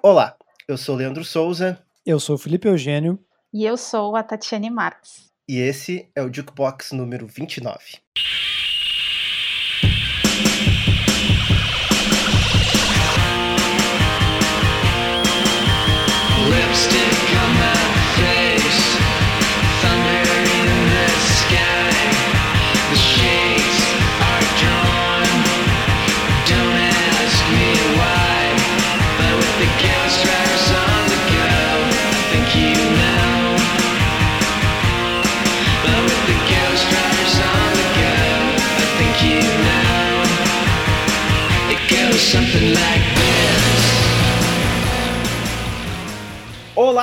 [0.00, 0.36] Olá,
[0.68, 1.84] eu sou Leandro Souza.
[2.06, 3.18] Eu sou Felipe Eugênio.
[3.52, 5.28] E eu sou a Tatiane Marques.
[5.48, 7.98] E esse é o Jukebox número 29.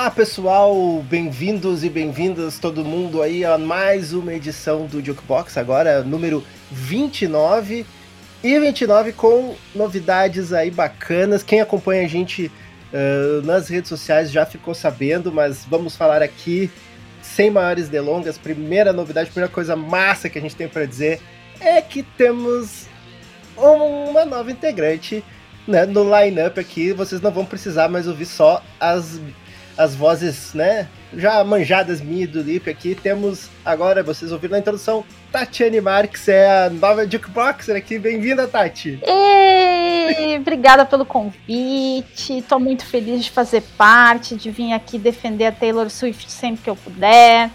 [0.06, 6.00] Olá pessoal, bem-vindos e bem-vindas todo mundo aí a mais uma edição do Jukebox, agora
[6.04, 7.84] número 29
[8.40, 11.42] e 29 com novidades aí bacanas.
[11.42, 12.52] Quem acompanha a gente
[12.92, 16.70] uh, nas redes sociais já ficou sabendo, mas vamos falar aqui
[17.20, 18.38] sem maiores delongas.
[18.38, 21.20] Primeira novidade, primeira coisa massa que a gente tem para dizer
[21.58, 22.86] é que temos
[23.56, 25.24] uma nova integrante
[25.66, 26.92] né, no line-up aqui.
[26.92, 29.20] Vocês não vão precisar mais ouvir só as
[29.76, 32.94] as vozes, né, já manjadas minha e do Lipe aqui.
[32.94, 37.98] Temos agora, vocês ouviram na introdução, Tatiane Marques, é a nova Jukeboxer aqui.
[37.98, 38.98] Bem-vinda, Tati!
[39.02, 42.42] Ei, obrigada pelo convite.
[42.48, 46.70] Tô muito feliz de fazer parte, de vir aqui defender a Taylor Swift sempre que
[46.70, 47.50] eu puder,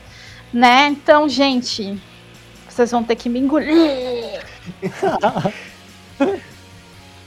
[0.54, 0.88] né?
[0.88, 2.00] Então, gente,
[2.70, 4.42] vocês vão ter que me engolir.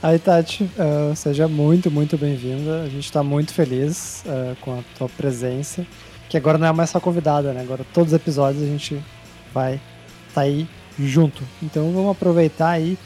[0.05, 2.83] Aí, Tati, uh, seja muito, muito bem-vinda.
[2.83, 5.83] A gente está muito feliz uh, com a tua presença.
[6.29, 7.61] Que agora não é mais só convidada, né?
[7.61, 9.03] Agora todos os episódios a gente
[9.51, 9.81] vai
[10.31, 10.67] tá aí
[10.99, 11.41] junto.
[11.59, 12.99] Então vamos aproveitar aí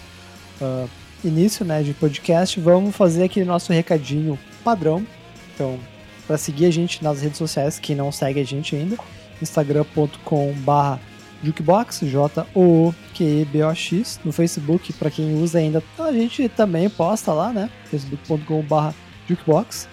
[0.60, 0.90] uh,
[1.24, 2.60] início né, de podcast.
[2.60, 5.08] Vamos fazer aquele nosso recadinho padrão.
[5.56, 5.80] Então,
[6.28, 8.98] para seguir a gente nas redes sociais, quem não segue a gente ainda,
[9.42, 11.00] instagram.com/barra
[11.42, 12.06] Jukebox,
[13.20, 17.70] J-O-O-Q-E-B-O-X, no Facebook, para quem usa ainda, a gente também posta lá, né?
[17.86, 18.94] facebook.com.br
[19.28, 19.88] Jukebox.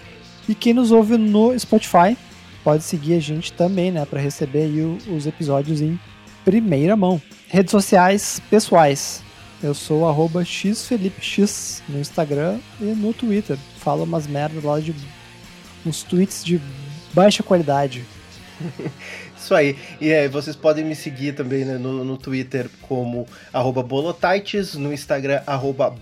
[0.47, 2.17] E quem nos ouve no Spotify,
[2.63, 4.05] pode seguir a gente também, né?
[4.05, 4.69] Para receber
[5.09, 5.99] os episódios em
[6.45, 7.21] primeira mão.
[7.47, 9.21] Redes sociais pessoais.
[9.61, 13.57] Eu sou arroba xfelipex no Instagram e no Twitter.
[13.77, 14.95] Falo umas merdas lá de
[15.85, 16.61] uns tweets de
[17.13, 18.05] baixa qualidade.
[19.47, 19.77] Isso aí.
[20.01, 23.25] E é, vocês podem me seguir também né, no, no Twitter como
[23.87, 25.41] bolotaites, no Instagram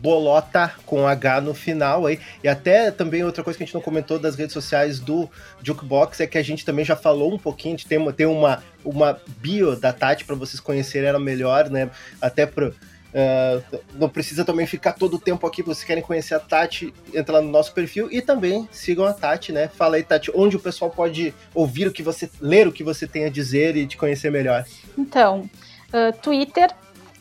[0.02, 2.20] bolota com H no final aí.
[2.44, 5.30] E até também outra coisa que a gente não comentou das redes sociais do
[5.62, 8.64] Jukebox é que a gente também já falou um pouquinho, de tem uma, tem uma,
[8.84, 11.92] uma bio da Tati para vocês conhecerem ela melhor, né?
[12.20, 12.72] Até para
[13.16, 15.64] Uh, não precisa também ficar todo o tempo aqui.
[15.64, 19.54] Vocês querem conhecer a Tati, entra lá no nosso perfil e também sigam a Tati,
[19.54, 19.70] né?
[19.70, 23.08] Fala aí, Tati, onde o pessoal pode ouvir o que você, ler o que você
[23.08, 24.66] tem a dizer e te conhecer melhor.
[24.98, 25.50] Então,
[25.94, 26.70] uh, Twitter,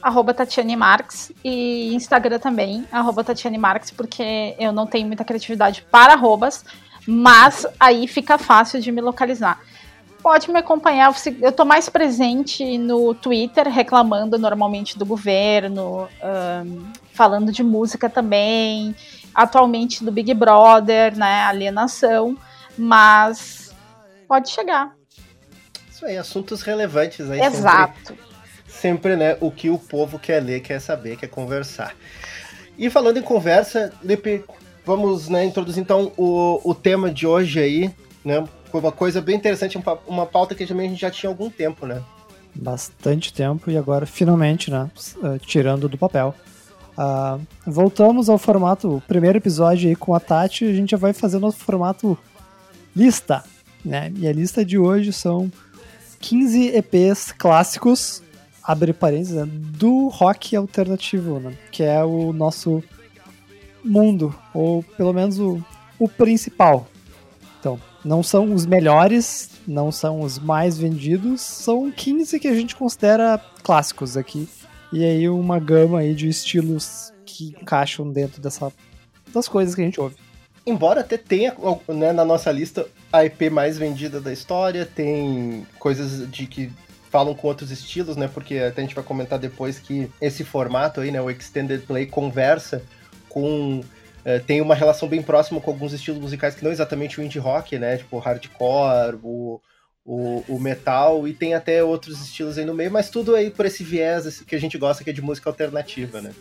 [0.03, 5.87] arroba Tatiane Marques e Instagram também, arroba Tatiane Marques, porque eu não tenho muita criatividade
[5.93, 6.65] para arrobas,
[7.06, 9.61] mas aí fica fácil de me localizar
[10.24, 11.14] pode me acompanhar.
[11.42, 16.08] Eu estou mais presente no Twitter, reclamando normalmente do governo,
[16.64, 18.96] um, falando de música também,
[19.34, 21.42] atualmente do Big Brother, né?
[21.42, 22.38] Alienação,
[22.76, 23.74] mas
[24.26, 24.96] pode chegar.
[25.90, 27.42] Isso aí, assuntos relevantes aí.
[27.42, 28.14] Exato.
[28.16, 28.24] Sempre,
[28.66, 29.36] sempre, né?
[29.42, 31.94] O que o povo quer ler, quer saber, quer conversar.
[32.78, 34.42] E falando em conversa, Lipe,
[34.86, 38.42] vamos né, introduzir então o, o tema de hoje aí, né?
[38.74, 41.48] Foi uma coisa bem interessante, uma pauta que também a gente já tinha há algum
[41.48, 42.02] tempo, né?
[42.52, 44.90] Bastante tempo e agora finalmente, né?
[45.18, 46.34] Uh, tirando do papel.
[46.98, 51.12] Uh, voltamos ao formato, o primeiro episódio aí com a Tati, a gente já vai
[51.12, 52.18] fazer nosso formato
[52.96, 53.44] lista,
[53.84, 54.12] né?
[54.16, 55.52] E a lista de hoje são
[56.18, 58.24] 15 EPs clássicos,
[58.60, 61.56] abre parênteses, né, do rock alternativo, né?
[61.70, 62.82] Que é o nosso
[63.84, 65.62] mundo, ou pelo menos o,
[65.96, 66.88] o principal.
[67.60, 72.76] Então, não são os melhores, não são os mais vendidos, são 15 que a gente
[72.76, 74.48] considera clássicos aqui.
[74.92, 78.72] E aí uma gama aí de estilos que encaixam dentro dessa,
[79.32, 80.16] das coisas que a gente ouve.
[80.66, 81.54] Embora até tenha
[81.88, 86.70] né, na nossa lista a EP mais vendida da história, tem coisas de que
[87.10, 88.28] falam com outros estilos, né?
[88.28, 92.06] Porque até a gente vai comentar depois que esse formato aí, né, o Extended Play,
[92.06, 92.82] conversa
[93.28, 93.82] com
[94.25, 97.38] é, tem uma relação bem próxima com alguns estilos musicais que não exatamente o indie
[97.38, 97.99] rock, né?
[97.99, 99.61] Tipo hardcore, o,
[100.05, 103.67] o, o, metal, e tem até outros estilos aí no meio, mas tudo aí por
[103.67, 106.32] esse viés que a gente gosta, que é de música alternativa, né?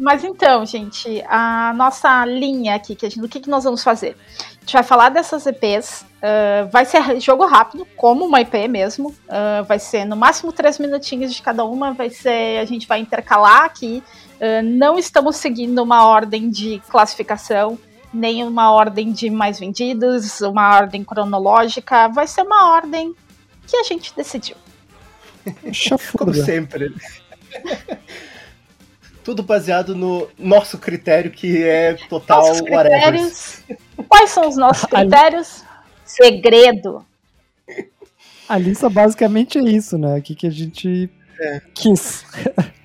[0.00, 4.16] Mas então, gente, a nossa linha aqui, que gente, o que, que nós vamos fazer?
[4.38, 9.08] A gente vai falar dessas EPs, uh, vai ser jogo rápido, como uma EP mesmo,
[9.08, 13.00] uh, vai ser no máximo três minutinhos de cada uma, vai ser, a gente vai
[13.00, 14.02] intercalar aqui,
[14.40, 17.78] uh, não estamos seguindo uma ordem de classificação,
[18.12, 23.14] nem uma ordem de mais vendidos, uma ordem cronológica, vai ser uma ordem
[23.66, 24.56] que a gente decidiu.
[26.16, 26.94] Como sempre.
[29.22, 33.62] Tudo baseado no nosso critério, que é total nossos critérios.
[34.08, 35.62] Quais são os nossos critérios?
[36.04, 37.04] Segredo.
[38.48, 40.18] A lista basicamente é isso, né?
[40.18, 41.08] O que, que a gente
[41.38, 41.60] é.
[41.74, 42.24] quis.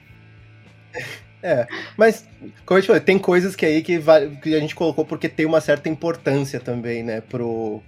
[1.45, 2.27] É, mas,
[2.65, 4.00] como eu te falei, tem coisas que aí que,
[4.42, 7.83] que a gente colocou porque tem uma certa importância também, né, pro,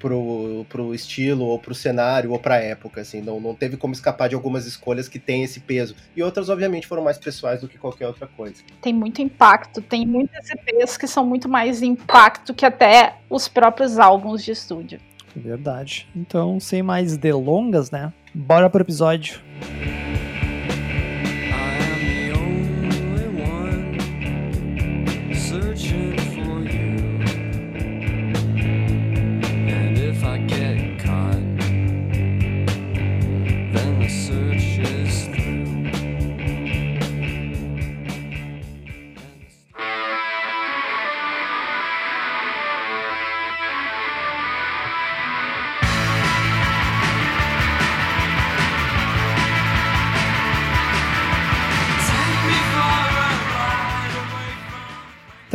[0.00, 3.20] pro, pro estilo, ou pro cenário, ou pra época, assim.
[3.20, 5.94] Não, não teve como escapar de algumas escolhas que têm esse peso.
[6.16, 8.64] E outras, obviamente, foram mais pessoais do que qualquer outra coisa.
[8.82, 13.96] Tem muito impacto, tem muitas EPs que são muito mais impacto que até os próprios
[14.00, 14.98] álbuns de estúdio.
[15.36, 16.08] Verdade.
[16.16, 18.12] Então, sem mais delongas, né?
[18.34, 19.40] Bora pro episódio.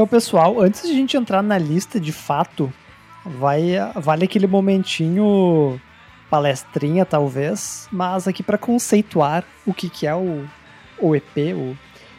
[0.03, 2.71] Então, pessoal, antes de a gente entrar na lista de fato,
[3.23, 5.79] vai vale aquele momentinho
[6.29, 10.45] palestrinha, talvez, mas aqui para conceituar o que, que é o,
[11.00, 11.77] o EP, o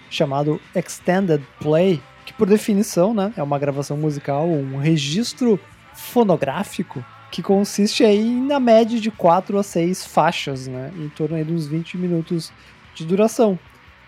[0.08, 5.60] chamado Extended Play, que por definição né, é uma gravação musical, um registro
[5.92, 11.44] fonográfico que consiste aí na média de 4 a 6 faixas, né, em torno aí
[11.44, 12.50] de uns 20 minutos
[12.94, 13.58] de duração,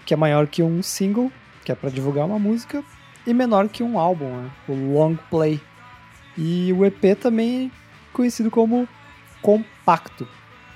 [0.06, 1.31] que é maior que um single,
[1.62, 2.82] que é para divulgar uma música,
[3.26, 4.50] e menor que um álbum, né?
[4.69, 5.61] o long play.
[6.37, 7.73] E o EP também
[8.12, 8.88] conhecido como
[9.43, 10.28] compacto,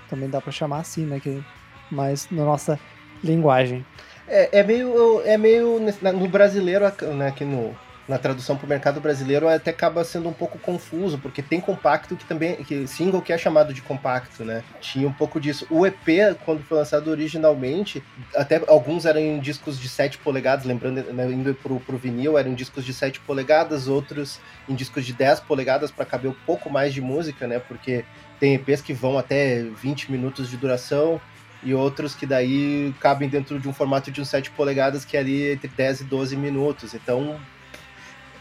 [0.09, 1.21] também dá para chamar assim, né?
[1.21, 1.43] Que,
[1.91, 2.79] mas na nossa
[3.23, 3.85] linguagem.
[4.27, 6.85] É, é meio, é meio no brasileiro,
[7.17, 7.77] né, aqui no,
[8.11, 12.17] na tradução para o mercado brasileiro até acaba sendo um pouco confuso, porque tem compacto
[12.17, 14.65] que também, que single que é chamado de compacto, né?
[14.81, 15.65] Tinha um pouco disso.
[15.71, 18.03] O EP, quando foi lançado originalmente,
[18.35, 22.53] até alguns eram em discos de 7 polegadas, lembrando, né, indo pro, pro vinil, eram
[22.53, 26.93] discos de 7 polegadas, outros em discos de 10 polegadas para caber um pouco mais
[26.93, 27.61] de música, né?
[27.61, 28.05] Porque
[28.41, 31.21] tem EPs que vão até 20 minutos de duração,
[31.63, 35.21] e outros que daí cabem dentro de um formato de um 7 polegadas que é
[35.21, 36.93] ali entre 10 e 12 minutos.
[36.95, 37.39] Então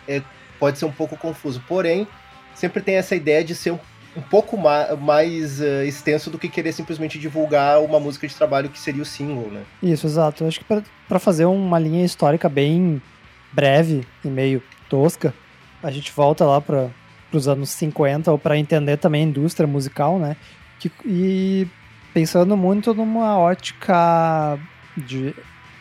[0.09, 0.21] é,
[0.59, 1.63] pode ser um pouco confuso.
[1.67, 2.07] Porém,
[2.55, 3.79] sempre tem essa ideia de ser um,
[4.17, 8.69] um pouco ma mais uh, extenso do que querer simplesmente divulgar uma música de trabalho
[8.69, 9.61] que seria o single, né?
[9.81, 10.45] Isso, exato.
[10.45, 10.65] Acho que
[11.07, 13.01] para fazer uma linha histórica bem
[13.53, 15.33] breve e meio tosca,
[15.81, 16.89] a gente volta lá para
[17.31, 20.35] os anos 50 ou para entender também a indústria musical, né?
[20.79, 21.67] Que, e
[22.13, 24.57] pensando muito numa ótica
[24.97, 25.35] de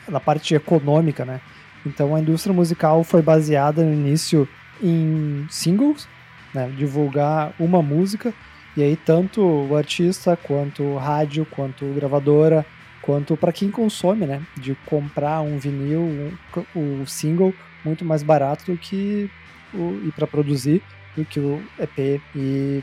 [0.09, 1.41] na parte econômica, né?
[1.85, 4.49] Então a indústria musical foi baseada no início
[4.83, 6.09] em singles,
[6.55, 8.33] né, divulgar uma música,
[8.77, 12.65] e aí tanto o artista, quanto o rádio, quanto gravadora,
[13.03, 17.55] quanto para quem consome, né, de comprar um vinil, um, o single
[17.85, 19.31] muito mais barato do que
[19.73, 20.83] o, e para produzir
[21.17, 22.83] do que o EP e,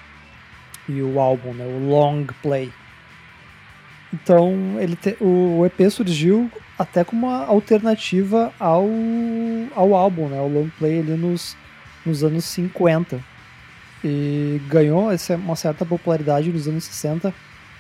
[0.90, 2.72] e o álbum, né, o long play.
[4.16, 8.88] Então ele te, o EP surgiu até como uma alternativa ao,
[9.76, 11.58] ao álbum, né, ao long play ali nos,
[12.06, 13.20] nos anos 50.
[14.04, 17.34] E ganhou essa, uma certa popularidade nos anos 60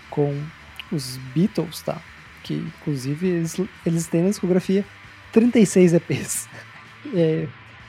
[0.10, 0.36] com
[0.92, 2.02] os Beatles, tá?
[2.44, 4.84] Que inclusive eles, eles têm na discografia
[5.32, 6.50] 36 EPs.
[7.14, 7.48] É,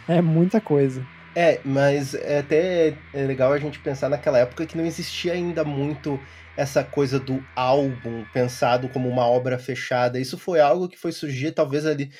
[0.08, 1.02] é muita coisa.
[1.38, 5.62] É, mas é até é legal a gente pensar naquela época que não existia ainda
[5.64, 6.18] muito
[6.56, 10.18] essa coisa do álbum pensado como uma obra fechada.
[10.18, 12.10] Isso foi algo que foi surgir talvez ali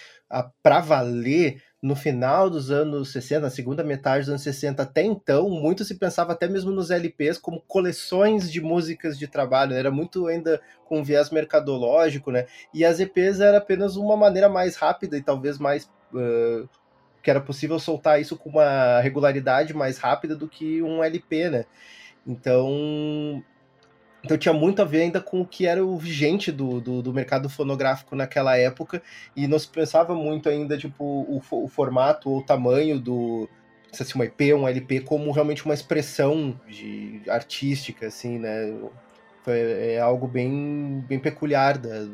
[0.63, 5.49] para valer no final dos anos 60, na segunda metade dos anos 60 até então,
[5.49, 10.27] muito se pensava até mesmo nos LPs como coleções de músicas de trabalho, era muito
[10.27, 12.45] ainda com viés mercadológico, né?
[12.75, 16.69] E as EPs era apenas uma maneira mais rápida e talvez mais uh,
[17.27, 21.65] que era possível soltar isso com uma regularidade mais rápida do que um LP, né?
[22.25, 23.43] Então,
[24.23, 27.13] Então tinha muito a ver ainda com o que era o vigente do, do, do
[27.13, 29.03] mercado fonográfico naquela época,
[29.35, 33.49] e não se pensava muito ainda, tipo, o, o formato ou o tamanho do,
[33.91, 38.73] se assim, um EP, um LP, como realmente uma expressão de, artística, assim, né?
[39.43, 42.05] Foi, é algo bem, bem peculiar da,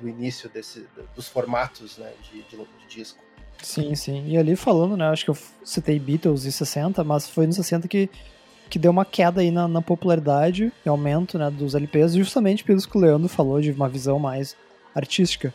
[0.00, 3.22] do início desse, dos formatos né, de, de, de disco.
[3.62, 4.24] Sim, sim.
[4.26, 5.08] E ali falando, né?
[5.08, 8.10] Acho que eu citei Beatles e 60, mas foi nos 60 que,
[8.68, 12.82] que deu uma queda aí na, na popularidade e aumento né, dos LPs, justamente pelo
[12.82, 14.56] que o Leandro falou, de uma visão mais
[14.94, 15.54] artística.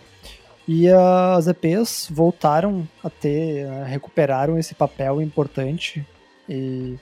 [0.67, 6.05] E as EPs voltaram a ter, né, recuperaram esse papel importante
[6.49, 6.95] e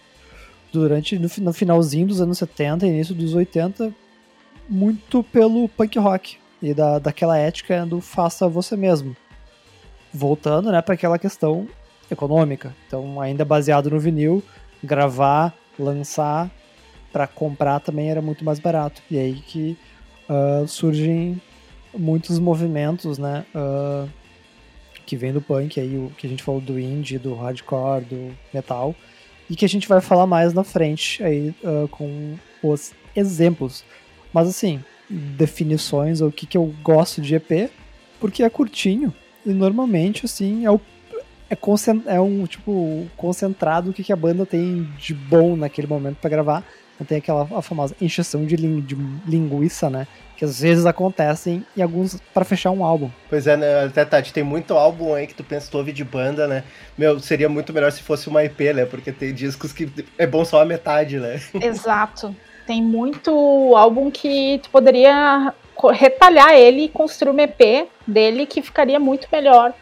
[0.72, 3.94] durante no, no finalzinho dos anos 70 e início dos 80,
[4.68, 9.16] muito pelo punk rock e da, daquela ética do faça você mesmo
[10.16, 11.68] voltando, né, para aquela questão
[12.10, 12.74] econômica.
[12.88, 14.42] Então, ainda baseado no vinil,
[14.84, 16.50] gravar, lançar
[17.12, 19.02] para comprar também era muito mais barato.
[19.12, 19.78] E aí que
[20.30, 21.42] uh, surgem
[21.94, 24.10] muitos movimentos, né, uh,
[25.06, 28.36] que vem do punk, aí o que a gente falou do indie, do hardcore, do
[28.54, 28.96] metal,
[29.50, 33.84] e que a gente vai falar mais na frente aí uh, com os exemplos.
[34.34, 37.70] Mas assim, definições, ou o que, que eu gosto de EP,
[38.20, 39.14] porque é curtinho,
[39.46, 40.80] e normalmente, assim, é o
[41.50, 46.18] é, é um tipo concentrado o que, que a banda tem de bom naquele momento
[46.18, 46.64] para gravar.
[47.00, 48.96] Não tem aquela a famosa encheção de, ling, de
[49.28, 50.08] linguiça, né?
[50.38, 53.10] Que às vezes acontecem em alguns para fechar um álbum.
[53.30, 53.84] Pois é, né?
[53.84, 56.64] Até Tati, tem muito álbum aí que tu pensa tu ouve de banda, né?
[56.98, 58.86] Meu, seria muito melhor se fosse uma EP, né?
[58.86, 61.40] Porque tem discos que é bom só a metade, né?
[61.62, 62.34] Exato.
[62.66, 63.32] Tem muito
[63.76, 65.54] álbum que tu poderia
[65.92, 69.74] retalhar ele e construir um EP dele que ficaria muito melhor.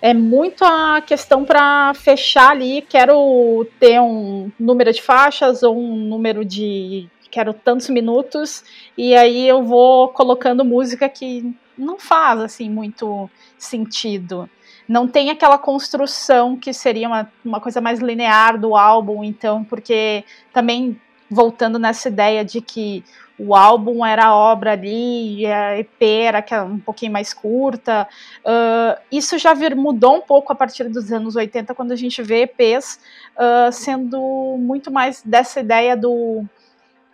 [0.00, 5.96] É muito a questão para fechar ali, quero ter um número de faixas ou um
[5.96, 8.64] número de quero tantos minutos
[8.96, 14.48] e aí eu vou colocando música que não faz assim muito sentido.
[14.88, 20.24] Não tem aquela construção que seria uma, uma coisa mais linear do álbum, então, porque
[20.52, 23.04] também voltando nessa ideia de que
[23.38, 28.08] o álbum era a obra ali, a EP era um pouquinho mais curta.
[28.38, 32.22] Uh, isso já vir, mudou um pouco a partir dos anos 80, quando a gente
[32.22, 32.98] vê EPs
[33.36, 36.44] uh, sendo muito mais dessa ideia do.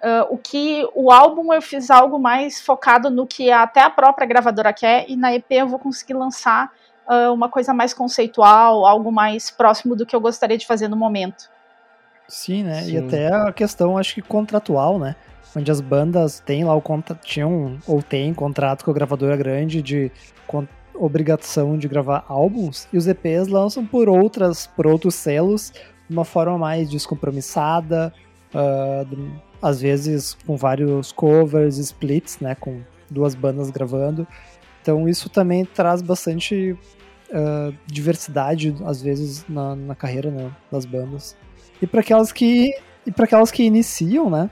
[0.04, 4.26] Uh, o que o álbum eu fiz algo mais focado no que até a própria
[4.26, 6.70] gravadora quer, e na EP eu vou conseguir lançar
[7.34, 11.50] uma coisa mais conceitual, algo mais próximo do que eu gostaria de fazer no momento.
[12.28, 12.82] Sim, né?
[12.82, 12.92] Sim.
[12.92, 15.16] E até a questão, acho que contratual, né?
[15.56, 16.82] onde as bandas têm lá o
[17.22, 20.10] tinham ou têm contrato com a gravadora grande de
[20.94, 25.72] obrigação de gravar álbuns e os EPs lançam por outras por outros selos
[26.08, 28.12] de uma forma mais descompromissada
[28.54, 34.26] uh, às vezes com vários covers splits né com duas bandas gravando
[34.80, 36.72] então isso também traz bastante
[37.30, 41.36] uh, diversidade às vezes na, na carreira né, das bandas
[41.82, 42.72] e para aquelas que
[43.06, 44.48] e para aquelas que iniciam né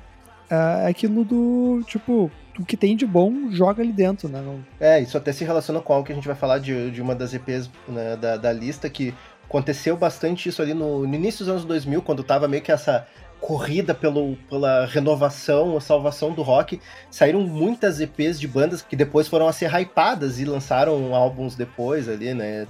[0.50, 4.42] é, é aquilo do, tipo, o que tem de bom, joga ali dentro, né?
[4.80, 7.14] É, isso até se relaciona com algo que a gente vai falar de, de uma
[7.14, 9.14] das EPs né, da, da lista, que
[9.48, 13.06] aconteceu bastante isso ali no, no início dos anos 2000, quando tava meio que essa
[13.40, 16.80] corrida pelo, pela renovação, a salvação do rock,
[17.10, 22.08] saíram muitas EPs de bandas que depois foram a ser hypadas e lançaram álbuns depois
[22.08, 22.66] ali, né?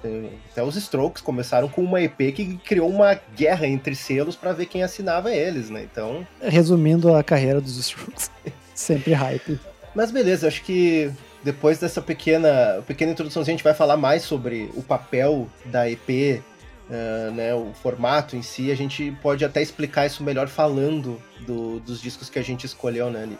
[0.50, 4.66] Até os Strokes começaram com uma EP que criou uma guerra entre selos para ver
[4.66, 5.82] quem assinava eles, né?
[5.82, 6.26] Então.
[6.40, 8.30] Resumindo a carreira dos Strokes,
[8.74, 9.58] sempre hype.
[9.94, 11.10] Mas beleza, acho que
[11.42, 16.42] depois dessa pequena, pequena introdução a gente vai falar mais sobre o papel da EP
[16.90, 21.78] uh, né, o formato em si, a gente pode até explicar isso melhor falando do,
[21.80, 23.38] dos discos que a gente escolheu, né, ali.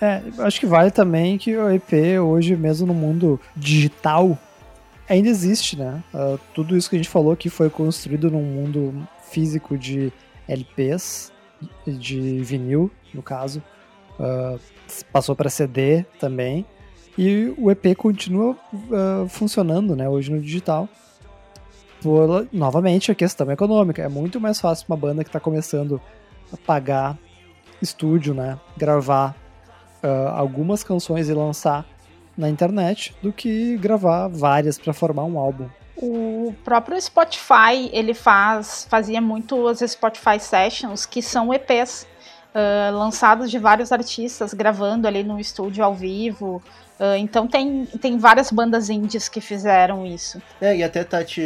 [0.00, 1.92] É, acho que vale também que o EP
[2.22, 4.38] hoje, mesmo no mundo digital,
[5.06, 6.02] ainda existe, né?
[6.14, 10.10] Uh, tudo isso que a gente falou aqui foi construído num mundo físico de
[10.48, 11.30] LPs,
[11.86, 13.62] de vinil, no caso.
[14.18, 14.58] Uh,
[15.12, 16.64] passou para CD também.
[17.18, 20.08] E o EP continua uh, funcionando, né?
[20.08, 20.88] Hoje no digital
[22.02, 24.02] por, novamente, a questão econômica.
[24.02, 26.00] É muito mais fácil uma banda que está começando
[26.52, 27.18] a pagar
[27.80, 28.58] estúdio, né?
[28.76, 29.34] Gravar
[30.02, 31.86] uh, algumas canções e lançar
[32.36, 35.68] na internet do que gravar várias para formar um álbum.
[35.96, 42.06] O próprio Spotify, ele faz, fazia muito as Spotify Sessions, que são EPs
[42.54, 46.62] uh, lançados de vários artistas gravando ali no estúdio ao vivo,
[47.00, 50.40] Uh, então tem, tem várias bandas indies que fizeram isso.
[50.60, 51.42] É, e até, Tati,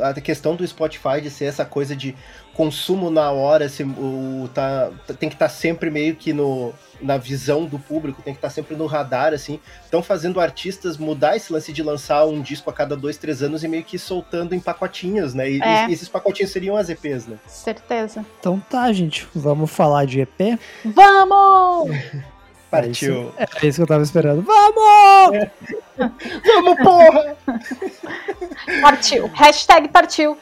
[0.00, 2.16] a questão do Spotify de ser essa coisa de
[2.54, 7.18] consumo na hora, se, o, tá, tem que estar tá sempre meio que no, na
[7.18, 9.60] visão do público, tem que estar tá sempre no radar, assim.
[9.84, 13.62] Estão fazendo artistas mudar esse lance de lançar um disco a cada dois, três anos
[13.62, 15.50] e meio que soltando em pacotinhos, né?
[15.50, 15.90] E, é.
[15.90, 17.36] esses pacotinhos seriam as EPs, né?
[17.46, 18.24] Certeza.
[18.40, 20.58] Então tá, gente, vamos falar de EP?
[20.82, 21.90] Vamos!
[22.72, 23.34] Partiu.
[23.36, 24.40] É isso, é isso que eu tava esperando.
[24.42, 25.36] Vamos!
[25.36, 25.50] É.
[26.46, 27.36] Vamos, porra!
[28.80, 29.30] Partiu.
[29.34, 30.38] Hashtag partiu.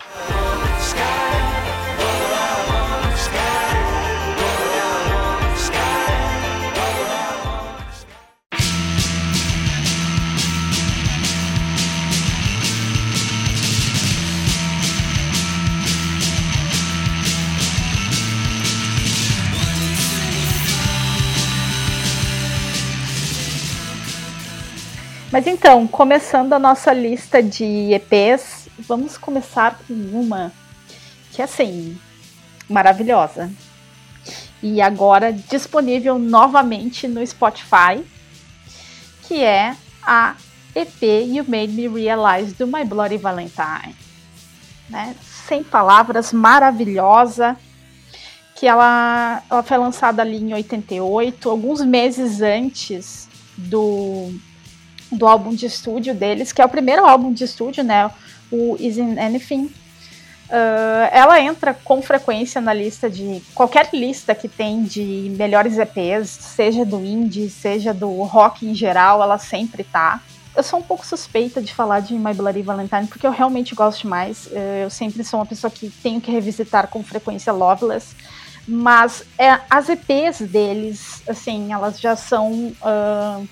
[25.33, 30.53] Mas então, começando a nossa lista de EPs, vamos começar com uma
[31.31, 31.97] que é assim,
[32.69, 33.49] maravilhosa.
[34.61, 38.05] E agora disponível novamente no Spotify,
[39.23, 40.35] que é a
[40.75, 43.95] EP You Made Me Realize do My Bloody Valentine.
[44.89, 45.15] Né?
[45.47, 47.57] Sem palavras, maravilhosa.
[48.57, 54.35] Que ela, ela foi lançada ali em 88, alguns meses antes do
[55.11, 58.11] do álbum de estúdio deles, que é o primeiro álbum de estúdio, né?
[58.50, 59.71] O Isn't Anything.
[60.50, 66.29] Uh, ela entra com frequência na lista de qualquer lista que tem de melhores EPs,
[66.29, 70.21] seja do indie, seja do rock em geral, ela sempre tá.
[70.57, 74.09] Eu sou um pouco suspeita de falar de My Bloody Valentine porque eu realmente gosto
[74.09, 74.47] mais.
[74.47, 78.17] Uh, eu sempre sou uma pessoa que tenho que revisitar com frequência Loveless,
[78.67, 82.50] mas é, as EPs deles, assim, elas já são
[82.83, 83.49] uh,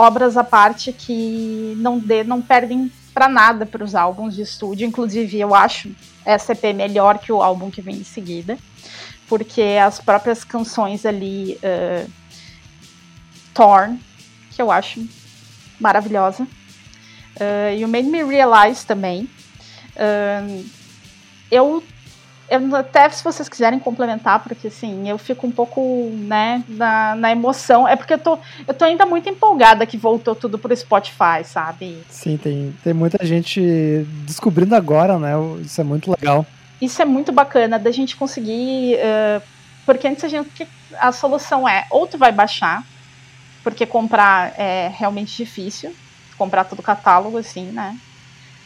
[0.00, 4.86] obras à parte que não, de, não perdem para nada para os álbuns de estúdio.
[4.86, 5.90] Inclusive, eu acho
[6.24, 8.56] essa EP melhor que o álbum que vem em seguida,
[9.28, 12.10] porque as próprias canções ali, uh,
[13.52, 14.00] Torn,
[14.50, 15.06] que eu acho
[15.78, 19.28] maravilhosa, uh, e o Made Me Realize também.
[19.96, 20.64] Uh,
[21.50, 21.82] eu
[22.50, 27.30] eu, até se vocês quiserem complementar, porque assim, eu fico um pouco, né, na, na
[27.30, 27.86] emoção.
[27.86, 32.02] É porque eu tô, eu tô ainda muito empolgada que voltou tudo pro Spotify, sabe?
[32.08, 35.32] Sim, tem, tem muita gente descobrindo agora, né?
[35.62, 36.44] Isso é muito legal.
[36.82, 38.96] Isso é muito bacana da gente conseguir.
[38.96, 39.42] Uh,
[39.86, 40.66] porque antes a gente.
[40.98, 42.82] A solução é ou tu vai baixar,
[43.62, 45.94] porque comprar é realmente difícil,
[46.36, 47.96] comprar todo o catálogo, assim, né?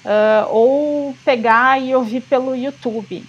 [0.07, 3.25] Uh, ou pegar e ouvir pelo YouTube.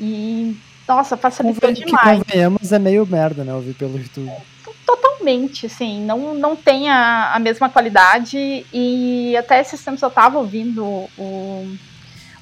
[0.00, 0.56] E,
[0.88, 2.18] nossa, facilitou Conven demais.
[2.18, 3.54] Que convenhamos, é meio merda, né?
[3.54, 4.32] Ouvir pelo YouTube.
[4.86, 8.66] Totalmente, assim, não, não tem a, a mesma qualidade.
[8.72, 11.76] E até esses tempos eu tava ouvindo o,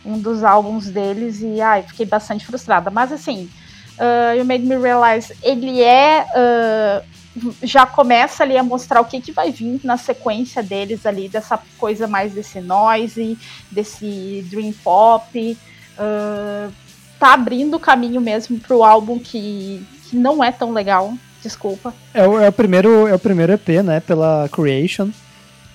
[0.07, 2.90] um dos álbuns deles e, ai, fiquei bastante frustrada.
[2.90, 3.51] Mas, assim,
[3.99, 6.25] uh, You Made Me Realize, ele é.
[6.25, 7.18] Uh,
[7.62, 11.61] já começa ali a mostrar o que, que vai vir na sequência deles ali, dessa
[11.77, 13.38] coisa mais desse noise,
[13.71, 15.57] desse dream pop.
[15.99, 16.73] Uh,
[17.18, 21.14] tá abrindo o caminho mesmo pro álbum que, que não é tão legal.
[21.42, 21.94] Desculpa.
[22.12, 24.00] É o, é o, primeiro, é o primeiro EP, né?
[24.00, 25.11] Pela Creation.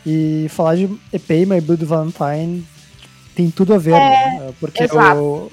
[0.06, 2.66] E falar de EP My Blood Valentine
[3.34, 4.54] tem tudo a ver, é, né?
[4.60, 5.50] Porque o,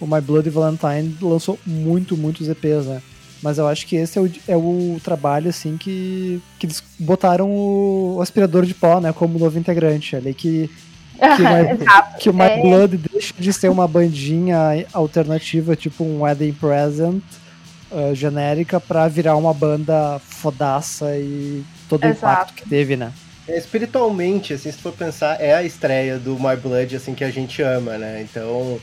[0.00, 3.02] o, My Blood Valentine lançou muito, muitos EPs, né?
[3.42, 7.50] Mas eu acho que esse é o, é o trabalho, assim, que, que eles botaram
[7.50, 9.12] o, o aspirador de pó, né?
[9.12, 10.16] Como novo integrante.
[10.16, 10.70] Ali que
[11.18, 12.62] que, My, que o My é...
[12.62, 17.22] Blood deixa de ser uma bandinha alternativa, tipo um wedding present
[17.90, 22.26] uh, genérica, pra virar uma banda fodaça e todo Exato.
[22.26, 23.12] o impacto que teve, né?
[23.48, 27.30] É, espiritualmente, assim, se for pensar, é a estreia do My Blood, assim, que a
[27.30, 28.22] gente ama, né?
[28.22, 28.80] Então,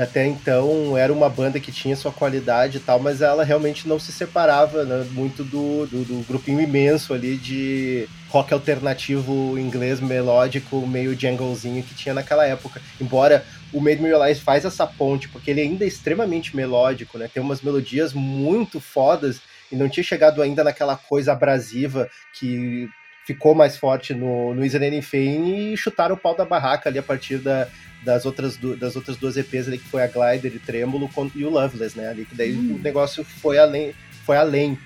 [0.00, 3.98] até então era uma banda que tinha sua qualidade e tal, mas ela realmente não
[3.98, 10.86] se separava né, muito do, do, do, grupinho imenso ali de rock alternativo inglês melódico,
[10.86, 12.80] meio janglezinho que tinha naquela época.
[12.98, 17.28] Embora o Made Me Realize faz essa ponte, porque ele ainda é extremamente melódico, né?
[17.32, 22.88] Tem umas melodias muito fodas e não tinha chegado ainda naquela coisa abrasiva que
[23.26, 27.02] ficou mais forte no, no Isn't Fame e chutaram o pau da barraca ali a
[27.02, 27.68] partir da,
[28.02, 31.50] das outras, das outras duas EPs ali, que foi a Glider e Trêmulo e o
[31.50, 32.08] Loveless, né?
[32.08, 32.76] Ali, que daí hum.
[32.76, 33.94] o negócio foi além.
[34.24, 34.78] Foi além.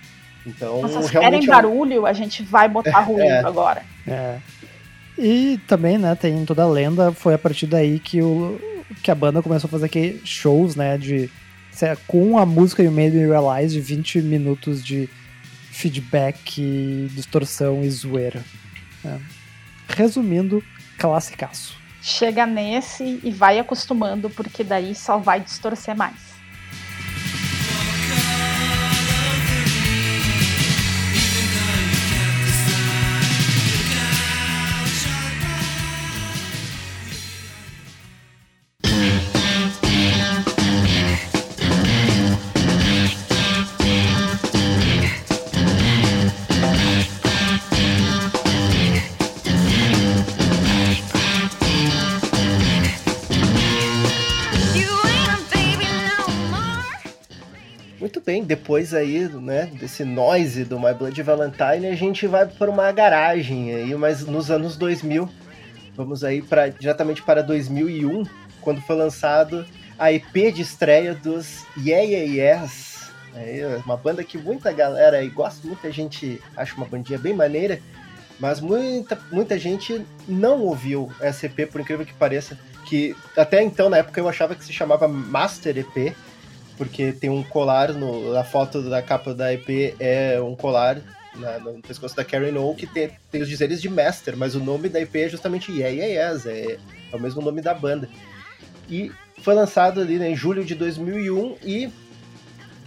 [0.46, 1.40] Então, Nossa, se realmente.
[1.40, 3.40] Querem é barulho, a gente vai botar ruído é.
[3.40, 3.82] agora.
[4.06, 4.38] É.
[5.18, 8.60] E também, né, tem toda a lenda, foi a partir daí que, o,
[9.02, 11.30] que a banda começou a fazer aqui shows, né, de
[12.06, 15.10] com a música You Made Me Realize de 20 minutos de
[15.70, 18.42] feedback, distorção e zoeira.
[19.04, 19.18] É.
[19.88, 20.62] Resumindo,
[20.98, 26.14] classicaço chega nesse e vai acostumando, porque daí só vai distorcer mais.
[58.44, 63.72] Depois aí, né, desse noise do My Blood Valentine, a gente vai para uma garagem
[63.72, 65.28] aí, mas nos anos 2000.
[65.94, 68.24] Vamos aí para diretamente para 2001,
[68.60, 69.64] quando foi lançado
[69.96, 73.10] a EP de estreia dos Yeah Yeah Yes.
[73.84, 77.80] Uma banda que muita galera aí gosta, muita gente acha uma bandinha bem maneira,
[78.40, 83.88] mas muita, muita gente não ouviu essa EP, por incrível que pareça, que até então,
[83.88, 86.14] na época, eu achava que se chamava Master EP,
[86.76, 91.00] porque tem um colar no, na foto da capa da EP é um colar
[91.34, 94.60] na, no pescoço da Karen O que tem, tem os dizeres de Master, mas o
[94.60, 96.78] nome da EP é justamente Yeah Yeah Yes, é,
[97.12, 98.08] é o mesmo nome da banda.
[98.88, 99.12] E
[99.42, 101.92] foi lançado ali né, em julho de 2001 e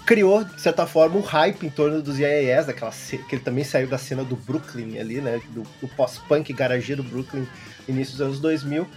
[0.05, 3.87] criou, de certa forma, um hype em torno dos Yeah daquela, que ele também saiu
[3.87, 7.47] da cena do Brooklyn ali, né, do, do pós-punk garageiro Brooklyn,
[7.87, 8.87] início dos anos 2000 e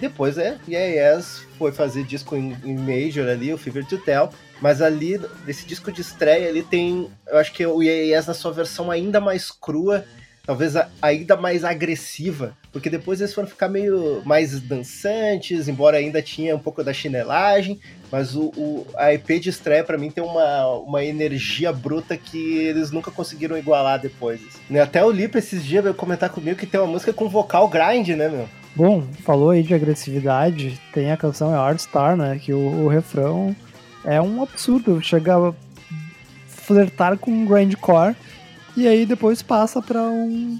[0.00, 4.30] depois é, Yeah Yes foi fazer disco em, em, Major ali, o Fever to Tell,
[4.60, 8.34] mas ali, nesse disco de estreia, ali tem, eu acho que o Yeah Yes na
[8.34, 10.04] sua versão ainda mais crua,
[10.46, 16.54] talvez ainda mais agressiva, porque depois eles foram ficar meio mais dançantes, embora ainda tinha
[16.54, 17.80] um pouco da chinelagem,
[18.10, 22.58] mas o, o a EP de estreia para mim tem uma, uma energia bruta que
[22.58, 24.40] eles nunca conseguiram igualar depois.
[24.68, 24.80] Né?
[24.80, 28.08] Até o Lipe esses dias veio comentar comigo que tem uma música com vocal grind,
[28.08, 28.48] né, meu?
[28.76, 32.38] Bom, falou aí de agressividade, tem a canção é Art Star, né?
[32.38, 33.54] Que o, o refrão
[34.04, 35.54] é um absurdo, chega a
[36.48, 38.16] flertar com um grindcore
[38.76, 40.58] e aí depois passa pra um,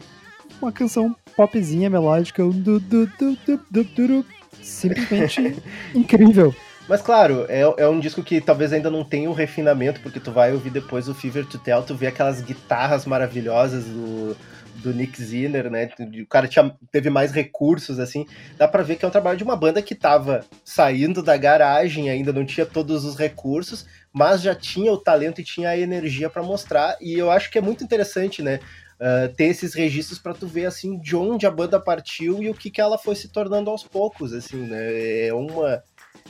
[0.62, 4.26] uma canção popzinha, melódica, um du, du, du, du, du, du, du,
[4.62, 5.56] simplesmente
[5.92, 6.54] incrível.
[6.88, 10.20] Mas claro, é, é um disco que talvez ainda não tenha o um refinamento, porque
[10.20, 14.36] tu vai ouvir depois o Fever to Tell, tu vê aquelas guitarras maravilhosas do,
[14.76, 15.90] do Nick Zinner, né?
[16.22, 18.26] O cara tinha, teve mais recursos, assim.
[18.56, 22.10] Dá pra ver que é um trabalho de uma banda que tava saindo da garagem,
[22.10, 26.28] ainda não tinha todos os recursos, mas já tinha o talento e tinha a energia
[26.28, 26.96] para mostrar.
[27.00, 28.60] E eu acho que é muito interessante, né?
[28.94, 32.54] Uh, ter esses registros para tu ver assim de onde a banda partiu e o
[32.54, 35.26] que, que ela foi se tornando aos poucos, assim, né?
[35.26, 35.82] É uma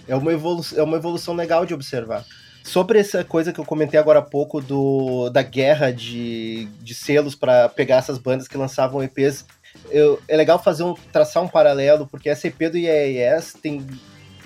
[0.09, 2.25] é uma evolução, é uma evolução legal de observar.
[2.65, 7.35] Sobre essa coisa que eu comentei agora há pouco do, da guerra de, de selos
[7.35, 9.45] para pegar essas bandas que lançavam EPs,
[9.91, 13.87] eu, é legal fazer um, traçar um paralelo, porque essa EP do IAS tem,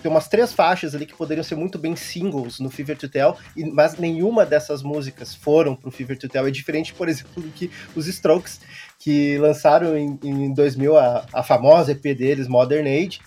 [0.02, 3.36] tem umas três faixas ali que poderiam ser muito bem singles no Fever to Tell,
[3.72, 6.44] mas nenhuma dessas músicas foram pro Fever to Tell.
[6.44, 8.60] É diferente, por exemplo, do que os Strokes,
[8.98, 13.20] que lançaram em, em 2000 a, a famosa EP deles, Modern Age,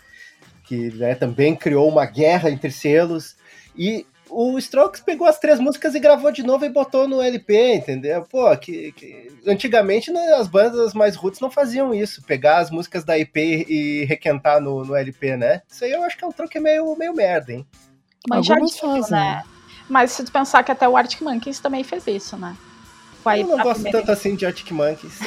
[0.66, 3.40] que né, também criou uma guerra entre selos.
[3.74, 7.76] E o Strokes pegou as três músicas e gravou de novo e botou no LP,
[7.76, 8.24] entendeu?
[8.24, 9.28] Pô, que, que...
[9.46, 14.06] antigamente né, as bandas mais roots não faziam isso, pegar as músicas da EP e
[14.06, 15.62] requentar no, no LP, né?
[15.70, 17.68] Isso aí eu acho que é um truque meio, meio merda, hein?
[18.28, 19.44] Mas Algumas já digo, né?
[19.90, 22.56] Mas se tu pensar que até o Arctic Monkeys também fez isso, né?
[23.24, 24.00] Vai eu não gosto primeira...
[24.00, 25.20] tanto assim de Arctic Monkeys.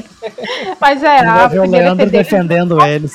[0.80, 3.12] Mas é, a o Leandro defendendo eles.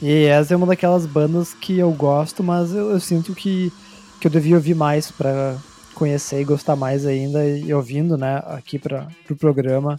[0.00, 3.72] E essa é uma daquelas bandas que eu gosto, mas eu, eu sinto que
[4.20, 5.56] que eu devia ouvir mais para
[5.94, 9.98] conhecer e gostar mais ainda e ouvindo, né, aqui para o pro programa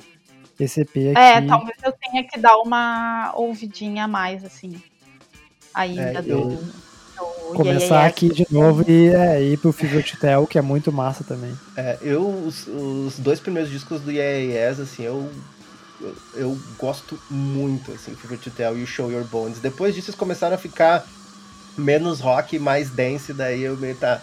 [0.60, 1.18] esse EP aqui.
[1.18, 4.82] É, talvez eu tenha que dar uma ouvidinha a mais, assim,
[5.74, 6.90] ainda é, do, do,
[7.54, 11.58] Começar aqui de novo e é, ir pro Fever Tell, que é muito massa também.
[11.76, 15.30] É, eu, os, os dois primeiros discos do Yes, assim, eu
[16.02, 19.60] eu, eu, gosto muito, assim, Fever to Tell e o Show Your Bones.
[19.60, 21.06] Depois disso, eles começaram a ficar
[21.78, 24.22] menos rock, mais dance, daí eu meio tá,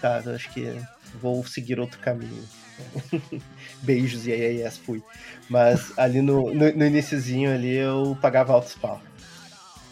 [0.00, 0.80] tá, acho que
[1.20, 2.44] vou seguir outro caminho.
[3.82, 5.02] Beijos e aí, yes, fui.
[5.48, 9.00] Mas ali no, no, no iniciozinho ali eu pagava altos pau.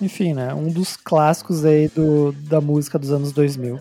[0.01, 0.53] Enfim, né?
[0.53, 3.81] Um dos clássicos aí do, da música dos anos 2000.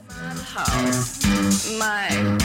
[1.77, 2.43] My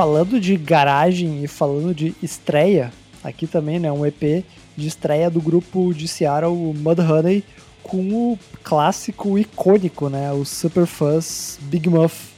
[0.00, 2.90] falando de garagem e falando de estreia,
[3.22, 7.44] aqui também, né, um EP de estreia do grupo de Seattle, Mudhoney,
[7.82, 12.30] com o clássico icônico, né, o Superfuzz Big Muff,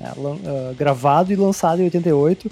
[0.00, 2.50] né, uh, gravado e lançado em 88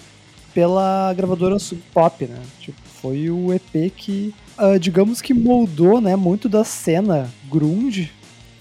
[0.53, 6.15] pela gravadora Sub Pop, né, tipo, Foi o EP que, uh, digamos que moldou, né,
[6.15, 8.13] muito da cena grunge,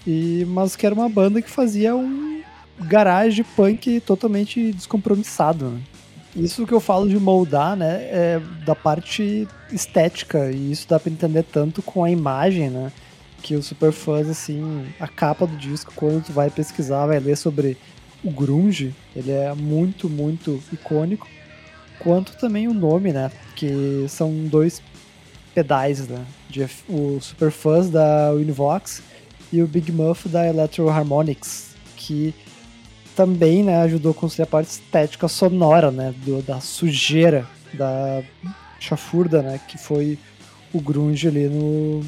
[0.06, 2.31] e, mas que era uma banda que fazia um
[2.80, 5.70] garage punk totalmente descompromissado.
[5.70, 5.80] Né?
[6.34, 11.12] Isso que eu falo de moldar, né, é da parte estética, e isso dá pra
[11.12, 12.90] entender tanto com a imagem, né,
[13.42, 17.76] que o Superfuzz, assim, a capa do disco, quando tu vai pesquisar, vai ler sobre
[18.24, 21.28] o grunge, ele é muito, muito icônico,
[21.98, 24.82] quanto também o nome, né, que são dois
[25.54, 29.02] pedais, né, de, o Superfuzz da Univox
[29.52, 32.34] e o Big Muff da Electro Harmonics, que
[33.14, 38.22] também né, ajudou a construir a parte estética sonora, né, do, da sujeira, da
[38.78, 40.18] chafurda, né, que foi
[40.72, 42.02] o grunge ali no,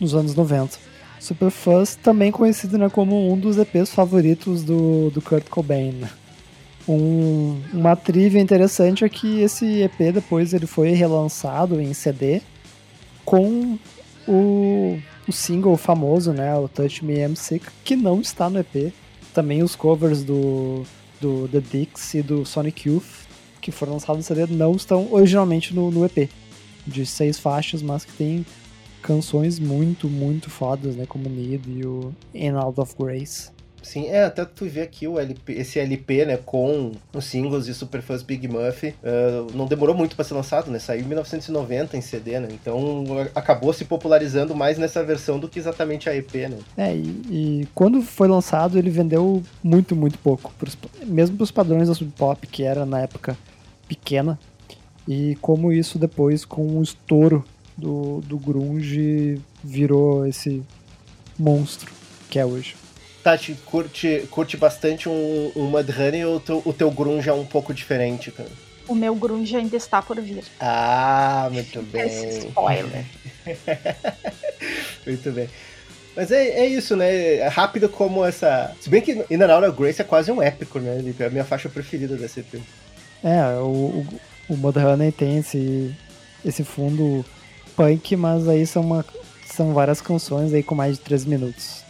[0.00, 0.78] nos anos 90.
[1.20, 5.92] Superfuzz também conhecido né, como um dos EPs favoritos do, do Kurt Cobain.
[5.92, 6.08] Né.
[6.88, 12.40] Um, uma trivia interessante é que esse EP depois ele foi relançado em CD
[13.24, 13.78] com
[14.26, 18.92] o, o single famoso, né, o Touch Me I'm Sick, que não está no EP,
[19.34, 20.82] também os covers do,
[21.20, 23.26] do The Dix e do Sonic Youth,
[23.60, 26.30] que foram lançados no CD, não estão originalmente no, no EP.
[26.86, 28.46] De seis faixas, mas que tem
[29.02, 31.04] canções muito, muito fodas, né?
[31.06, 33.50] Como Need e o In Out of Grace.
[33.82, 37.74] Sim, é, até tu ver aqui o LP, esse LP, né, com os singles de
[37.74, 42.00] Superfuzz Big Muff, uh, não demorou muito para ser lançado, né, saiu em 1990 em
[42.00, 46.58] CD, né, então acabou se popularizando mais nessa versão do que exatamente a EP, né.
[46.76, 51.88] É, e, e quando foi lançado ele vendeu muito, muito pouco, pros, mesmo pros padrões
[51.88, 53.36] da Sub Pop, que era na época
[53.86, 54.38] pequena,
[55.06, 57.42] e como isso depois, com o estouro
[57.74, 60.62] do, do grunge, virou esse
[61.38, 61.90] monstro
[62.28, 62.76] que é hoje.
[63.28, 67.74] Tati, curte, curte bastante um, um Mudhoney ou teu, o teu grunge é um pouco
[67.74, 68.48] diferente, cara?
[68.88, 70.42] O meu grunge ainda está por vir.
[70.58, 72.06] Ah, muito bem.
[72.06, 73.04] Esse spoiler.
[75.06, 75.46] muito bem.
[76.16, 77.34] Mas é, é isso, né?
[77.34, 78.74] É rápido como essa.
[78.80, 81.04] Se bem que In and Out of Grace é quase um épico, né?
[81.20, 82.62] É a minha faixa preferida desse EP.
[83.22, 84.06] É, o, o,
[84.48, 85.94] o Mudhoney tem esse,
[86.42, 87.22] esse fundo
[87.76, 89.04] punk, mas aí são, uma,
[89.44, 91.87] são várias canções aí com mais de 3 minutos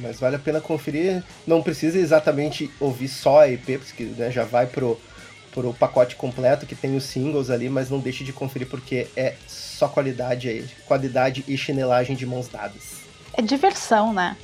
[0.00, 1.22] mas vale a pena conferir.
[1.46, 4.98] Não precisa exatamente ouvir só a EP, porque né, já vai pro,
[5.52, 9.34] pro pacote completo que tem os singles ali, mas não deixe de conferir porque é
[9.46, 12.98] só qualidade aí, qualidade e chinelagem de mãos dadas.
[13.32, 14.36] É diversão, né?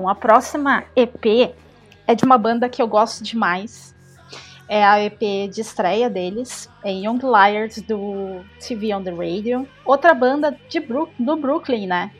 [0.00, 1.54] Então, a próxima EP
[2.06, 3.94] é de uma banda que eu gosto demais.
[4.66, 5.20] É a EP
[5.52, 9.68] de estreia deles, é Young Liars do TV on the Radio.
[9.84, 12.10] Outra banda de Bru do Brooklyn, né?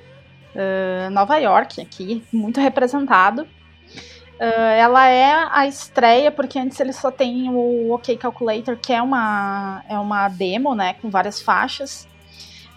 [0.55, 3.45] Uh, Nova York, aqui, muito representado.
[3.45, 9.01] Uh, ela é a estreia, porque antes eles só tem o OK Calculator, que é
[9.01, 10.95] uma, é uma demo, né?
[11.01, 12.07] Com várias faixas.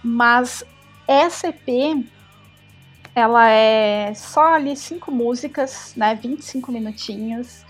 [0.02, 0.64] Mas
[1.06, 2.06] essa EP
[3.16, 6.16] ela é só ali cinco músicas, né?
[6.16, 7.64] 25 minutinhos.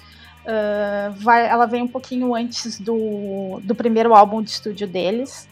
[0.43, 5.47] Uh, vai, ela vem um pouquinho antes do, do primeiro álbum de estúdio deles,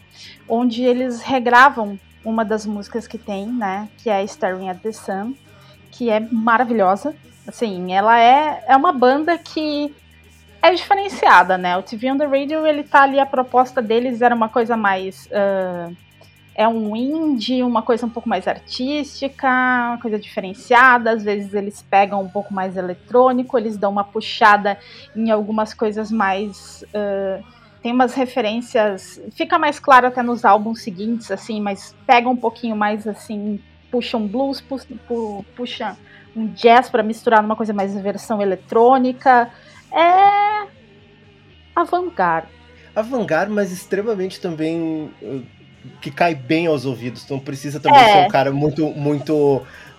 [0.48, 3.88] onde eles regravam uma das músicas que tem, né?
[3.98, 5.34] Que é Staring at the Sun,
[5.90, 7.14] que é maravilhosa.
[7.46, 9.94] Assim, ela é, é uma banda que
[10.62, 11.76] é diferenciada, né?
[11.76, 15.26] O TV on the Radio, ele tá ali, a proposta deles era uma coisa mais.
[15.26, 15.94] Uh,
[16.54, 21.12] é um indie, uma coisa um pouco mais artística, uma coisa diferenciada.
[21.12, 24.78] Às vezes eles pegam um pouco mais eletrônico, eles dão uma puxada
[25.16, 26.84] em algumas coisas mais.
[26.94, 27.42] Uh,
[27.82, 29.20] tem umas referências.
[29.32, 33.58] Fica mais claro até nos álbuns seguintes, assim, mas pega um pouquinho mais assim.
[33.90, 34.86] Puxa um blues, puxa,
[35.56, 35.96] puxa
[36.34, 39.50] um jazz para misturar numa coisa mais versão eletrônica.
[39.90, 40.66] É.
[41.74, 42.48] Avant-garde.
[42.94, 45.10] Avant-garde, mas extremamente também
[46.00, 47.22] que cai bem aos ouvidos.
[47.24, 48.12] Então precisa também é.
[48.12, 49.34] ser um cara muito, muito.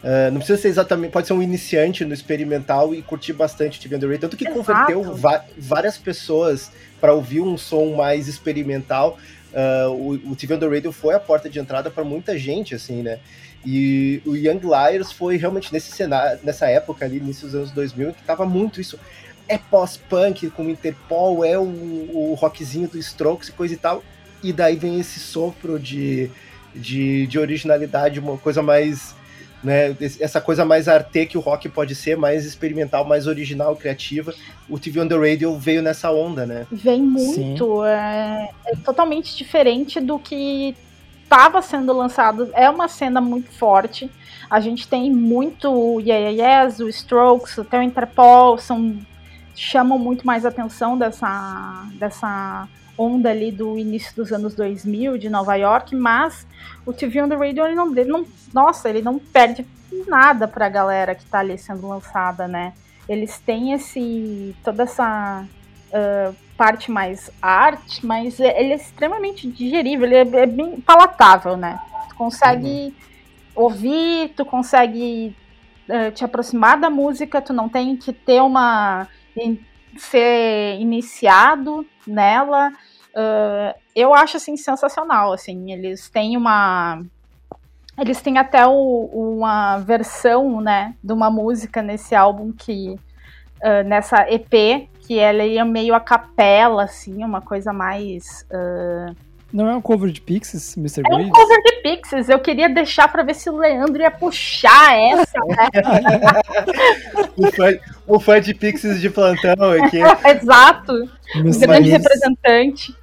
[0.04, 1.12] Uh, não precisa ser exatamente.
[1.12, 4.22] Pode ser um iniciante no experimental e curtir bastante TV Underrated.
[4.22, 4.58] Tanto que Exato.
[4.58, 5.20] converteu
[5.58, 9.18] várias pessoas para ouvir um som mais experimental
[9.54, 13.20] uh, o, o TV Radio foi a porta de entrada para muita gente, assim, né?
[13.66, 18.14] E o Young Liars foi realmente nesse cenário, nessa época ali, início dos anos 2000,
[18.14, 19.00] que tava muito isso.
[19.48, 24.04] É pós-punk com Interpol, é o, o rockzinho do Strokes e coisa e tal.
[24.44, 26.30] E daí vem esse sopro de,
[26.76, 29.16] de, de originalidade, uma coisa mais
[29.64, 29.96] né?
[30.20, 34.34] Essa coisa mais arte que o rock pode ser, mais experimental, mais original, criativa.
[34.70, 36.68] O TV on the Radio veio nessa onda, né?
[36.70, 40.76] Vem muito, é, é, totalmente diferente do que
[41.24, 42.50] estava sendo lançado.
[42.54, 44.12] É uma cena muito forte.
[44.50, 48.98] A gente tem muito o Yeah, yeah Yes, o Strokes, até o Interpol, são
[49.56, 55.56] chamam muito mais atenção dessa dessa onda ali do início dos anos 2000 de Nova
[55.56, 56.46] York, mas
[56.86, 59.66] o TV on the Radio ele não, ele não nossa, ele não perde
[60.08, 62.74] nada para a galera que está ali sendo lançada, né?
[63.08, 65.46] Eles têm esse toda essa
[65.90, 71.80] uh, parte mais arte, mas ele é extremamente digerível, ele é, é bem palatável, né?
[72.10, 72.96] Tu consegue
[73.56, 73.64] uhum.
[73.64, 75.36] ouvir, tu consegue
[75.90, 79.08] uh, te aproximar da música, tu não tem que ter uma
[79.98, 82.70] ser iniciado nela.
[83.16, 87.04] Uh, eu acho assim sensacional, assim, eles têm uma
[87.98, 92.96] eles têm até o, uma versão, né, de uma música nesse álbum que
[93.62, 99.16] uh, nessa EP que ela é meio a capela, assim, uma coisa mais uh,
[99.54, 101.04] não é um cover de Pixies, Mr.
[101.06, 102.28] É um cover de Pixies.
[102.28, 105.70] Eu queria deixar pra ver se o Leandro ia puxar essa, né?
[107.38, 110.00] o, fã, o fã de Pixies de plantão aqui.
[110.28, 110.94] Exato.
[111.36, 112.96] O grande representante.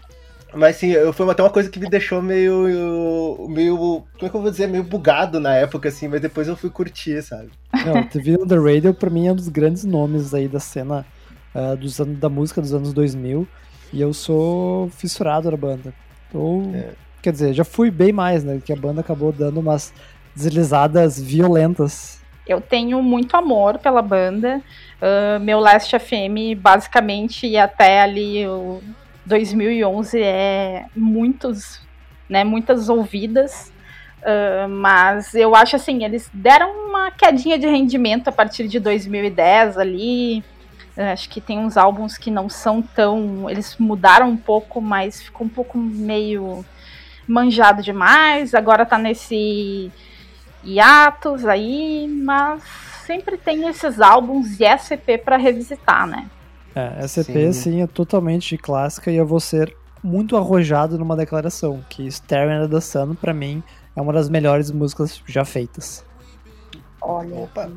[0.52, 3.46] Mas sim, foi até uma coisa que me deixou meio.
[3.48, 3.76] meio.
[3.76, 4.66] Como é que eu vou dizer?
[4.66, 7.50] Meio bugado na época, assim, mas depois eu fui curtir, sabe?
[7.86, 11.06] Não, TV on the Radio, pra mim, é um dos grandes nomes aí da cena
[11.54, 13.46] uh, dos anos, da música dos anos 2000.
[13.92, 15.94] E eu sou fissurado na banda.
[16.34, 16.90] Ou, é.
[17.22, 18.60] quer dizer, já fui bem mais, né?
[18.64, 19.92] Que a banda acabou dando umas
[20.34, 22.20] deslizadas violentas.
[22.46, 24.60] Eu tenho muito amor pela banda.
[25.00, 28.80] Uh, meu Last FM, basicamente, até ali o
[29.24, 31.80] 2011 é muitos,
[32.28, 33.72] né, muitas ouvidas.
[34.20, 39.78] Uh, mas eu acho assim, eles deram uma quedinha de rendimento a partir de 2010
[39.78, 40.44] ali.
[41.12, 43.48] Acho que tem uns álbuns que não são tão.
[43.48, 46.64] Eles mudaram um pouco, mas ficou um pouco meio
[47.26, 48.54] manjado demais.
[48.54, 49.90] Agora tá nesse
[50.62, 52.62] hiatus aí, mas
[53.06, 56.28] sempre tem esses álbuns e SCP para revisitar, né?
[56.74, 57.52] É, SCP sim.
[57.52, 62.70] sim é totalmente clássica e eu vou ser muito arrojado numa declaração que Staring at
[62.70, 63.62] the Sun para mim
[63.96, 66.04] é uma das melhores músicas já feitas.
[67.00, 67.34] Olha.
[67.34, 67.68] Opa.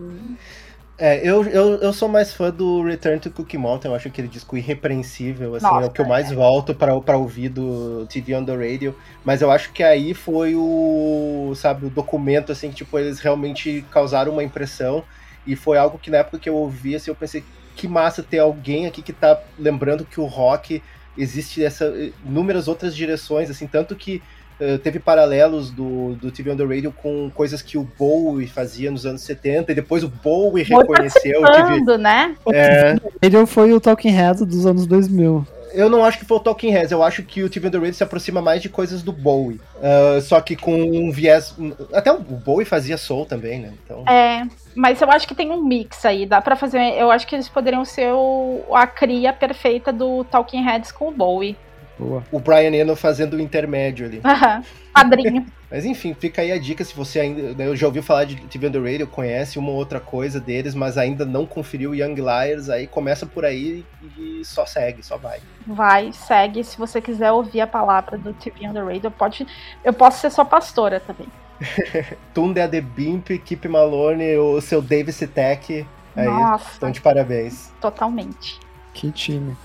[0.95, 4.27] É, eu, eu, eu sou mais fã do Return to Cookie Mountain, eu acho aquele
[4.27, 6.35] disco irrepreensível, assim, Nossa, é o que eu mais é.
[6.35, 10.55] volto pra, pra ouvir do TV on the Radio, mas eu acho que aí foi
[10.55, 15.03] o, sabe, o documento, assim, que, tipo, eles realmente causaram uma impressão,
[15.47, 17.43] e foi algo que na época que eu ouvi, assim, eu pensei,
[17.75, 20.81] que massa ter alguém aqui que tá lembrando que o rock
[21.17, 21.91] existe essa
[22.23, 24.21] inúmeras outras direções, assim, tanto que
[24.83, 29.05] teve paralelos do, do TV on the Radio com coisas que o Bowie fazia nos
[29.05, 32.35] anos 70 e depois o Bowie reconheceu que né?
[32.53, 32.95] É...
[33.21, 35.45] Ele foi o Talking Head dos anos 2000.
[35.73, 37.77] Eu não acho que foi o Talking Heads, eu acho que o TV on the
[37.77, 39.59] Radio se aproxima mais de coisas do Bowie.
[39.77, 41.55] Uh, só que com um viés.
[41.91, 43.73] Até o Bowie fazia soul também, né?
[43.83, 44.05] Então...
[44.07, 46.27] É, mas eu acho que tem um mix aí.
[46.27, 46.79] Dá pra fazer.
[46.95, 51.11] Eu acho que eles poderiam ser o, a cria perfeita do Talking Heads com o
[51.11, 51.57] Bowie.
[51.97, 52.23] Boa.
[52.31, 54.21] O Brian Eno fazendo o intermédio ali.
[54.23, 55.45] Aham, padrinho.
[55.69, 57.53] mas enfim, fica aí a dica se você ainda.
[57.53, 60.39] Né, eu já ouviu falar de TV on the Radio, conhece uma ou outra coisa
[60.39, 63.85] deles, mas ainda não conferiu Young Liars, aí começa por aí
[64.17, 65.39] e só segue, só vai.
[65.67, 66.63] Vai, segue.
[66.63, 69.45] Se você quiser ouvir a palavra do TV on the Radio, pode,
[69.83, 71.27] eu posso ser sua pastora também.
[72.33, 75.85] Tunde a The Bimp, Keep Malone, o seu Davis Tech.
[76.15, 76.71] Aí, Nossa.
[76.73, 77.71] estão de parabéns.
[77.79, 78.59] Totalmente.
[78.93, 79.55] Que time.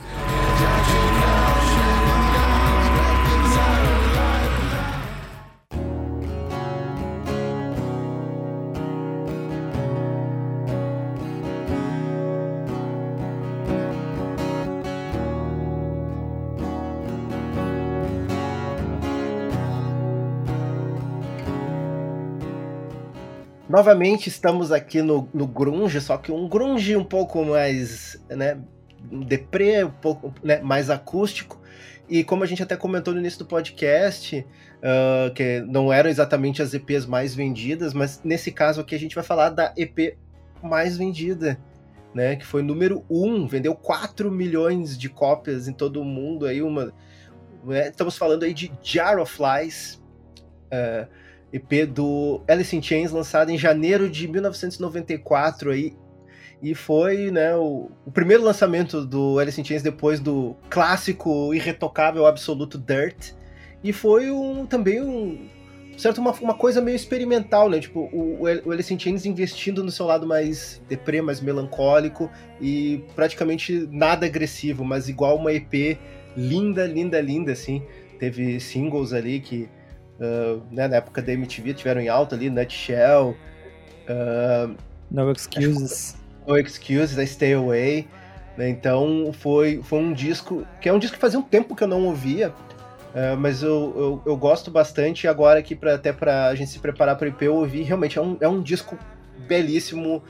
[23.79, 28.59] Novamente estamos aqui no, no grunge, só que um grunge um pouco mais, né,
[29.25, 31.63] deprê, um pouco né, mais acústico.
[32.09, 34.45] E como a gente até comentou no início do podcast,
[34.79, 39.15] uh, que não eram exatamente as EPs mais vendidas, mas nesse caso aqui a gente
[39.15, 40.19] vai falar da EP
[40.61, 41.57] mais vendida,
[42.13, 42.35] né?
[42.35, 46.93] Que foi número 1, vendeu 4 milhões de cópias em todo o mundo, aí uma
[47.63, 47.91] Né?
[47.91, 50.03] Estamos falando aí de Jar of Flies,
[50.73, 51.07] uh,
[51.53, 55.95] EP do Alice in Chains, lançado em janeiro de 1994 aí.
[56.61, 62.27] E foi né, o, o primeiro lançamento do Alice in Chains depois do clássico irretocável
[62.27, 63.33] absoluto Dirt.
[63.83, 65.49] E foi um, também um,
[65.99, 67.81] certo uma, uma coisa meio experimental, né?
[67.81, 72.31] Tipo, o, o Alice in Chains investindo no seu lado mais deprê, mais melancólico
[72.61, 75.99] e praticamente nada agressivo, mas igual uma EP
[76.37, 77.83] linda, linda, linda, assim.
[78.19, 79.69] Teve singles ali que,
[80.19, 83.37] uh, né, na época da MTV, tiveram em alta ali, Nutshell.
[84.09, 84.75] Uh,
[85.11, 86.17] no Excuses.
[86.47, 88.07] No Excuses, I Stay Away.
[88.57, 88.69] Né?
[88.69, 91.89] Então foi, foi um disco, que é um disco que fazia um tempo que eu
[91.89, 92.53] não ouvia,
[93.09, 96.79] Uh, mas eu, eu, eu, gosto bastante agora aqui para até para a gente se
[96.79, 98.99] preparar para o IP eu ouvi realmente é um, é um disco
[99.47, 100.23] belíssimo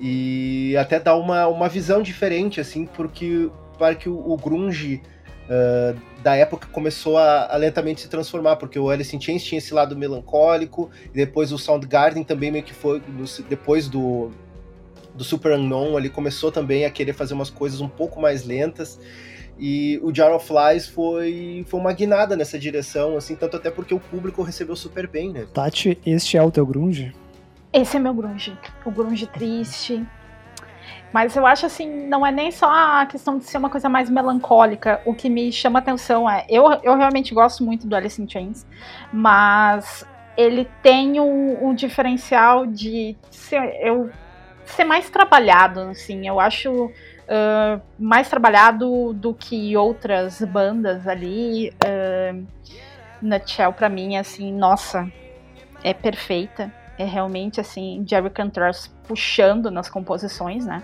[0.00, 5.02] e até dá uma, uma visão diferente assim porque para que o, o grunge
[5.44, 9.58] uh, da época começou a, a, lentamente se transformar porque o Alice in Chains tinha
[9.58, 13.02] esse lado melancólico e depois o Soundgarden também meio que foi
[13.48, 14.30] depois do
[15.14, 18.98] do Super Unknown ele começou também a querer fazer umas coisas um pouco mais lentas
[19.58, 23.94] e o Jar of Flies foi, foi uma guinada nessa direção, assim, tanto até porque
[23.94, 25.46] o público recebeu super bem, né?
[25.52, 27.14] Tati, este é o teu grunge?
[27.72, 28.56] Esse é meu grunge.
[28.84, 30.04] O grunge triste.
[31.12, 34.08] Mas eu acho assim, não é nem só a questão de ser uma coisa mais
[34.08, 35.00] melancólica.
[35.04, 36.46] O que me chama atenção é.
[36.48, 38.66] Eu, eu realmente gosto muito do Alice in Chains,
[39.12, 40.06] mas
[40.36, 44.10] ele tem um, um diferencial de ser, eu,
[44.64, 46.26] ser mais trabalhado, assim.
[46.26, 51.72] Eu acho uh, mais trabalhado do que outras bandas ali.
[51.84, 52.46] Uh,
[53.20, 55.08] Nutshell, pra mim, assim, nossa,
[55.84, 56.72] é perfeita.
[56.98, 58.72] É realmente, assim, Jerry Cantrell
[59.06, 60.82] puxando nas composições, né?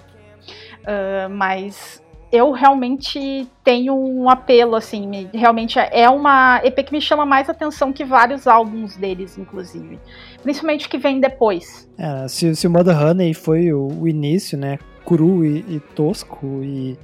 [0.82, 7.24] Uh, mas eu realmente tenho um apelo, assim, realmente é uma EP que me chama
[7.24, 9.98] mais atenção que vários álbuns deles, inclusive.
[10.42, 11.88] Principalmente o que vem depois.
[11.96, 14.78] É, se, se o Mother Honey foi o, o início, né?
[15.08, 16.98] cru e, e, tosco e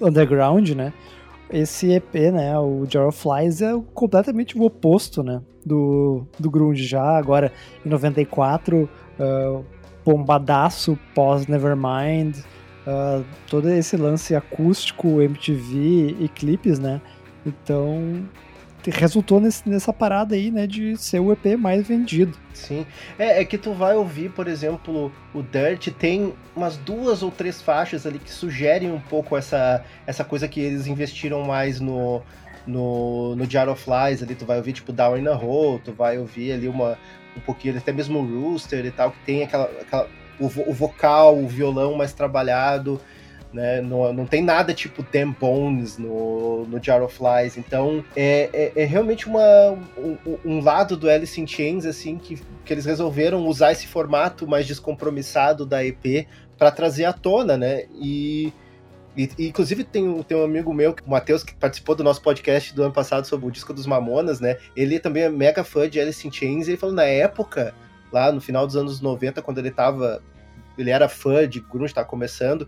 [0.00, 0.92] underground, né?
[1.50, 6.84] Esse EP, né, o Jar of Flies é completamente o oposto, né, do, do grunge
[6.84, 7.50] já, agora
[7.86, 8.86] em 94,
[9.18, 9.64] uh,
[10.08, 12.38] bombadaço pós Nevermind,
[12.86, 17.00] uh, todo esse lance acústico, MTV e clipes, né,
[17.44, 18.26] então
[18.86, 22.38] resultou nesse, nessa parada aí, né, de ser o EP mais vendido.
[22.54, 22.86] Sim.
[23.18, 27.60] É, é que tu vai ouvir, por exemplo, o Dirt tem umas duas ou três
[27.60, 32.22] faixas ali que sugerem um pouco essa, essa coisa que eles investiram mais no,
[32.66, 35.92] no, no Jar of Flies ali, tu vai ouvir tipo Down in a Hole, tu
[35.92, 36.96] vai ouvir ali uma,
[37.36, 40.08] um pouquinho, até mesmo o Rooster e tal, que tem aquela, aquela
[40.38, 43.00] o, o vocal, o violão mais trabalhado,
[43.52, 43.80] né?
[43.80, 47.56] Não, não tem nada tipo Damn Bones no, no Jar of Flies.
[47.56, 49.42] Então é, é, é realmente uma,
[49.96, 54.46] um, um, lado do Alice in Chains assim que, que eles resolveram usar esse formato
[54.46, 56.26] mais descompromissado da EP
[56.56, 57.84] para trazer à tona, né?
[57.94, 58.52] E,
[59.18, 62.82] e, inclusive tem, tem um amigo meu, o Matheus, que participou do nosso podcast do
[62.82, 64.58] ano passado sobre o disco dos Mamonas, né?
[64.76, 67.74] Ele também é mega fã de Alice in Chains e ele falou na época,
[68.12, 70.22] lá no final dos anos 90, quando ele tava
[70.78, 72.66] ele era fã de grunge, estava começando,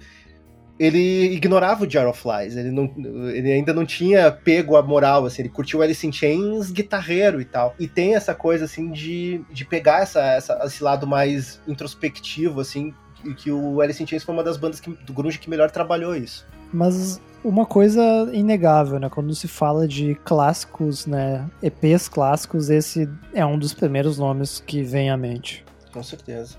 [0.78, 2.90] ele ignorava o Jar of Flies, ele, não,
[3.30, 7.44] ele ainda não tinha pego a moral, assim, ele curtiu Alice in Chains guitarreiro e
[7.44, 7.74] tal.
[7.78, 12.94] E tem essa coisa, assim, de, de pegar essa, essa, esse lado mais introspectivo, assim,
[13.24, 15.70] e que o Alice in Chains foi uma das bandas que, do grunge que melhor
[15.70, 16.46] trabalhou isso.
[16.72, 18.02] Mas uma coisa
[18.32, 24.18] inegável, né, quando se fala de clássicos, né, EPs clássicos, esse é um dos primeiros
[24.18, 25.64] nomes que vem à mente.
[25.92, 26.56] Com certeza.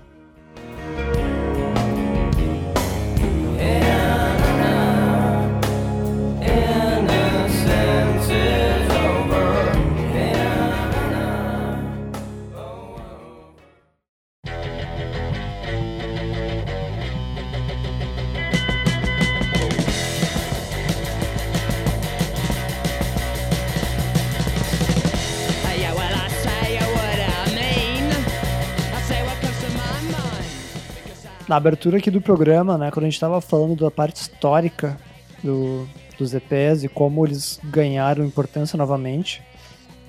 [31.52, 34.96] Na abertura aqui do programa, né, quando a gente estava falando da parte histórica
[35.44, 35.86] do,
[36.16, 39.42] dos EPs e como eles ganharam importância novamente,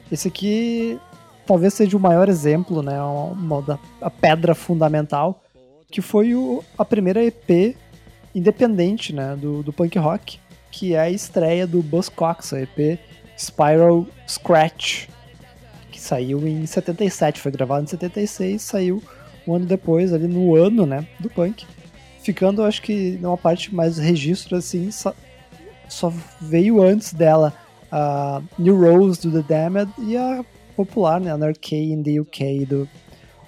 [0.10, 0.98] esse aqui
[1.46, 5.42] talvez seja o maior exemplo, né, uma, uma, a pedra fundamental,
[5.92, 7.76] que foi o, a primeira EP
[8.34, 10.40] independente né, do, do punk rock,
[10.72, 12.98] que é a estreia do Buzzcocks, a EP
[13.38, 15.10] Spiral Scratch,
[15.92, 19.04] que saiu em 77, foi gravado em 76, saiu
[19.48, 21.66] um ano depois, ali no ano, né, do punk.
[22.22, 25.14] Ficando, acho que numa parte mais registro, assim, só,
[25.90, 27.54] só veio antes dela
[27.92, 30.44] a New Rose do The Damned e a
[30.76, 32.90] popular, né, Anarchy in the UK do,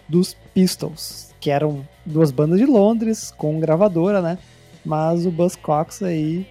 [0.07, 4.37] dos Pistols, que eram duas bandas de Londres com gravadora, né?
[4.85, 6.47] Mas o Buzzcocks aí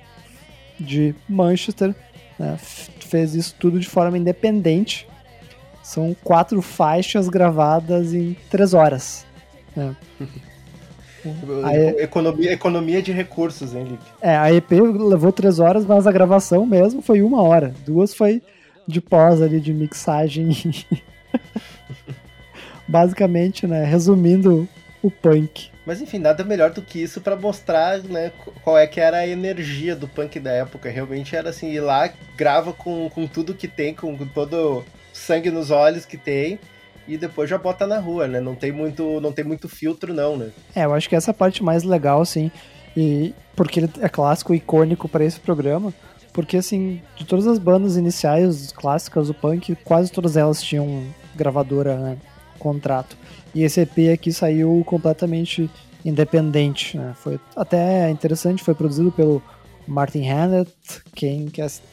[0.78, 1.94] de Manchester
[2.38, 5.06] né, fez isso tudo de forma independente.
[5.82, 9.24] São quatro faixas gravadas em três horas.
[11.64, 14.04] A economia, economia de recursos, hein, Lipe?
[14.20, 17.74] É, a EP levou três horas, mas a gravação mesmo foi uma hora.
[17.86, 18.42] Duas foi
[18.86, 20.50] de pós ali, de mixagem.
[22.86, 23.84] Basicamente, né?
[23.84, 24.68] Resumindo
[25.02, 25.70] o punk.
[25.86, 29.26] Mas enfim, nada melhor do que isso para mostrar, né, qual é que era a
[29.26, 30.90] energia do punk da época.
[30.90, 35.50] Realmente era assim, ir lá, grava com, com tudo que tem, com, com todo sangue
[35.50, 36.58] nos olhos que tem
[37.06, 38.40] e depois já bota na rua, né?
[38.40, 40.50] Não tem muito, não tem muito filtro não, né?
[40.74, 42.50] É, eu acho que essa é parte mais legal, assim,
[42.96, 45.92] e porque ele é clássico, icônico para esse programa,
[46.32, 51.96] porque assim, de todas as bandas iniciais clássicas do punk, quase todas elas tinham gravadora,
[51.96, 52.18] né,
[52.58, 53.16] contrato.
[53.54, 55.70] E esse EP aqui saiu completamente
[56.04, 57.14] independente, né?
[57.16, 59.42] Foi até interessante, foi produzido pelo
[59.86, 60.70] Martin Hannett,
[61.14, 61.50] quem,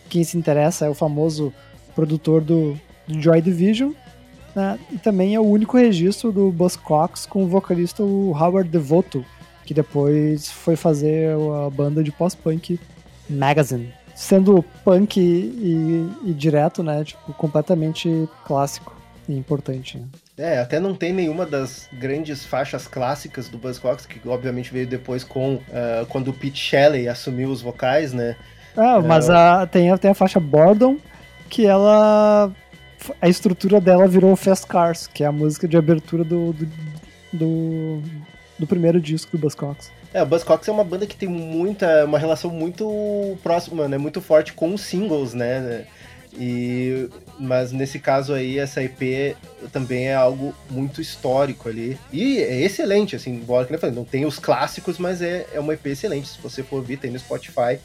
[0.09, 1.53] quem se interessa é o famoso
[1.95, 3.91] produtor do Joy Division,
[4.56, 4.80] né?
[4.91, 9.26] E também é o único registro do Buzzcocks com o vocalista Howard Devoto,
[9.66, 11.36] que depois foi fazer
[11.66, 12.80] a banda de pós-punk
[13.30, 13.93] Magazine.
[14.14, 17.04] Sendo punk e, e, direto, né?
[17.04, 18.95] Tipo, completamente clássico
[19.28, 19.97] e importante.
[19.97, 20.06] Né?
[20.38, 25.24] É, até não tem nenhuma das grandes faixas clássicas do Buzzcocks, que obviamente veio depois
[25.24, 28.36] com uh, quando o Pete Shelley assumiu os vocais, né?
[28.76, 29.34] Ah, mas uh...
[29.34, 30.97] a, tem, tem a faixa Boredom,
[31.49, 32.52] que ela
[33.22, 36.68] a estrutura dela virou Fast Cars, que é a música de abertura do, do,
[37.34, 38.02] do,
[38.60, 39.91] do primeiro disco do Buzzcocks.
[40.14, 44.22] É, o Buzzcocks é uma banda que tem muita, uma relação muito próxima, né, muito
[44.22, 45.86] forte com os singles, né,
[46.34, 49.36] e, mas nesse caso aí, essa EP
[49.72, 51.97] também é algo muito histórico ali.
[52.12, 55.60] E é excelente, assim, embora que eu falei, não tem os clássicos, mas é, é
[55.60, 56.30] uma EP excelente.
[56.30, 57.80] Se você for ouvir, tem no Spotify.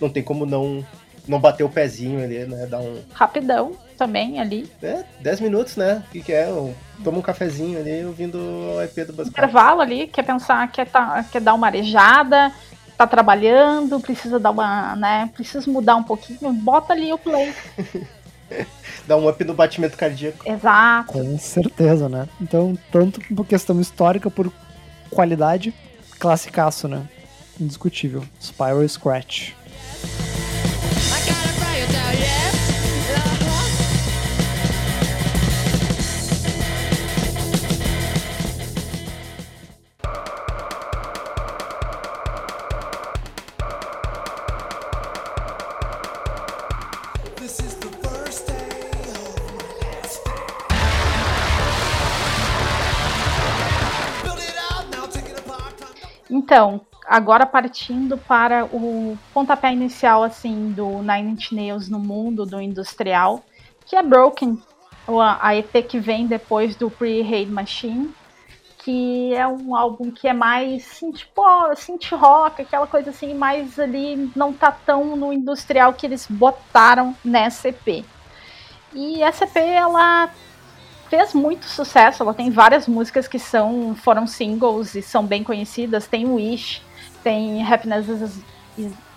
[0.00, 0.84] Não tem como não
[1.26, 2.66] não bater o pezinho ali, né?
[2.66, 3.00] Dar um.
[3.12, 4.70] Rapidão também ali.
[4.82, 6.02] É, 10 minutos, né?
[6.06, 6.46] O que, que é?
[6.48, 9.28] Um, toma um cafezinho ali ouvindo o EP do Buzzcocks.
[9.28, 12.52] Intervalo ali, quer pensar, quer, tá, quer dar uma arejada,
[12.96, 15.30] tá trabalhando, precisa dar uma, né?
[15.34, 17.52] Precisa mudar um pouquinho, bota ali o play.
[19.06, 20.48] Dá um up no batimento cardíaco.
[20.48, 21.12] Exato.
[21.12, 22.28] Com certeza, né?
[22.40, 24.52] Então, tanto por questão histórica, por
[25.10, 25.74] qualidade,
[26.18, 27.02] classicaço, né?
[27.60, 28.22] Indiscutível.
[28.40, 29.52] Spiral Scratch.
[56.46, 62.60] Então, agora partindo para o pontapé inicial assim do Nine Inch Nails no mundo do
[62.60, 63.42] industrial,
[63.84, 64.56] que é Broken,
[65.40, 68.14] a EP que vem depois do Pre-Hate Machine,
[68.78, 73.76] que é um álbum que é mais synth, pop, synth rock, aquela coisa assim, mais
[73.80, 78.04] ali não tá tão no industrial que eles botaram nessa EP.
[78.94, 80.30] E essa EP ela
[81.08, 82.22] fez muito sucesso.
[82.22, 86.06] Ela tem várias músicas que são foram singles e são bem conhecidas.
[86.06, 86.82] Tem Wish,
[87.22, 88.42] tem Happiness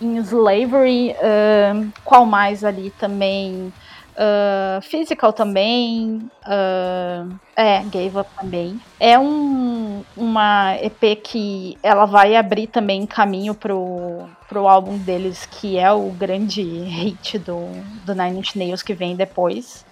[0.01, 3.73] in Slavery, uh, qual mais ali também?
[4.19, 8.77] Uh, physical também, uh, é, Gave Up também.
[8.99, 15.77] É um, uma EP que ela vai abrir também caminho pro, pro álbum deles, que
[15.77, 17.69] é o grande hit do,
[18.05, 19.85] do Nine Inch Nails que vem depois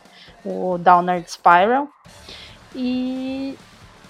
[0.47, 1.87] o Downward Spiral.
[2.75, 3.57] E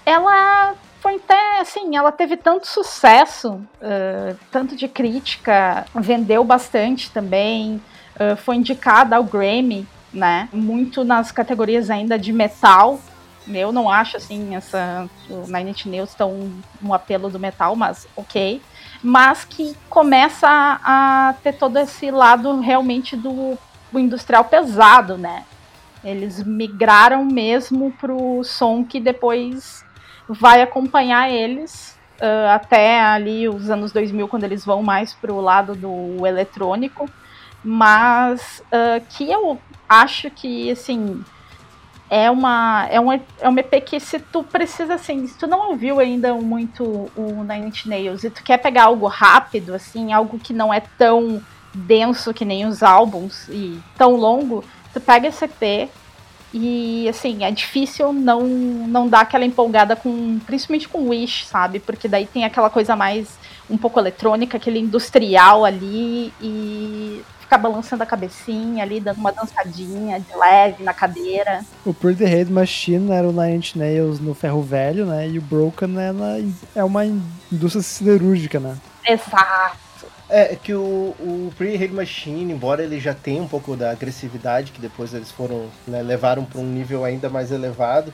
[0.04, 7.82] ela foi até assim, ela teve tanto sucesso, uh, tanto de crítica, vendeu bastante também,
[8.16, 10.48] uh, foi indicada ao Grammy, né?
[10.52, 12.98] Muito nas categorias ainda de metal.
[13.46, 18.06] Eu não acho assim essa o Nine Inch Nails tão um apelo do metal, mas
[18.16, 18.60] ok.
[19.02, 23.56] Mas que começa a, a ter todo esse lado realmente do,
[23.90, 25.44] do industrial pesado, né?
[26.04, 29.84] Eles migraram mesmo pro som que depois
[30.28, 35.74] vai acompanhar eles uh, até ali os anos 2000, quando eles vão mais pro lado
[35.74, 37.08] do eletrônico.
[37.64, 41.24] Mas uh, que eu acho que, assim,
[42.10, 45.70] é uma, é, uma, é uma EP que se tu precisa, assim, se tu não
[45.70, 50.38] ouviu ainda muito o Nine Inch Nails e tu quer pegar algo rápido, assim, algo
[50.38, 51.42] que não é tão
[51.74, 55.90] denso que nem os álbuns e tão longo, tu pega esse EP
[56.52, 61.78] e assim, é difícil não não dar aquela empolgada com, principalmente com Wish, sabe?
[61.78, 63.28] Porque daí tem aquela coisa mais
[63.68, 70.20] um pouco eletrônica, aquele industrial ali e ficar balançando a cabecinha ali, dando uma dançadinha
[70.20, 71.64] de leve na cadeira.
[71.84, 75.28] O Pretty Hate Machine era o Nine Inch Nails no ferro velho, né?
[75.28, 76.36] E o Broken é, na,
[76.74, 78.76] é uma indústria siderúrgica, né?
[79.06, 79.87] Exato.
[80.30, 84.80] É, que o, o Pre-Hate Machine, embora ele já tenha um pouco da agressividade, que
[84.80, 88.12] depois eles foram, né, levaram para um nível ainda mais elevado,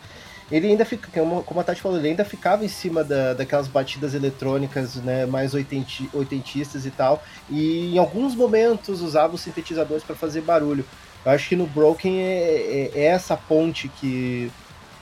[0.51, 4.15] ele ainda fica, como a Tati falou, ele ainda ficava em cima da, daquelas batidas
[4.15, 10.15] eletrônicas né, mais oitenti, oitentistas e tal, e em alguns momentos usava os sintetizadores para
[10.15, 10.85] fazer barulho.
[11.25, 14.53] Eu acho que no Broken é, é, é essa ponte que,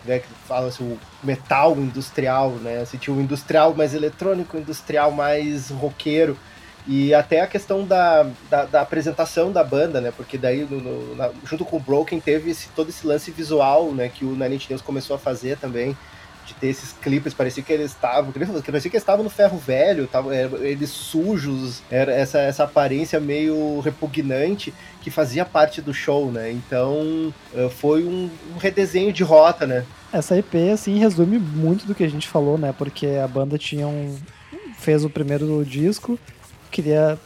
[0.07, 4.61] né, que fala assim, o metal industrial, né, assim, tinha o industrial mais eletrônico, o
[4.61, 6.39] industrial mais roqueiro,
[6.87, 10.13] e até a questão da, da, da, apresentação da banda, né?
[10.17, 13.93] Porque daí, no, no, na, junto com o Broken, teve esse, todo esse lance visual,
[13.93, 14.09] né?
[14.09, 15.97] Que o Nine Inch Nails começou a fazer também.
[16.45, 18.33] De ter esses clipes, parecia que eles estavam.
[18.33, 24.75] Parecia que estavam no ferro velho, tavam, eles sujos, era essa, essa aparência meio repugnante
[25.01, 26.51] que fazia parte do show, né?
[26.51, 29.87] Então eh, foi um, um redesenho de rota, né?
[30.13, 32.75] Essa EP, assim, resume muito do que a gente falou, né?
[32.77, 34.19] Porque a banda tinha um.
[34.79, 36.19] fez o primeiro disco,
[36.73, 37.19] queria.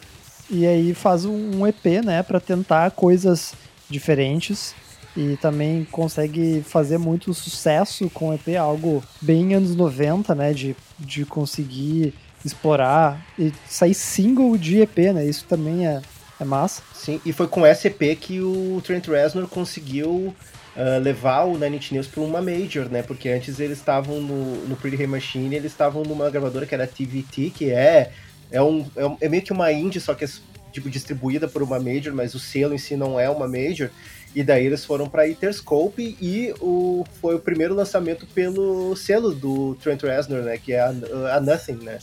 [0.51, 3.53] E aí faz um EP, né, para tentar coisas
[3.89, 4.75] diferentes
[5.17, 10.77] e também consegue fazer muito sucesso com o EP, algo bem anos 90, né, de,
[10.99, 12.13] de conseguir
[12.45, 16.03] explorar e sair single de EP, né, isso também é,
[16.39, 16.83] é massa.
[16.95, 20.35] Sim, e foi com esse EP que o Trent Reznor conseguiu
[20.77, 24.67] uh, levar o Nine Inch Nails para uma major, né, porque antes eles estavam no,
[24.67, 28.13] no Pretty Hey Machine, eles estavam numa gravadora que era a TVT, que é
[28.51, 30.29] é, um, é, um, é meio que uma indie, só que é
[30.73, 33.91] tipo, distribuída por uma major, mas o selo em si não é uma major.
[34.35, 39.75] E daí eles foram para Interscope e o, foi o primeiro lançamento pelo selo do
[39.77, 40.59] Trent Reznor, né?
[40.59, 40.93] Que é a,
[41.35, 41.99] a Nothing, né?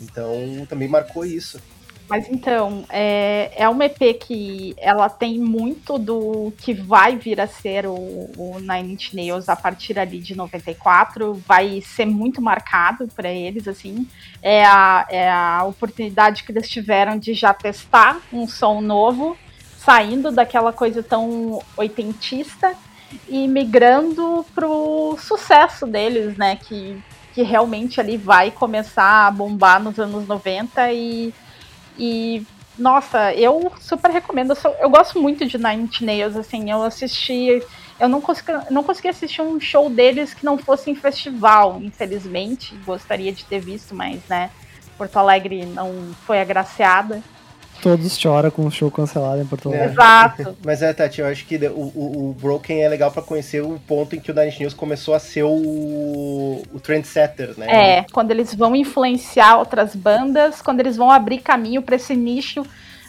[0.00, 1.58] Então também marcou isso.
[2.08, 7.46] Mas então, é, é uma EP que ela tem muito do que vai vir a
[7.46, 13.06] ser o, o Nine Inch Nails a partir ali de 94, vai ser muito marcado
[13.08, 14.08] para eles, assim.
[14.42, 19.36] É a, é a oportunidade que eles tiveram de já testar um som novo,
[19.76, 22.74] saindo daquela coisa tão oitentista
[23.28, 26.56] e migrando pro sucesso deles, né?
[26.56, 27.02] Que,
[27.34, 31.34] que realmente ali vai começar a bombar nos anos 90 e
[31.98, 32.46] e,
[32.78, 34.50] nossa, eu super recomendo.
[34.50, 37.62] Eu, sou, eu gosto muito de Nine Nails, assim, eu assisti.
[37.98, 42.74] Eu não consegui, não consegui assistir um show deles que não fosse em festival, infelizmente.
[42.86, 44.50] Gostaria de ter visto, mas, né,
[44.96, 47.22] Porto Alegre não foi agraciada
[47.82, 49.88] todos choram com o show cancelado em Porto Alegre.
[49.88, 49.90] É.
[49.90, 50.56] Exato.
[50.64, 53.80] Mas é, Tati, eu acho que o, o, o Broken é legal para conhecer o
[53.86, 57.66] ponto em que o Nine News começou a ser o, o trendsetter, né?
[57.68, 62.64] É, quando eles vão influenciar outras bandas, quando eles vão abrir caminho para esse nicho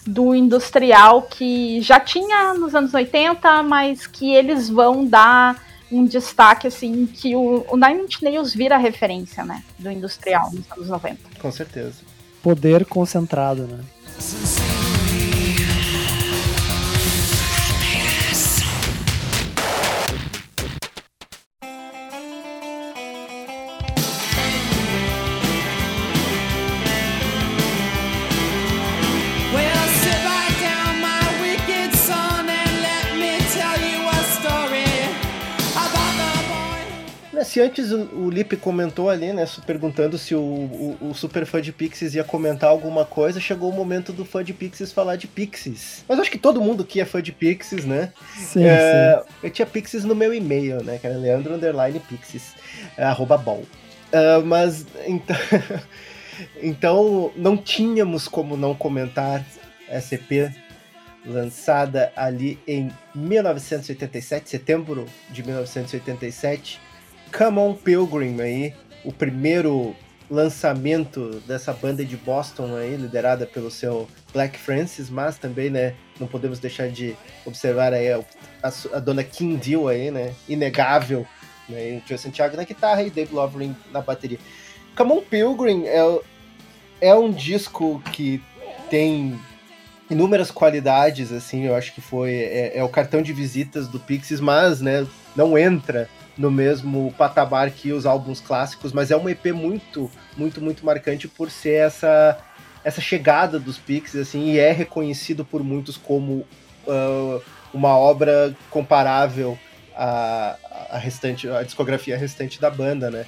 [0.05, 5.61] do industrial que já tinha nos anos 80, mas que eles vão dar
[5.91, 10.71] um destaque assim que o, o Nine Inch Nails vira referência, né, do industrial nos
[10.71, 11.17] anos 90.
[11.41, 12.01] Com certeza.
[12.41, 13.79] Poder concentrado, né?
[14.19, 14.78] Since
[37.49, 41.71] se antes o, Lipe comentou ali, né, perguntando se o, o, o, super fã de
[41.71, 46.05] Pixies ia comentar alguma coisa, chegou o momento do fã de Pixies falar de Pixies.
[46.07, 48.13] Mas acho que todo mundo aqui é fã de Pixies, né?
[48.37, 49.33] Sim, é, sim.
[49.43, 52.53] Eu tinha Pixies no meu e-mail, né, que era leandro underline Pixies,
[52.95, 53.63] é, arroba bom.
[54.13, 55.35] Uh, mas, então...
[56.61, 59.43] então, não tínhamos como não comentar
[59.89, 60.53] SP
[61.25, 66.79] lançada ali em 1987, setembro de 1987,
[67.35, 68.73] Come On Pilgrim aí,
[69.03, 69.95] o primeiro
[70.29, 76.27] lançamento dessa banda de Boston aí, liderada pelo seu Black Francis, mas também, né, não
[76.27, 77.15] podemos deixar de
[77.45, 78.19] observar aí a,
[78.61, 81.25] a, a dona Kim Deal aí, né, inegável,
[81.67, 84.37] né, o Joe Santiago na guitarra e Dave Lovering na bateria.
[84.95, 86.19] Come On Pilgrim é,
[87.01, 88.41] é um disco que
[88.89, 89.39] tem
[90.09, 94.39] inúmeras qualidades, assim, eu acho que foi, é, é o cartão de visitas do Pixies,
[94.39, 96.07] mas, né, não entra
[96.39, 101.27] no mesmo patamar que os álbuns clássicos, mas é um EP muito, muito, muito marcante
[101.27, 102.39] por ser essa
[102.81, 106.47] essa chegada dos Pixies, assim, e é reconhecido por muitos como
[106.87, 107.41] uh,
[107.73, 109.59] uma obra comparável
[109.93, 110.55] à,
[110.89, 113.25] à restante, à discografia restante da banda, né?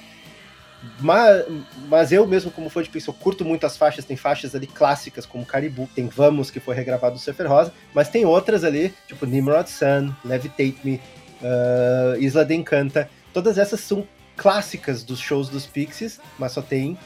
[0.98, 1.44] Mas,
[1.86, 4.04] mas eu mesmo, como fã de Pixel, curto muito as faixas.
[4.04, 8.08] Tem faixas ali clássicas, como Caribou, tem Vamos, que foi regravado do Surfer Rosa, mas
[8.08, 11.00] tem outras ali, tipo Nimrod Sun, Levitate Me,
[11.42, 13.08] uh, Isla de Encanta.
[13.32, 16.96] Todas essas são clássicas dos shows dos Pixies, mas só tem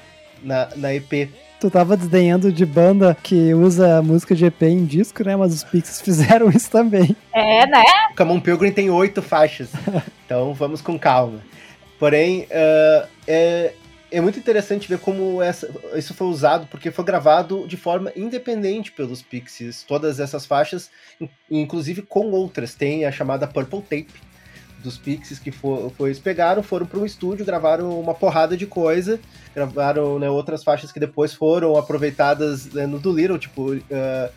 [0.43, 1.31] na, na EP.
[1.61, 5.35] Tu tava desdenhando de banda que usa música de EP em disco, né?
[5.37, 7.17] Mas os Pixies fizeram isso também.
[7.33, 7.83] É, né?
[8.13, 9.71] O Camon Pilgrim tem oito faixas,
[10.25, 11.41] então vamos com calma.
[11.99, 13.73] Porém, uh, é,
[14.11, 18.93] é muito interessante ver como essa, isso foi usado, porque foi gravado de forma independente
[18.93, 19.83] pelos Pixies.
[19.83, 20.91] Todas essas faixas,
[21.51, 22.75] inclusive com outras.
[22.75, 24.26] Tem a chamada Purple Tape,
[24.87, 29.21] dos Pixies que foi, pegaram, foram para um estúdio, gravaram uma porrada de coisa,
[29.55, 34.31] gravaram né, outras faixas que depois foram aproveitadas né, no Doolittle, tipo uh, uh,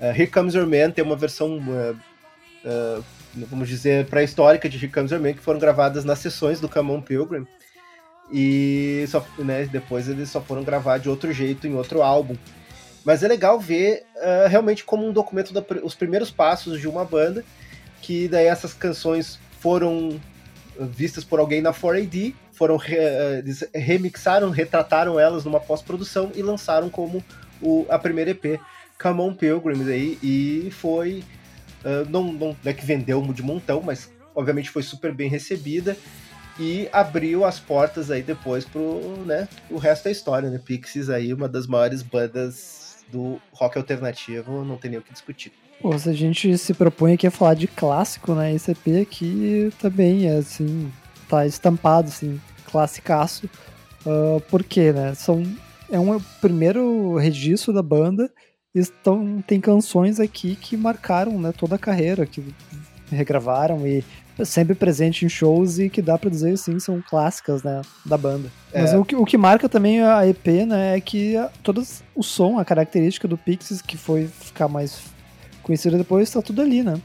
[0.00, 3.04] Here Comes Your Man, tem uma versão, uh,
[3.48, 6.90] vamos dizer, pré-histórica de Here Comes Your Man, que foram gravadas nas sessões do Come
[6.90, 7.46] On Pilgrim,
[8.32, 12.36] e só, né, depois eles só foram gravar de outro jeito em outro álbum.
[13.04, 14.04] Mas é legal ver
[14.50, 17.42] realmente como um documento dos primeiros passos de uma banda,
[18.02, 20.20] que daí essas canções foram
[20.78, 23.44] vistas por alguém na 4AD, foram re, eh,
[23.74, 27.22] remixaram, retrataram elas numa pós-produção e lançaram como
[27.60, 28.60] o, a primeira EP,
[29.00, 31.24] Come On Pilgrims aí, e foi,
[31.84, 35.96] uh, não, não é que vendeu de montão, mas obviamente foi super bem recebida
[36.58, 41.32] e abriu as portas aí depois pro, né, o resto da história, né, Pixies aí,
[41.32, 45.52] uma das maiores bandas do rock alternativo, não tem nem o que discutir.
[45.80, 48.54] Pô, se a gente se propõe aqui a falar de clássico, né?
[48.54, 50.92] Esse EP aqui também é assim,
[51.26, 52.38] tá estampado, assim,
[52.70, 53.48] classicaço.
[54.04, 55.14] Uh, por quê, né?
[55.14, 55.42] São,
[55.90, 58.30] é um primeiro registro da banda.
[58.74, 62.44] Estão, tem canções aqui que marcaram né, toda a carreira, que
[63.10, 64.04] regravaram e
[64.44, 68.50] sempre presente em shows e que dá pra dizer assim, são clássicas né, da banda.
[68.72, 68.82] É.
[68.82, 71.82] Mas o que, o que marca também a EP né, é que todo
[72.14, 75.00] o som, a característica do Pixies, que foi ficar mais
[75.62, 77.00] conhecida depois, tá tudo ali, né?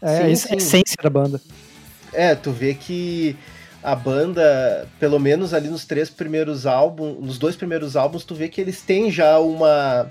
[0.00, 1.40] É sim, a essência da banda.
[2.12, 3.36] É, tu vê que
[3.82, 8.48] a banda, pelo menos ali nos três primeiros álbuns, nos dois primeiros álbuns, tu vê
[8.48, 10.08] que eles têm já uma,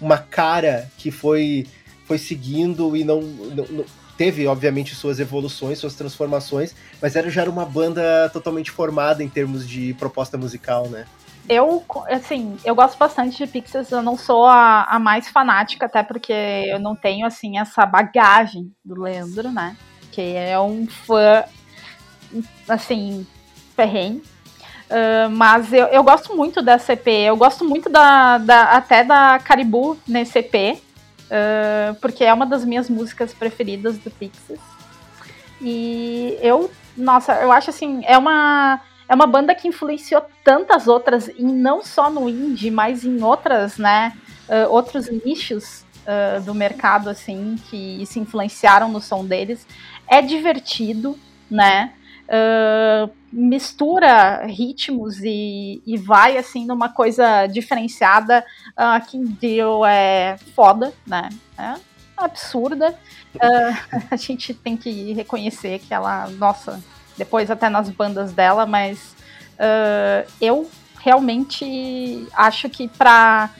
[0.00, 1.66] uma cara que foi,
[2.04, 3.84] foi seguindo e não, não, não
[4.16, 9.28] teve, obviamente, suas evoluções, suas transformações, mas era, já era uma banda totalmente formada em
[9.28, 11.06] termos de proposta musical, né?
[11.48, 16.02] Eu, assim, eu gosto bastante de Pixies, eu não sou a, a, mais fanática, até
[16.02, 19.76] porque eu não tenho, assim, essa bagagem do Leandro, né?
[20.12, 21.44] Que é um fã,
[22.68, 23.26] assim,
[23.74, 24.22] ferrenho.
[24.88, 29.38] Uh, mas eu, eu gosto muito dessa EP, eu gosto muito da, da até da
[29.38, 34.60] Caribou nesse EP, uh, porque é uma das minhas músicas preferidas do Pixies.
[35.60, 38.80] E eu, nossa, eu acho assim, é uma
[39.12, 43.76] é uma banda que influenciou tantas outras, e não só no indie, mas em outras,
[43.76, 44.10] né,
[44.48, 49.66] uh, outros nichos uh, do mercado, assim, que se influenciaram no som deles.
[50.08, 51.18] É divertido,
[51.50, 51.92] né,
[52.26, 58.42] uh, mistura ritmos e, e, vai, assim, numa coisa diferenciada.
[58.70, 61.74] Uh, Kim Deal é foda, né, é
[62.16, 62.98] absurda.
[64.10, 66.82] a gente tem que reconhecer que ela, nossa,
[67.16, 69.14] depois até nas bandas dela, mas
[69.54, 73.50] uh, eu realmente acho que para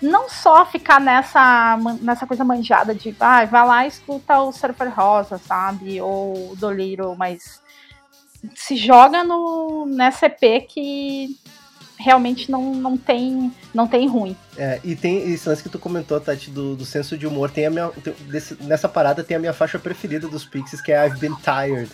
[0.00, 4.92] não só ficar nessa, nessa coisa manjada de ah, vai lá e escuta o Surfer
[4.94, 6.00] Rosa, sabe?
[6.00, 7.62] Ou o Doliro, mas
[8.54, 11.38] se joga no, nessa EP que
[11.98, 14.36] realmente não, não, tem, não tem ruim.
[14.58, 17.50] É, e tem esse lance que tu comentou, Tati, do, do senso de humor.
[17.50, 17.90] Tem a minha,
[18.28, 21.90] desse, nessa parada tem a minha faixa preferida dos Pixies, que é I've Been Tired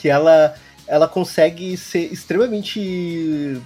[0.00, 0.54] que ela,
[0.86, 3.60] ela consegue ser extremamente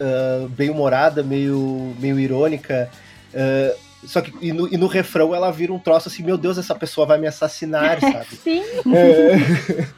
[0.00, 2.88] uh, bem-humorada, meio, meio irônica.
[3.32, 6.58] Uh, só que e no, e no, refrão ela vira um troço assim, meu Deus,
[6.58, 8.36] essa pessoa vai me assassinar, sabe?
[8.36, 8.62] Sim.
[8.94, 9.88] É,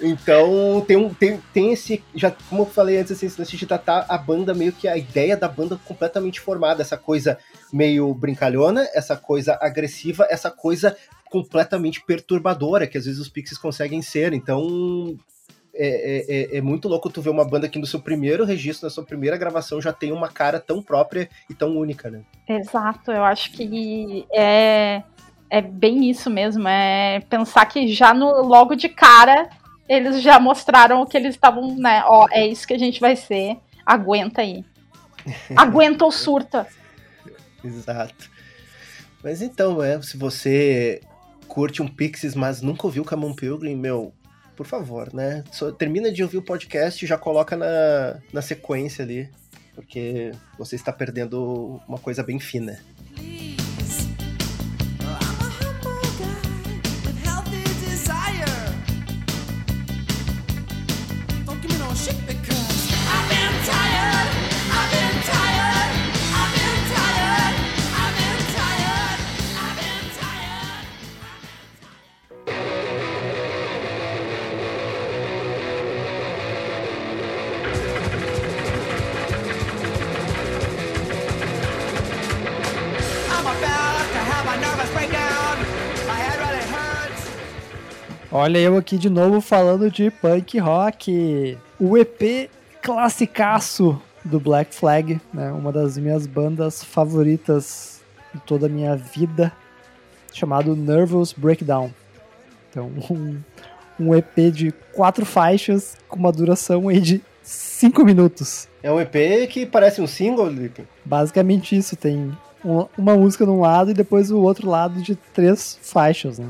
[0.00, 2.02] então tem um tem, tem esse.
[2.14, 5.36] Já, como eu falei antes, assim, a gente tratar a banda meio que a ideia
[5.36, 7.36] da banda completamente formada, essa coisa
[7.72, 10.96] meio brincalhona, essa coisa agressiva, essa coisa
[11.32, 14.34] completamente perturbadora que às vezes os Pixies conseguem ser.
[14.34, 15.16] Então
[15.74, 18.86] é, é, é, é, muito louco tu ver uma banda que no seu primeiro registro,
[18.86, 22.20] na sua primeira gravação, já tem uma cara tão própria e tão única, né?
[22.46, 25.02] Exato, eu acho que é,
[25.48, 26.68] é bem isso mesmo.
[26.68, 29.48] É pensar que já no, logo de cara
[29.88, 32.02] eles já mostraram o que eles estavam, né?
[32.06, 33.56] Ó, é isso que a gente vai ser.
[33.86, 34.62] Aguenta aí.
[35.56, 36.66] Aguenta ou surta.
[37.64, 38.30] Exato.
[39.24, 41.00] Mas então, é, se você
[41.52, 44.14] curte um Pixies, mas nunca ouviu Camon Pilgrim, meu,
[44.56, 45.44] por favor, né?
[45.52, 49.28] Só termina de ouvir o podcast e já coloca na, na sequência ali,
[49.74, 52.80] porque você está perdendo uma coisa bem fina.
[88.34, 91.58] Olha eu aqui de novo falando de punk rock.
[91.78, 92.48] O EP
[92.80, 95.52] classicaço do Black Flag, né?
[95.52, 98.00] Uma das minhas bandas favoritas
[98.32, 99.52] de toda a minha vida,
[100.32, 101.92] chamado Nervous Breakdown.
[102.70, 103.36] Então, um,
[104.00, 108.66] um EP de quatro faixas com uma duração aí de cinco minutos.
[108.82, 110.88] É um EP que parece um single, Lipe?
[111.04, 112.34] Basicamente isso, tem
[112.96, 116.48] uma música num lado e depois o outro lado de três faixas, né?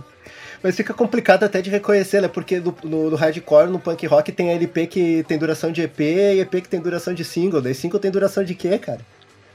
[0.63, 2.29] Mas fica complicado até de reconhecer, né?
[2.29, 6.01] Porque no, no, no, hardcore, no punk rock, tem LP que tem duração de EP
[6.01, 7.61] e EP que tem duração de single.
[7.61, 9.01] Daí single tem duração de quê, cara?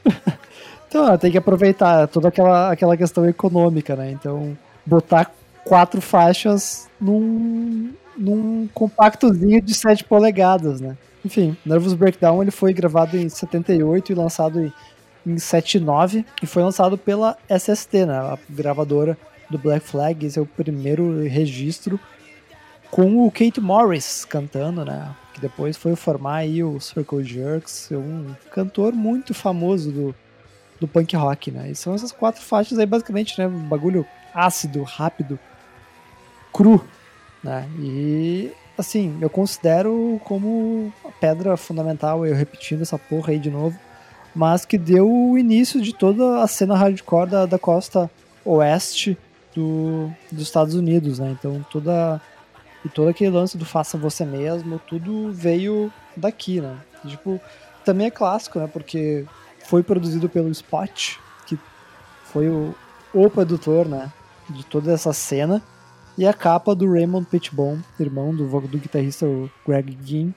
[0.86, 4.10] então, tem que aproveitar toda aquela, aquela questão econômica, né?
[4.10, 5.32] Então, botar
[5.64, 10.96] quatro faixas num, num compactozinho de 7 polegadas, né?
[11.24, 14.72] Enfim, Nervous Breakdown ele foi gravado em 78 e lançado em,
[15.26, 18.14] em 79 e foi lançado pela SST, né?
[18.14, 19.16] A gravadora
[19.50, 21.98] do Black Flag, esse é o primeiro registro
[22.90, 25.14] com o Kate Morris cantando, né?
[25.32, 30.14] Que depois foi formar aí o Circle Jerks, um cantor muito famoso do,
[30.80, 31.70] do punk rock, né?
[31.70, 33.46] E são essas quatro faixas aí, basicamente, né?
[33.46, 35.38] Um bagulho ácido, rápido,
[36.52, 36.84] cru,
[37.42, 37.68] né?
[37.78, 43.78] E, assim, eu considero como a pedra fundamental, eu repetindo essa porra aí de novo,
[44.34, 48.10] mas que deu o início de toda a cena hardcore da, da costa
[48.44, 49.16] oeste
[49.58, 51.36] do, dos Estados Unidos, né?
[51.38, 52.20] Então toda
[52.84, 56.76] e todo aquele lance do faça você mesmo, tudo veio daqui, né?
[57.04, 57.40] Tipo,
[57.84, 58.68] também é clássico, né?
[58.72, 59.26] Porque
[59.64, 61.58] foi produzido pelo Spot, que
[62.24, 62.74] foi o,
[63.12, 64.12] o produtor, né?
[64.48, 65.60] De toda essa cena.
[66.16, 69.26] E a capa do Raymond Pitchbone, irmão do, do guitarrista
[69.66, 70.32] Greg Ginn.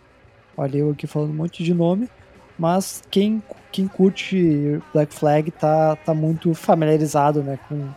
[0.57, 2.09] Olha eu aqui falando um monte de nome.
[2.57, 3.41] Mas quem,
[3.71, 7.87] quem curte Black Flag tá, tá muito familiarizado né, com,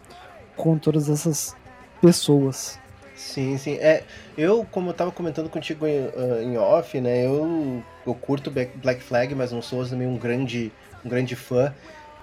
[0.56, 1.56] com todas essas
[2.00, 2.78] pessoas.
[3.14, 3.74] Sim, sim.
[3.74, 4.02] É,
[4.36, 9.02] eu, como eu tava comentando contigo em, uh, em off, né, eu, eu curto Black
[9.02, 10.72] Flag, mas não sou também um grande,
[11.04, 11.72] um grande fã.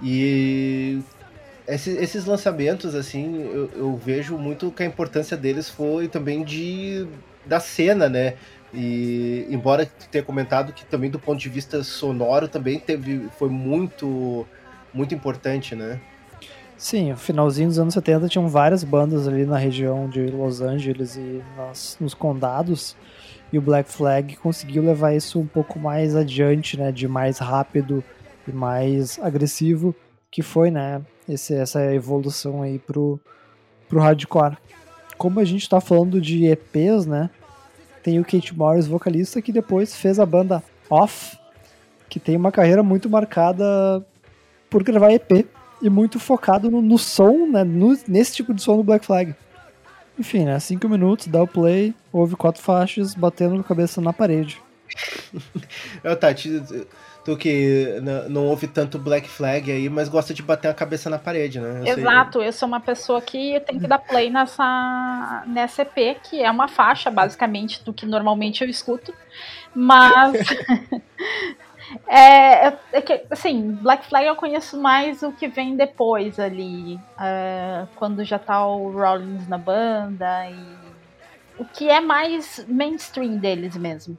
[0.01, 1.01] E
[1.67, 7.07] esses, esses lançamentos, assim, eu, eu, vejo muito que a importância deles foi também de
[7.45, 8.35] da cena, né?
[8.73, 14.45] E embora tenha comentado que também do ponto de vista sonoro também teve foi muito
[14.93, 15.99] muito importante, né?
[16.81, 21.15] Sim, no finalzinho dos anos 70 tinham várias bandas ali na região de Los Angeles
[21.15, 22.97] e nas, nos condados.
[23.53, 26.91] E o Black Flag conseguiu levar isso um pouco mais adiante, né?
[26.91, 28.03] De mais rápido
[28.47, 29.93] e mais agressivo,
[30.31, 31.03] que foi, né?
[31.29, 33.19] Esse, essa evolução aí pro,
[33.87, 34.57] pro hardcore.
[35.19, 37.29] Como a gente tá falando de EPs, né?
[38.01, 41.37] Tem o Kate Morris, vocalista, que depois fez a banda Off,
[42.09, 44.03] que tem uma carreira muito marcada
[44.67, 45.45] por gravar EP
[45.81, 47.63] e muito focado no, no som, né?
[47.63, 49.35] No, nesse tipo de som do Black Flag.
[50.17, 50.59] Enfim, né?
[50.59, 54.61] Cinco minutos, dá o play, ouve quatro faixas, batendo a cabeça na parede.
[56.03, 56.61] Eu, Tati,
[57.23, 61.17] tu que não ouve tanto Black Flag aí, mas gosta de bater a cabeça na
[61.17, 61.81] parede, né?
[61.85, 62.47] Eu Exato, sei.
[62.47, 66.67] eu sou uma pessoa que tem que dar play nessa, nessa EP, que é uma
[66.67, 69.13] faixa, basicamente, do que normalmente eu escuto.
[69.73, 70.33] Mas
[72.07, 76.95] É, é, é, que, assim, Black Flag eu conheço mais o que vem depois ali,
[76.95, 83.75] uh, quando já tá o Rollins na banda e o que é mais mainstream deles
[83.75, 84.17] mesmo.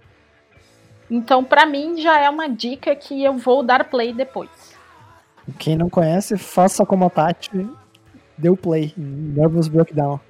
[1.10, 4.76] Então, para mim, já é uma dica que eu vou dar play depois.
[5.58, 7.68] Quem não conhece, faça como a Tati,
[8.38, 10.20] deu play, Nervous Breakdown.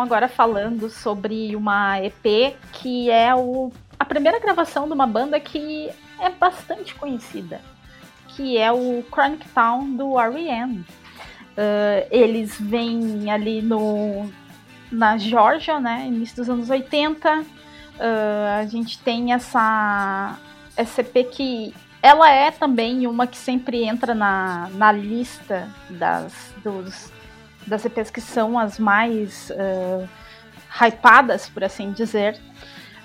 [0.00, 5.38] Então agora falando sobre uma EP que é o, a primeira gravação de uma banda
[5.38, 7.60] que é bastante conhecida,
[8.28, 10.78] que é o Chronic Town do R.E.M.
[10.78, 14.30] Uh, eles vêm ali no,
[14.90, 17.40] na Georgia, né, início dos anos 80.
[17.40, 17.44] Uh,
[18.58, 20.38] a gente tem essa,
[20.78, 27.12] essa EP que ela é também uma que sempre entra na, na lista das, dos,
[27.70, 30.08] das EPs que são as mais uh,
[30.68, 32.38] hypadas, por assim dizer.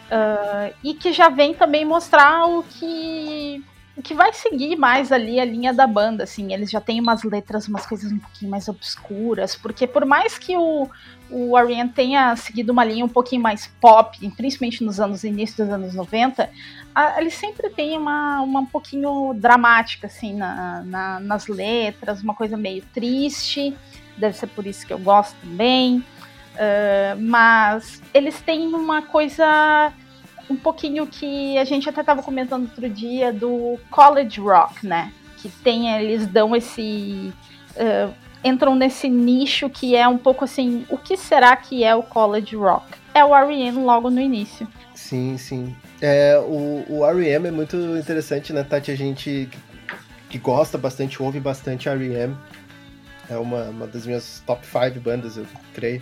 [0.07, 3.63] Uh, e que já vem também mostrar o que
[3.97, 7.23] o que vai seguir mais ali a linha da banda, assim, eles já têm umas
[7.23, 10.89] letras, umas coisas um pouquinho mais obscuras, porque por mais que o,
[11.29, 15.73] o Ariane tenha seguido uma linha um pouquinho mais pop, principalmente nos anos início dos
[15.73, 16.49] anos 90,
[16.93, 22.35] a, ele sempre tem uma, uma um pouquinho dramática, assim, na, na, nas letras, uma
[22.35, 23.73] coisa meio triste,
[24.17, 29.93] deve ser por isso que eu gosto também, uh, mas eles têm uma coisa
[30.49, 35.11] um pouquinho que a gente até estava comentando outro dia do college rock, né?
[35.37, 37.33] Que tem, eles dão esse.
[37.75, 38.13] Uh,
[38.43, 42.55] entram nesse nicho que é um pouco assim: o que será que é o college
[42.55, 42.85] rock?
[43.13, 43.79] É o R.E.M.
[43.83, 44.67] logo no início.
[44.93, 45.75] Sim, sim.
[46.01, 47.47] É, o, o R.E.M.
[47.47, 48.91] é muito interessante, né, Tati?
[48.91, 49.49] A gente
[50.29, 52.35] que gosta bastante, ouve bastante R.E.M.
[53.29, 56.01] É uma, uma das minhas top 5 bandas, eu creio.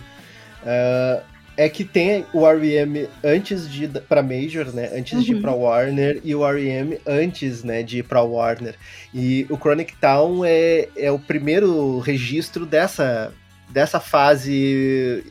[0.62, 1.22] Uh,
[1.56, 3.08] é que tem o R.E.M.
[3.22, 4.90] antes de ir pra Major, né?
[4.92, 5.20] Antes uhum.
[5.20, 5.52] de ir pra.
[5.52, 6.98] Warner, e o R.E.M.
[7.06, 8.74] antes, né, de ir pra Warner.
[9.12, 13.32] E o Chronic Town é, é o primeiro registro dessa,
[13.70, 15.24] dessa fase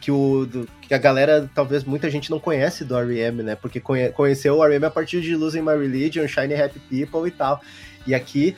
[0.00, 3.54] que, o, do, que a galera, talvez muita gente não conhece do R.E.M., né?
[3.54, 4.86] Porque conhe, conheceu o R.E.M.
[4.86, 7.60] a partir de Losing My Religion, Shiny Happy People e tal.
[8.06, 8.56] E aqui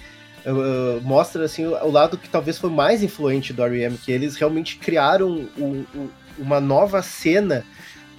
[1.02, 5.48] Mostra assim o lado que talvez foi mais influente do R.E.M., que eles realmente criaram
[5.56, 7.64] o, o, uma nova cena.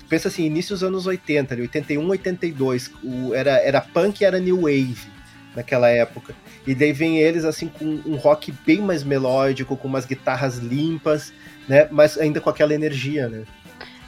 [0.10, 4.40] Pensa assim, início dos anos 80, ali, 81, 82, o, era, era punk e era
[4.40, 4.98] new wave
[5.56, 6.36] naquela época.
[6.68, 11.34] E daí vem eles assim com um rock bem mais melódico, com umas guitarras limpas,
[11.68, 11.88] né?
[11.92, 13.44] Mas ainda com aquela energia, né?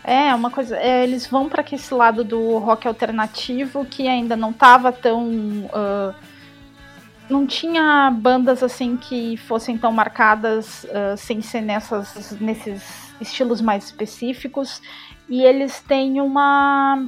[0.04, 0.78] É, uma coisa.
[0.78, 5.28] É, eles vão para esse lado do rock alternativo que ainda não tava tão.
[5.30, 6.16] Uh,
[7.30, 13.86] não tinha bandas assim que fossem tão marcadas uh, sem ser nessas, nesses estilos mais
[13.86, 14.82] específicos.
[15.30, 17.06] E eles têm uma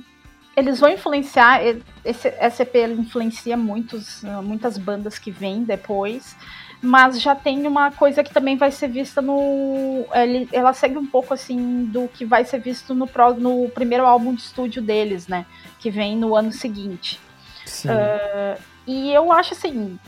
[0.58, 1.62] eles vão influenciar
[2.04, 6.36] esse SCP influencia muitos muitas bandas que vêm depois
[6.82, 11.06] mas já tem uma coisa que também vai ser vista no ele, ela segue um
[11.06, 13.08] pouco assim do que vai ser visto no,
[13.38, 15.46] no primeiro álbum de estúdio deles né
[15.80, 17.20] que vem no ano seguinte.
[17.86, 20.00] Uh, e eu acho assim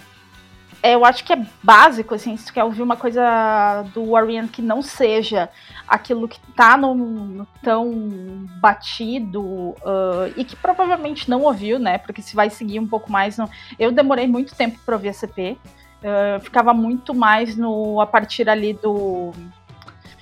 [0.84, 4.48] é, eu acho que é básico, assim, se tu quer ouvir uma coisa do Warrior
[4.48, 5.48] que não seja
[5.88, 12.00] aquilo que tá no, tão batido uh, e que provavelmente não ouviu, né?
[12.00, 13.38] Porque se vai seguir um pouco mais.
[13.38, 13.48] No...
[13.78, 15.56] Eu demorei muito tempo para ouvir a CP.
[16.02, 19.32] Uh, ficava muito mais no a partir ali do.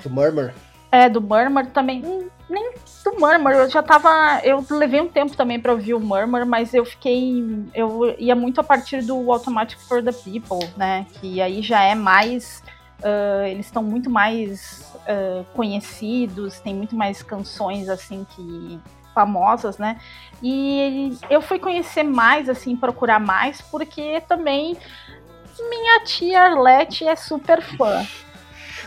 [0.04, 0.52] Do Murmur.
[0.92, 2.04] É, do Murmur também.
[2.04, 2.74] Hum, nem
[3.04, 4.42] do Murmur, eu já tava.
[4.44, 7.44] Eu levei um tempo também para ouvir o Murmur, mas eu fiquei.
[7.74, 11.06] Eu ia muito a partir do Automatic for the People, né?
[11.14, 12.64] Que aí já é mais.
[13.00, 18.80] Uh, eles estão muito mais uh, conhecidos, tem muito mais canções assim que
[19.14, 19.98] famosas, né?
[20.42, 24.78] E eu fui conhecer mais, assim, procurar mais, porque também
[25.70, 28.06] minha tia Arlette é super fã.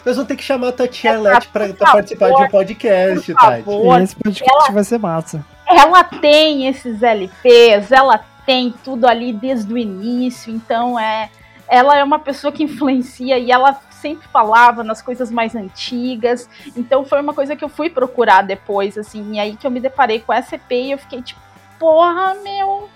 [0.04, 3.64] Nós vamos ter que chamar a Tati Arlete pra, pra participar de um podcast, Tati.
[4.02, 5.44] Esse podcast ela, vai ser massa.
[5.68, 11.30] Ela tem esses LPs, ela tem tudo ali desde o início, então é.
[11.68, 16.48] Ela é uma pessoa que influencia e ela sempre falava nas coisas mais antigas.
[16.76, 19.80] Então foi uma coisa que eu fui procurar depois, assim, e aí que eu me
[19.80, 21.40] deparei com essa EP e eu fiquei tipo,
[21.78, 22.88] porra, meu,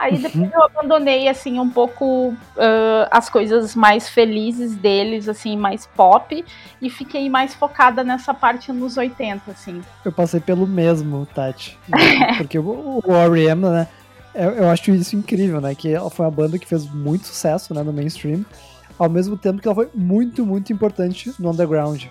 [0.00, 0.50] Aí depois uhum.
[0.54, 6.42] eu abandonei, assim, um pouco uh, as coisas mais felizes deles, assim, mais pop,
[6.80, 9.82] e fiquei mais focada nessa parte nos 80, assim.
[10.02, 11.78] Eu passei pelo mesmo, Tati.
[12.38, 13.86] Porque o, o R.E.M., né,
[14.34, 17.74] eu, eu, acho isso incrível, né, que ela foi uma banda que fez muito sucesso,
[17.74, 18.42] né, no mainstream,
[18.98, 22.06] ao mesmo tempo que ela foi muito, muito importante no underground.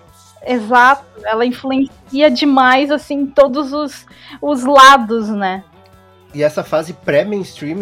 [0.46, 4.06] Exato, ela influencia demais, assim, todos os,
[4.40, 5.64] os lados, né?
[6.34, 7.80] E essa fase pré-mainstream,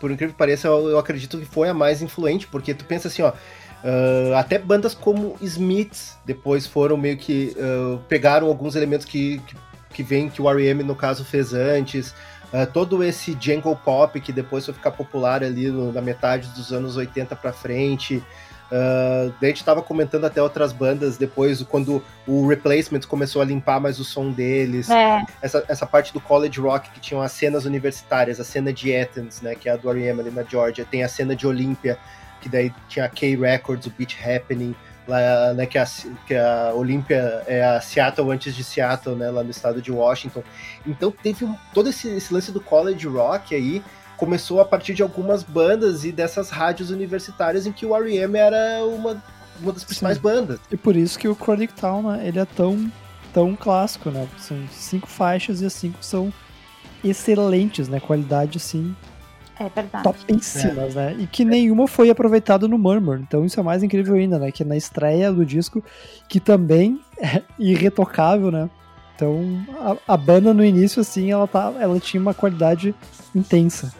[0.00, 3.08] por incrível que pareça, eu, eu, acredito que foi a mais influente, porque tu pensa
[3.08, 9.04] assim, ó, uh, até bandas como Smiths depois foram meio que uh, pegaram alguns elementos
[9.04, 9.56] que, que,
[9.92, 10.82] que vem que o R.E.M.
[10.82, 12.14] no caso fez antes,
[12.54, 16.72] uh, todo esse jungle pop que depois foi ficar popular ali no, na metade dos
[16.72, 18.22] anos 80 para frente,
[18.74, 23.44] Uh, daí a gente tava comentando até outras bandas depois, quando o Replacement começou a
[23.44, 24.90] limpar mais o som deles.
[24.90, 25.24] É.
[25.40, 29.40] Essa, essa parte do college rock que tinham as cenas universitárias, a cena de Athens,
[29.40, 30.20] né, que é a do R.E.M.
[30.20, 31.96] ali na Georgia, tem a cena de Olympia,
[32.40, 34.74] que daí tinha a K-Records, o Beat Happening,
[35.06, 35.86] lá, né, que a,
[36.26, 40.42] que a Olympia é a Seattle antes de Seattle, né, lá no estado de Washington.
[40.84, 43.84] Então teve um, todo esse, esse lance do college rock aí,
[44.16, 48.38] começou a partir de algumas bandas e dessas rádios universitárias em que o R.E.M.
[48.38, 49.22] era uma,
[49.60, 50.22] uma das principais Sim.
[50.22, 50.60] bandas.
[50.70, 52.90] E por isso que o Chronic Town, né, ele é tão,
[53.32, 54.28] tão clássico, né?
[54.38, 56.32] São cinco faixas e as cinco são
[57.02, 58.00] excelentes, né?
[58.00, 58.94] Qualidade, assim,
[59.58, 60.04] é verdade.
[60.04, 61.12] topíssimas, é.
[61.12, 61.16] né?
[61.20, 63.20] E que nenhuma foi aproveitada no Murmur.
[63.20, 64.50] Então isso é mais incrível ainda, né?
[64.50, 65.82] Que na estreia do disco,
[66.28, 68.68] que também é irretocável, né?
[69.14, 69.64] Então
[70.06, 72.94] a, a banda no início, assim, ela, tá, ela tinha uma qualidade
[73.34, 73.92] intensa.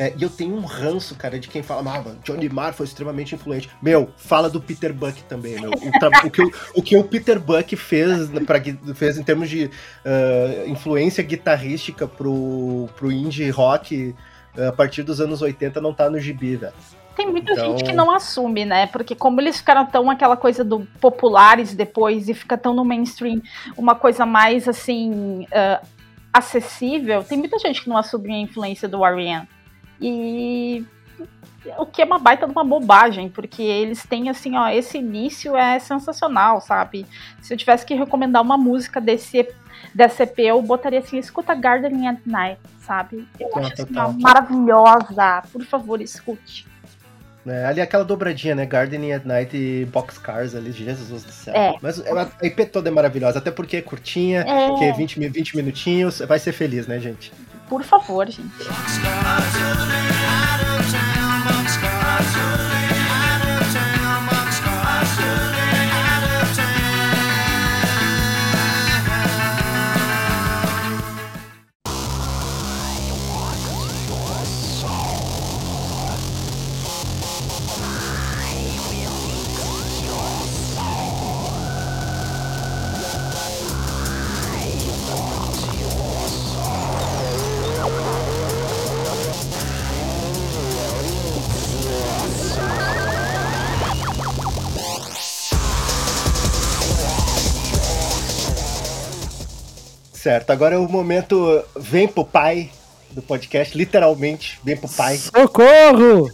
[0.00, 3.34] É, e eu tenho um ranço, cara, de quem fala, ah, Johnny Marr foi extremamente
[3.34, 3.68] influente.
[3.82, 5.72] Meu, fala do Peter Buck também, meu.
[5.72, 8.58] O, o, que, o, o que o Peter Buck fez, pra,
[8.94, 14.14] fez em termos de uh, influência guitarrística pro, pro indie rock
[14.56, 16.72] uh, a partir dos anos 80 não tá no gibi, velho.
[17.14, 17.66] Tem muita então...
[17.66, 18.86] gente que não assume, né?
[18.86, 23.42] Porque como eles ficaram tão aquela coisa do populares depois e fica tão no mainstream
[23.76, 25.86] uma coisa mais assim uh,
[26.32, 29.46] acessível, tem muita gente que não assume a influência do R.E.M.
[30.00, 30.84] E
[31.78, 35.56] o que é uma baita de uma bobagem, porque eles têm assim, ó, esse início
[35.56, 37.06] é sensacional, sabe?
[37.40, 39.48] Se eu tivesse que recomendar uma música desse
[39.94, 43.26] dessa EP, eu botaria assim, escuta Gardening at Night, sabe?
[43.38, 45.42] Eu acho assim, ó, maravilhosa.
[45.52, 46.66] Por favor, escute.
[47.46, 48.66] É, ali aquela dobradinha, né?
[48.66, 51.54] Gardening at Night e Boxcars ali, Jesus do céu.
[51.54, 51.74] É.
[51.80, 54.74] Mas a IP toda é maravilhosa, até porque é curtinha, é.
[54.78, 57.32] que é 20, 20 minutinhos, vai ser feliz, né, gente?
[57.70, 58.50] Por favor, gente.
[100.20, 102.70] Certo, agora é o momento vem pro pai
[103.10, 105.16] do podcast, literalmente, vem pro pai.
[105.16, 106.30] Socorro!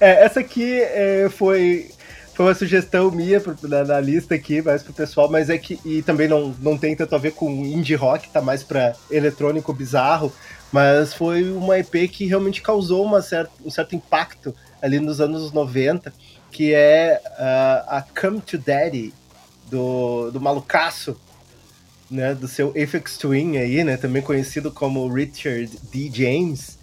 [0.00, 1.90] É, essa aqui é, foi,
[2.32, 6.00] foi uma sugestão minha na, na, lista aqui, mais pro pessoal, mas é que e
[6.00, 10.32] também não, não tem tanto a ver com indie rock, tá mais pra eletrônico bizarro,
[10.72, 15.52] mas foi uma EP que realmente causou uma certa, um certo impacto ali nos anos
[15.52, 16.10] 90,
[16.50, 19.12] que é uh, a Come to Daddy,
[19.70, 21.18] do, do malucaço
[22.12, 26.10] né, do seu Aphex Twin aí, né, também conhecido como Richard D.
[26.12, 26.78] James.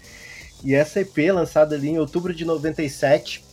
[0.64, 3.46] E essa EP, lançada ali em outubro de 97,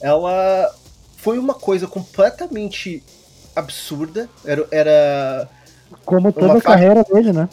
[0.00, 0.74] ela
[1.16, 3.02] foi uma coisa completamente
[3.54, 4.28] absurda.
[4.44, 4.66] Era.
[4.70, 5.48] era
[6.04, 7.48] Como toda a carreira dele, né?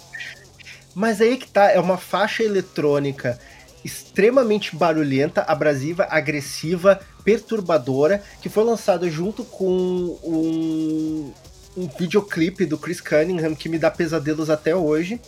[0.95, 3.39] Mas aí que tá, é uma faixa eletrônica
[3.83, 11.31] extremamente barulhenta, abrasiva, agressiva, perturbadora, que foi lançada junto com um,
[11.75, 15.19] um videoclipe do Chris Cunningham que me dá pesadelos até hoje.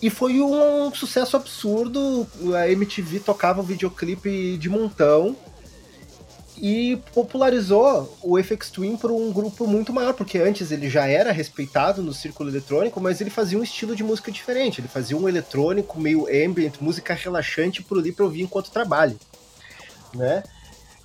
[0.00, 2.26] E foi um sucesso absurdo.
[2.56, 5.36] A MTV tocava o videoclipe de montão
[6.60, 11.32] e popularizou o FX Twin para um grupo muito maior, porque antes ele já era
[11.32, 14.80] respeitado no círculo eletrônico, mas ele fazia um estilo de música diferente.
[14.80, 19.16] Ele fazia um eletrônico meio ambient, música relaxante por ali para ouvir enquanto trabalha,
[20.14, 20.42] né?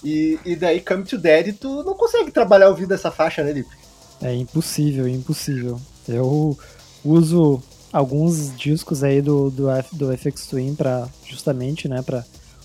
[0.04, 3.83] E, e daí Come to Daddy, tu não consegue trabalhar ouvindo essa faixa, né, Lipe?
[4.24, 5.80] É impossível, impossível.
[6.08, 6.58] Eu
[7.04, 12.24] uso alguns discos aí do, do, F, do FX Twin para justamente, né, para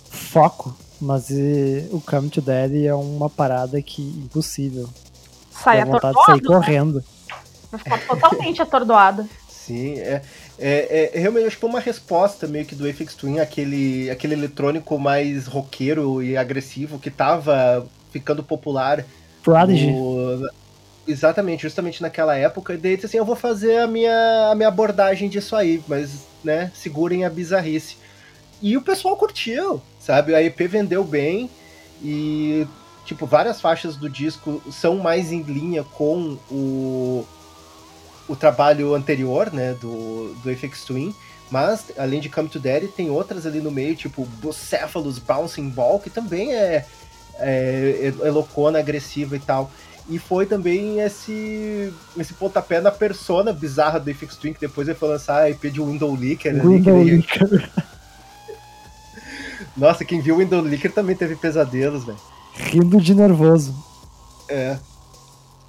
[0.08, 4.88] foco, mas e, o Come to Daddy é uma parada que impossível.
[5.50, 6.46] Sai vontade de sair né?
[6.46, 7.04] correndo.
[7.70, 9.28] Vai ficar totalmente atordoada.
[9.48, 10.22] Sim, é,
[10.58, 14.32] é, é, realmente acho que foi uma resposta meio que do FX Twin, aquele, aquele
[14.32, 19.04] eletrônico mais roqueiro e agressivo que tava ficando popular.
[19.42, 19.90] Prodigy.
[19.90, 20.48] No,
[21.08, 22.76] Exatamente, justamente naquela época.
[22.76, 27.24] Daí assim, eu vou fazer a minha, a minha abordagem disso aí, mas, né, segurem
[27.24, 27.96] a bizarrice.
[28.60, 30.34] E o pessoal curtiu, sabe?
[30.34, 31.48] A EP vendeu bem
[32.02, 32.66] e,
[33.06, 37.26] tipo, várias faixas do disco são mais em linha com o,
[38.28, 41.14] o trabalho anterior, né, do, do FX Twin.
[41.50, 45.98] Mas, além de Come to Daddy, tem outras ali no meio, tipo Bucephalus Bouncing Ball,
[45.98, 46.84] que também é
[47.38, 49.70] é, é, loucona, agressiva e tal.
[50.08, 54.96] E foi também esse, esse pontapé na persona bizarra do Fix Twin, que depois ele
[54.96, 56.66] foi lançar a IP de Window Leaker.
[56.66, 57.70] Window ali, Leaker.
[59.76, 62.18] Nossa, quem viu Window Leaker também teve pesadelos, velho.
[62.54, 63.74] Rindo de nervoso.
[64.48, 64.78] É.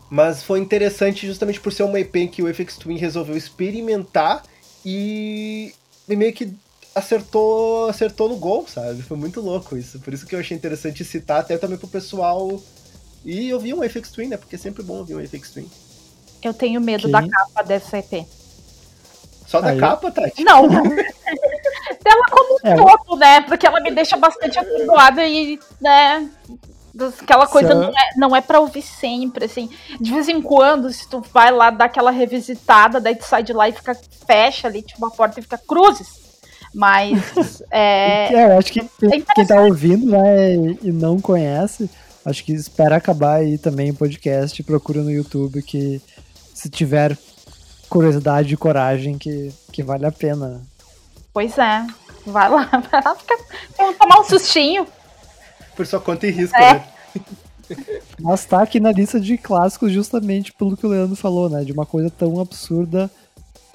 [0.09, 4.41] Mas foi interessante justamente por ser uma IP em que o FX Twin resolveu experimentar
[4.85, 5.73] e,
[6.07, 6.51] e meio que
[6.95, 9.03] acertou, acertou no gol, sabe?
[9.03, 9.99] Foi muito louco isso.
[9.99, 12.59] Por isso que eu achei interessante citar até também pro pessoal.
[13.25, 14.37] E eu vi um FX Twin, né?
[14.37, 15.69] Porque é sempre bom ouvir um FX Twin.
[16.41, 18.25] Eu tenho medo da capa dessa EP.
[19.49, 19.79] Só da Aí.
[19.79, 20.43] capa, Tati?
[20.43, 20.67] Não.
[20.69, 22.75] Dela como um é.
[22.75, 23.41] todo, né?
[23.41, 26.29] Porque ela me deixa bastante atordoada e, né?
[27.19, 29.69] Aquela coisa não é, não é pra ouvir sempre, assim.
[29.99, 33.51] De vez em quando, se tu vai lá dar aquela revisitada, daí tu sai de
[33.51, 33.97] lá e fica,
[34.27, 36.07] fecha ali, tipo, a porta e fica cruzes.
[36.73, 37.63] Mas.
[37.71, 41.89] é, é, eu acho que quem, é quem tá ouvindo né, e não conhece,
[42.25, 46.01] acho que espera acabar aí também o podcast, procura no YouTube que
[46.53, 47.17] se tiver
[47.89, 50.61] curiosidade e coragem que, que vale a pena.
[51.33, 51.85] Pois é.
[52.25, 53.37] Vai lá, vai lá ficar,
[53.97, 54.87] tomar um sustinho
[55.79, 56.73] por sua conta e risco, é.
[56.73, 56.87] né?
[58.19, 61.63] Mas tá aqui na lista de clássicos justamente pelo que o Leandro falou, né?
[61.63, 63.09] De uma coisa tão absurda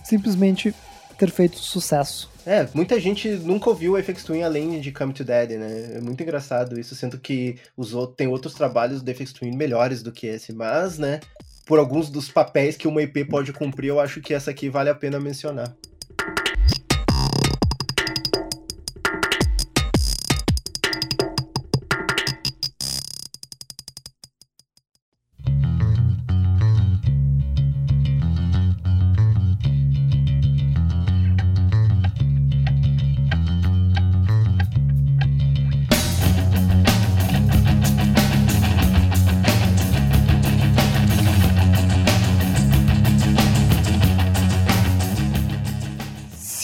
[0.04, 0.74] simplesmente
[1.14, 2.30] ter feito sucesso.
[2.46, 5.94] É, muita gente nunca ouviu o FX Twin além de Come to Daddy, né?
[5.94, 10.02] É muito engraçado isso, sendo que os outros, tem outros trabalhos do FX Twin melhores
[10.02, 11.20] do que esse, mas, né,
[11.64, 14.90] por alguns dos papéis que uma IP pode cumprir, eu acho que essa aqui vale
[14.90, 15.74] a pena mencionar.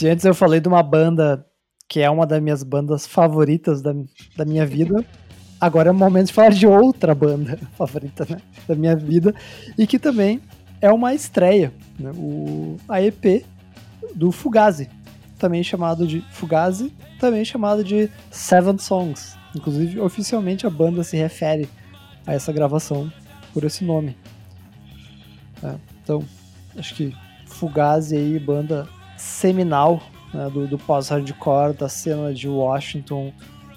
[0.00, 1.44] Se antes eu falei de uma banda
[1.86, 3.92] que é uma das minhas bandas favoritas da,
[4.34, 5.04] da minha vida,
[5.60, 9.34] agora é o momento de falar de outra banda favorita né, da minha vida
[9.76, 10.40] e que também
[10.80, 13.44] é uma estreia, né, o, a EP
[14.14, 14.88] do Fugazi,
[15.38, 19.36] também chamado de Fugazi, também chamado de Seven Songs.
[19.54, 21.68] Inclusive, oficialmente a banda se refere
[22.26, 23.12] a essa gravação
[23.52, 24.16] por esse nome.
[25.62, 26.24] É, então,
[26.74, 27.14] acho que
[27.44, 28.88] Fugazi aí, banda
[29.20, 30.02] seminal
[30.32, 33.32] né, do, do pós-hardcore, da cena de Washington,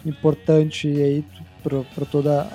[0.05, 1.25] importante aí
[1.61, 2.47] para toda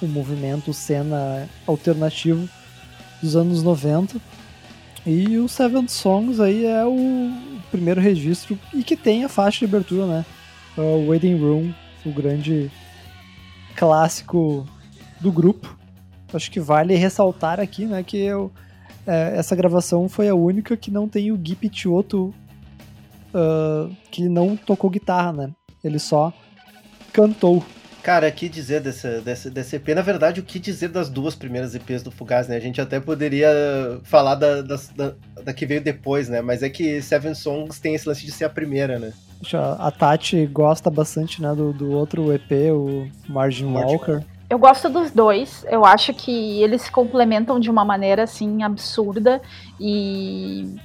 [0.00, 2.48] o movimento, cena alternativo
[3.22, 4.20] dos anos 90.
[5.06, 7.30] E o Seven Songs aí é o
[7.70, 10.26] primeiro registro e que tem a faixa de abertura, né?
[10.76, 11.72] O Waiting Room,
[12.04, 12.70] o grande
[13.76, 14.66] clássico
[15.20, 15.76] do grupo.
[16.32, 18.50] Acho que vale ressaltar aqui, né, que eu,
[19.06, 22.34] é, essa gravação foi a única que não tem o Gui Pichotto,
[23.34, 25.50] uh, que não tocou guitarra, né?
[25.82, 26.32] Ele só
[27.12, 27.62] cantou.
[28.02, 29.88] Cara, que dizer dessa, dessa, dessa EP?
[29.88, 32.56] Na verdade, o que dizer das duas primeiras EPs do Fugaz, né?
[32.56, 33.48] A gente até poderia
[34.02, 36.42] falar da, da, da, da que veio depois, né?
[36.42, 39.12] Mas é que Seven Songs tem esse lance de ser a primeira, né?
[39.78, 44.22] A Tati gosta bastante né, do, do outro EP, o Margin Walker.
[44.48, 45.64] Eu gosto dos dois.
[45.68, 49.40] Eu acho que eles se complementam de uma maneira assim absurda
[49.80, 50.76] e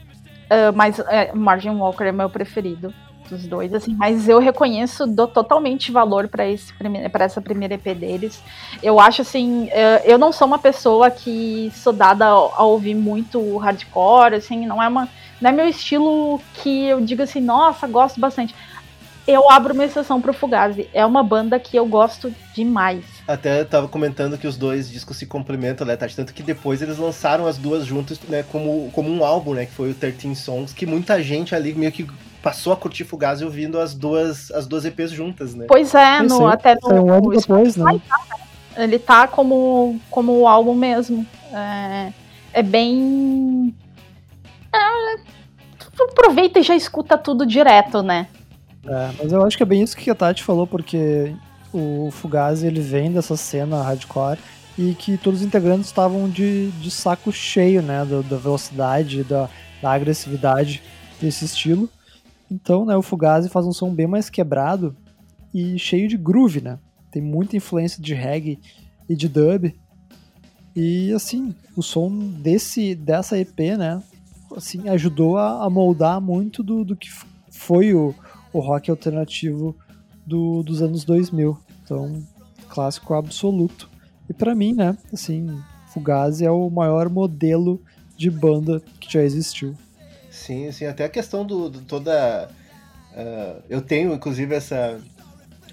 [0.50, 1.04] uh, mas uh,
[1.36, 2.94] Margin Walker é meu preferido
[3.30, 6.74] dos dois, assim, mas eu reconheço, totalmente valor para esse
[7.12, 8.42] para essa primeira EP deles.
[8.82, 12.96] Eu acho assim, uh, eu não sou uma pessoa que sou dada a, a, ouvir
[12.96, 15.08] muito hardcore, assim, não é uma
[15.40, 18.56] não é meu estilo que eu digo assim, nossa, gosto bastante
[19.30, 20.90] eu abro uma exceção pro Fugazi.
[20.92, 23.06] É uma banda que eu gosto demais.
[23.30, 26.16] Até tava comentando que os dois discos se complementam, né, Tati?
[26.16, 29.72] Tanto que depois eles lançaram as duas juntas, né, como, como um álbum, né, que
[29.72, 32.08] foi o 13 Songs, que muita gente ali meio que
[32.42, 35.66] passou a curtir Fugazi ouvindo as duas, as duas EPs juntas, né?
[35.68, 38.02] Pois é, no, até no, foi um ano depois, né?
[38.76, 41.24] Ele tá como, como o álbum mesmo.
[41.54, 42.12] É,
[42.52, 43.76] é bem...
[44.74, 45.20] É,
[46.04, 48.26] aproveita e já escuta tudo direto, né?
[48.88, 51.36] É, mas eu acho que é bem isso que a Tati falou, porque
[51.74, 54.40] o Fugazi ele vem dessa cena hardcore
[54.78, 59.50] e que todos os integrantes estavam de, de saco cheio, né, da, da velocidade, da,
[59.82, 60.82] da agressividade
[61.22, 61.90] desse estilo.
[62.50, 64.96] Então, né, o Fugazi faz um som bem mais quebrado
[65.54, 66.80] e cheio de groove, né?
[67.12, 68.60] Tem muita influência de reggae
[69.08, 69.76] e de dub.
[70.76, 74.02] E assim, o som desse dessa EP, né,
[74.56, 77.10] assim, ajudou a, a moldar muito do, do que
[77.52, 78.16] foi o,
[78.54, 79.76] o rock alternativo
[80.30, 81.58] do, dos anos 2000.
[81.84, 82.24] Então,
[82.70, 83.90] clássico absoluto.
[84.30, 87.82] E para mim, né, assim, Fugazi é o maior modelo
[88.16, 89.76] de banda que já existiu.
[90.30, 92.50] Sim, sim, até a questão do, do toda.
[93.12, 95.02] Uh, eu tenho, inclusive, essa.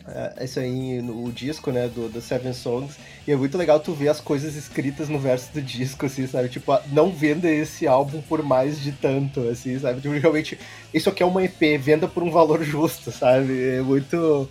[0.07, 2.97] Uh, isso aí no disco, né, do, do Seven Songs,
[3.27, 6.49] e é muito legal tu ver as coisas escritas no verso do disco, assim, sabe?
[6.49, 10.01] Tipo, não venda esse álbum por mais de tanto, assim, sabe?
[10.01, 10.57] Tipo, realmente,
[10.95, 13.78] isso aqui é uma EP, venda por um valor justo, sabe?
[13.78, 14.49] É muito.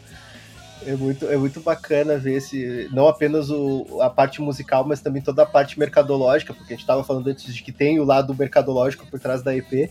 [0.86, 5.20] É muito, é muito bacana ver esse, não apenas o, a parte musical, mas também
[5.20, 8.36] toda a parte mercadológica, porque a gente estava falando antes de que tem o lado
[8.36, 9.90] mercadológico por trás da EP,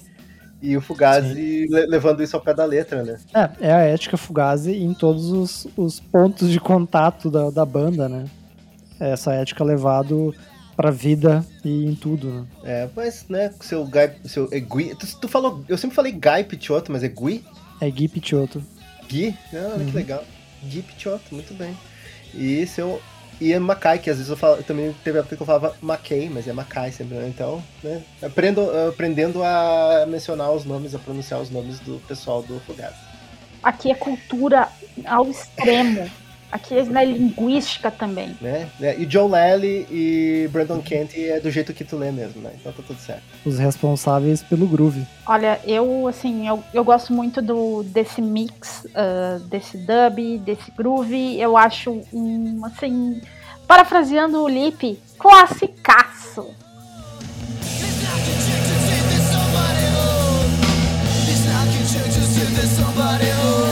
[0.65, 3.19] e o Fugazi le levando isso ao pé da letra, né?
[3.35, 8.09] É, é a ética Fugazi em todos os, os pontos de contato da, da banda,
[8.09, 8.25] né?
[8.99, 10.35] É essa ética levado
[10.75, 12.47] pra vida e em tudo, né?
[12.65, 16.45] É, mas, né, seu Guy, seu é Gui, tu, tu, falou, eu sempre falei Guy
[16.49, 17.45] Pichotto, mas é Gui?
[17.81, 18.65] É Gui Pichotto.
[19.07, 19.37] Gui?
[19.53, 19.87] Ah, uhum.
[19.87, 20.25] que legal.
[20.63, 21.77] Gui Pichotto, muito bem.
[22.33, 23.01] E seu
[23.41, 26.31] Ian Mackay, que às vezes eu, falo, eu também teve época que eu falava Mackay,
[26.31, 27.29] mas é Mackay sempre, né?
[27.29, 28.03] Então, né?
[28.23, 32.97] Aprendo, aprendendo a mencionar os nomes, a pronunciar os nomes do pessoal do Fugazi.
[33.63, 34.69] Aqui é cultura
[35.07, 36.11] ao extremo.
[36.55, 38.37] Aqui é na linguística também.
[38.41, 38.69] Né?
[38.81, 42.53] É, e Joe Lally e Brandon Kent é do jeito que tu lê mesmo, né?
[42.55, 43.25] Então tá tudo certo.
[43.45, 45.05] Os responsáveis pelo groove.
[45.27, 51.41] Olha, eu, assim, eu, eu gosto muito do, desse mix, uh, desse dub, desse groove.
[51.41, 53.21] Eu acho um, assim,
[53.67, 56.55] parafraseando o Lip, classicaço.
[62.65, 63.64] Somebody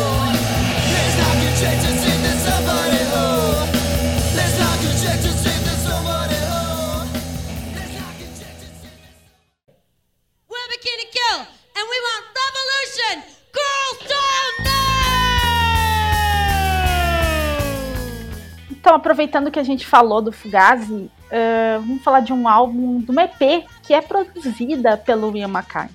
[18.82, 23.10] Então, aproveitando que a gente falou do Fugazi, uh, vamos falar de um álbum, de
[23.10, 25.88] uma EP que é produzida pelo Ian Mackay,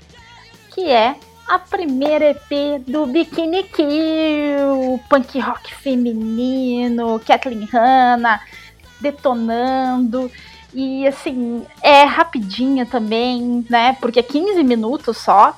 [0.74, 1.16] que é
[1.48, 8.40] a primeira EP do Bikini Kill, punk rock feminino, Kathleen Hanna
[9.00, 10.32] detonando.
[10.74, 13.98] E assim, é rapidinha também, né?
[14.00, 15.58] Porque é 15 minutos só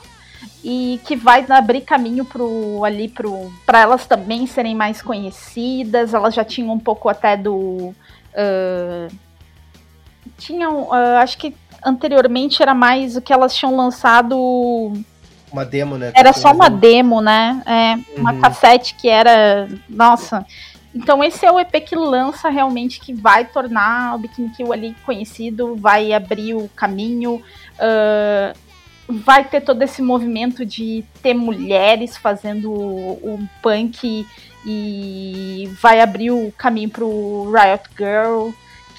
[0.63, 6.13] e que vai abrir caminho pro, ali pro para elas também serem mais conhecidas.
[6.13, 7.93] Elas já tinham um pouco até do
[8.33, 9.15] uh,
[10.37, 11.55] tinham, uh, acho que
[11.85, 14.93] anteriormente era mais o que elas tinham lançado
[15.51, 16.11] uma demo, né?
[16.15, 17.61] Era só uma demo, né?
[17.65, 18.21] É, uhum.
[18.21, 20.45] uma cassete que era, nossa.
[20.93, 24.95] Então esse é o EP que lança realmente que vai tornar o Bikini Kill ali
[25.05, 27.41] conhecido, vai abrir o caminho.
[27.75, 28.68] Uh,
[29.09, 34.25] vai ter todo esse movimento de ter mulheres fazendo o, o punk
[34.65, 38.49] e vai abrir o caminho para o Riot Girl,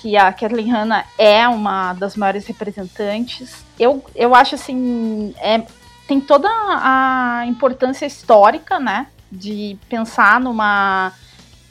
[0.01, 3.65] que a Kathleen Hanna é uma das maiores representantes.
[3.79, 5.63] Eu, eu acho assim, é,
[6.09, 11.13] tem toda a importância histórica, né, de pensar numa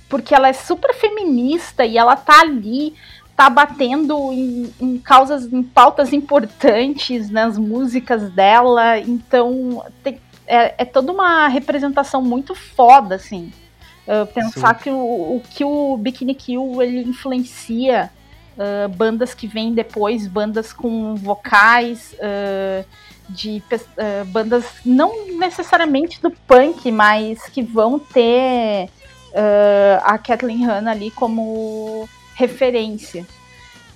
[0.07, 2.95] porque ela é super feminista e ela tá ali
[3.39, 8.99] tá batendo em, em, causas, em pautas importantes nas músicas dela.
[8.99, 13.53] Então tem, é, é, toda uma representação muito foda, assim.
[14.05, 14.83] Uh, pensar Sim.
[14.83, 14.97] que o,
[15.37, 18.11] o, que o Bikini Kill ele influencia
[18.57, 22.85] uh, bandas que vêm depois, bandas com vocais, uh,
[23.29, 23.63] de
[24.33, 28.89] bandas não necessariamente do punk, mas que vão ter
[30.03, 32.09] a Kathleen Hanna ali como
[32.39, 33.27] referência.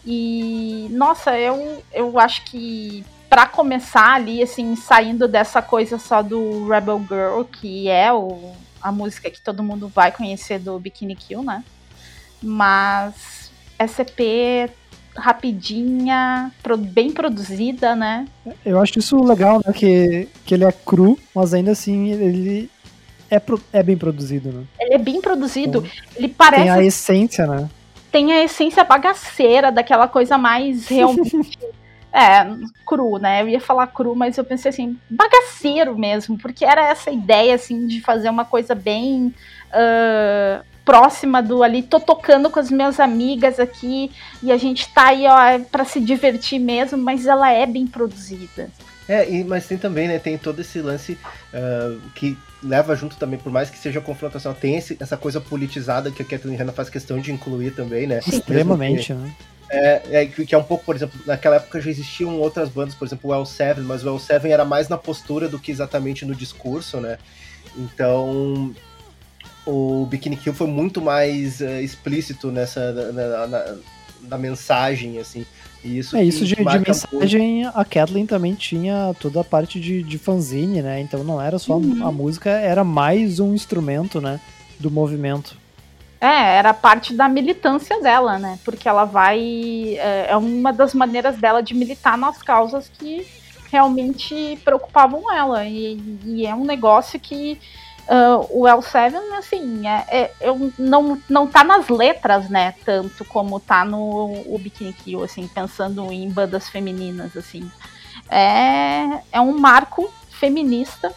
[0.06, 6.68] E, nossa, eu, eu acho que para começar ali, assim, saindo dessa coisa só do
[6.68, 8.52] Rebel Girl, que é o,
[8.82, 11.64] a música que todo mundo vai conhecer do Bikini Kill, né?
[12.42, 13.50] Mas
[13.80, 14.70] SCP
[15.16, 18.28] rapidinha, bem produzida, né?
[18.66, 19.72] Eu acho isso legal, né?
[19.72, 22.70] Que, que ele é cru, mas ainda assim ele
[23.32, 23.42] é,
[23.72, 24.64] é bem produzido, né?
[24.82, 25.80] Ele é bem produzido.
[25.80, 26.64] Então, ele parece.
[26.64, 27.70] Tem a essência, né?
[28.14, 31.58] Tem a essência bagaceira daquela coisa mais realmente.
[32.14, 32.46] é,
[32.86, 33.42] cru, né?
[33.42, 37.88] Eu ia falar cru, mas eu pensei assim, bagaceiro mesmo, porque era essa ideia, assim,
[37.88, 39.34] de fazer uma coisa bem.
[39.74, 44.12] Uh, próxima do ali, tô tocando com as minhas amigas aqui
[44.44, 48.70] e a gente tá aí, ó, para se divertir mesmo, mas ela é bem produzida.
[49.08, 51.18] É, e, mas tem também, né, tem todo esse lance
[51.54, 56.12] uh, que leva junto também, por mais que seja confrontação, tem esse, essa coisa politizada
[56.12, 58.20] que a Kathleen Hanna faz questão de incluir também, né?
[58.26, 59.34] Extremamente, né?
[59.70, 63.08] É, é, que é um pouco, por exemplo, naquela época já existiam outras bandas, por
[63.08, 67.00] exemplo, o L7, mas o L7 era mais na postura do que exatamente no discurso,
[67.00, 67.18] né?
[67.76, 68.74] Então,
[69.66, 73.76] o Bikini Kill foi muito mais uh, explícito nessa na, na,
[74.22, 75.46] na, mensagem, assim.
[75.84, 77.66] Isso é isso de, de mensagem.
[77.66, 81.02] A Kathleen também tinha toda a parte de, de fanzine, né?
[81.02, 82.08] Então não era só uhum.
[82.08, 84.40] a música, era mais um instrumento, né?
[84.80, 85.58] Do movimento.
[86.22, 88.58] É, era parte da militância dela, né?
[88.64, 89.98] Porque ela vai.
[89.98, 93.28] É, é uma das maneiras dela de militar nas causas que
[93.70, 95.66] realmente preocupavam ela.
[95.66, 97.60] E, e é um negócio que
[98.08, 103.62] Uh, o L7, assim, é, é, eu, não, não tá nas letras, né, tanto como
[103.62, 107.72] tá no o Bikini Kill, assim, pensando em bandas femininas, assim.
[108.30, 111.14] É, é um marco feminista.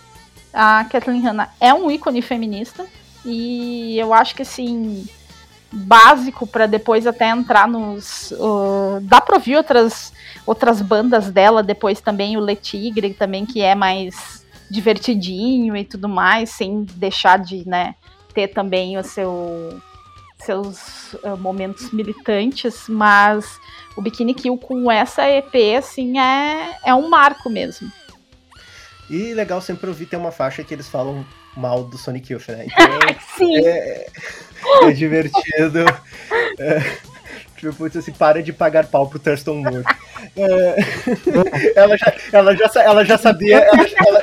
[0.53, 2.87] A Kathleen Hanna é um ícone feminista.
[3.25, 5.05] E eu acho que, assim,
[5.73, 8.31] básico para depois até entrar nos...
[8.33, 10.13] Uh, dá pra ouvir outras,
[10.47, 16.09] outras bandas dela, depois também o Le Tigre, também, que é mais divertidinho e tudo
[16.09, 17.95] mais, sem deixar de, né,
[18.35, 19.81] ter também o seu
[20.39, 23.59] seus uh, momentos militantes, mas
[23.97, 27.91] o Bikini Kill com essa EP, assim, é, é um marco mesmo.
[29.09, 31.25] E legal sempre ouvir ter uma faixa que eles falam
[31.57, 32.67] mal do Sonic Youth, né?
[32.77, 33.67] Então, Sim.
[33.67, 34.07] É,
[34.83, 35.81] é divertido.
[36.59, 36.97] É,
[37.73, 39.85] Tipo, assim, para de pagar pau pro Thurston Moore.
[40.37, 40.77] É,
[41.77, 43.59] ela, já, ela, já, ela já sabia.
[43.59, 44.21] Ela, ela,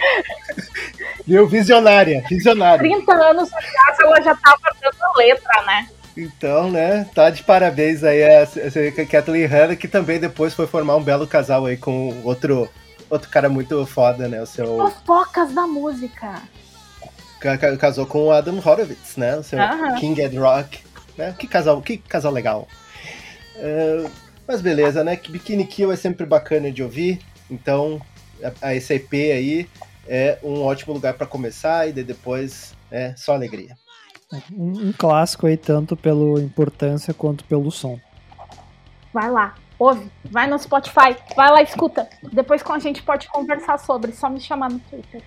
[1.26, 1.48] viu?
[1.48, 2.80] Visionária, visionária.
[2.80, 5.88] 30 anos atrás ela já tava dando letra, né?
[6.16, 10.96] Então, né, tá de parabéns aí a, a Kathleen Hanna, que também depois foi formar
[10.96, 12.70] um belo casal aí com outro,
[13.10, 14.42] outro cara muito foda, né?
[14.42, 14.78] O seu.
[14.78, 16.36] Fofocas da música.
[17.80, 19.36] Casou com o Adam Horowitz, né?
[19.36, 20.00] O seu uh -huh.
[20.00, 20.80] King Ed Rock.
[21.18, 21.36] Né?
[21.38, 22.68] Que casal, que casal legal.
[23.56, 24.10] Uh,
[24.48, 25.20] mas beleza, né?
[25.30, 27.20] Bikini Kill é sempre bacana de ouvir.
[27.50, 28.02] Então,
[28.44, 29.70] a, a esse EP aí
[30.08, 33.78] é um ótimo lugar para começar e depois é só alegria.
[34.52, 38.00] Um, um, clássico aí, tanto pela importância quanto pelo som.
[39.14, 42.10] Vai lá, ouve, vai no Spotify, vai lá, escuta.
[42.32, 45.22] Depois com a gente pode conversar sobre, só me chamar no Twitter.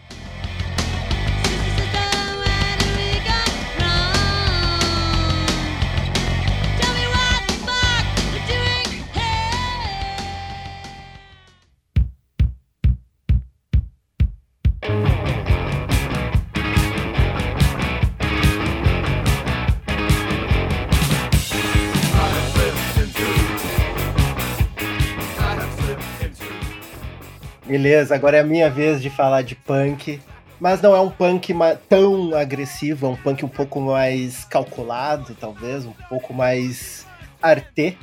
[27.66, 30.20] Beleza, agora é a minha vez de falar de punk.
[30.60, 31.52] Mas não é um punk
[31.88, 37.04] tão agressivo, é um punk um pouco mais calculado, talvez, um pouco mais
[37.42, 37.98] arte,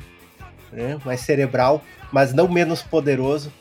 [0.70, 0.98] né?
[1.04, 1.82] mais cerebral,
[2.12, 3.52] mas não menos poderoso,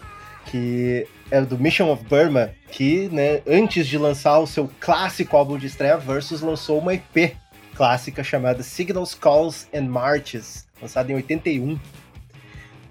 [0.46, 5.58] que é do Mission of Burma, que né, antes de lançar o seu clássico álbum
[5.58, 7.36] de estreia, Versus lançou uma EP
[7.76, 11.80] clássica chamada Signals, Calls and Marches, lançada em 81.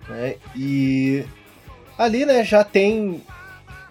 [0.09, 0.35] Né?
[0.57, 1.25] E
[1.99, 3.23] Ali, né, já tem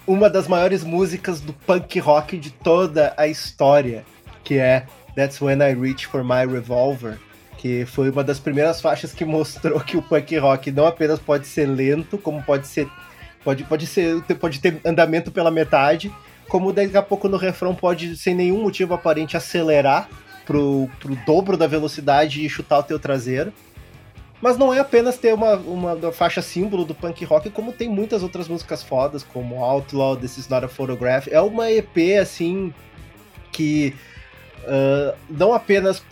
[0.07, 4.03] uma das maiores músicas do punk rock de toda a história,
[4.43, 7.17] que é That's When I Reach for My Revolver,
[7.57, 11.47] que foi uma das primeiras faixas que mostrou que o punk rock não apenas pode
[11.47, 12.89] ser lento, como pode ser
[13.43, 16.11] pode, pode ser pode ter andamento pela metade,
[16.49, 20.09] como daqui a pouco no refrão pode sem nenhum motivo aparente acelerar
[20.45, 23.53] pro, pro dobro da velocidade e chutar o teu traseiro.
[24.41, 28.23] Mas não é apenas ter uma, uma faixa símbolo do punk rock, como tem muitas
[28.23, 31.27] outras músicas fodas, como Outlaw, This Is Not a Photograph.
[31.29, 32.73] É uma EP, assim,
[33.51, 33.93] que
[34.63, 36.03] uh, não apenas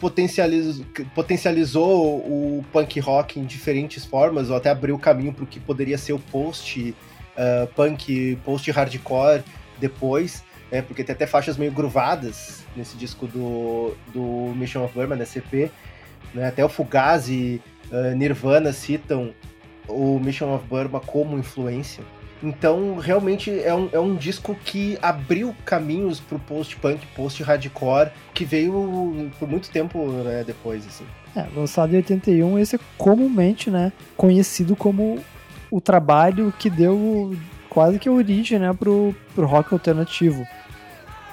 [0.00, 0.84] potencializou,
[1.14, 5.96] potencializou o punk rock em diferentes formas, ou até abriu caminho para o que poderia
[5.96, 6.92] ser o post
[7.36, 9.44] uh, punk, post hardcore
[9.78, 10.42] depois,
[10.72, 15.38] né, porque tem até faixas meio gruvadas nesse disco do, do Mission of Burma, nesse
[15.38, 15.70] EP,
[16.34, 19.32] né, até o Fugazi uh, Nirvana citam
[19.88, 22.02] o Mission of Burma como influência.
[22.42, 29.30] Então, realmente é um, é um disco que abriu caminhos pro post-punk, post-hardcore, que veio
[29.38, 31.04] por muito tempo né, depois, assim.
[31.34, 35.18] É, lançado em 81, esse é comumente né, conhecido como
[35.70, 37.34] o trabalho que deu
[37.68, 40.46] quase que a origem né, pro, pro rock alternativo.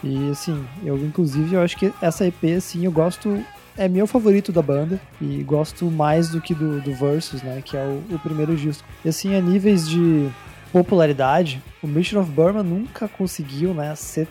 [0.04, 3.42] E assim, eu inclusive eu acho que essa EP assim, eu gosto
[3.78, 7.62] é meu favorito da banda e gosto mais do que do, do Versus, né?
[7.64, 8.88] Que é o, o primeiro disco.
[9.04, 10.30] E assim, a níveis de
[10.72, 14.28] popularidade, o Mission of Burma nunca conseguiu, né, ser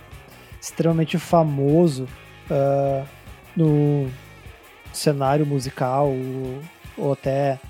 [0.60, 2.08] extremamente famoso
[2.50, 3.06] uh,
[3.56, 4.08] no
[4.92, 6.60] cenário musical ou,
[6.96, 7.60] ou até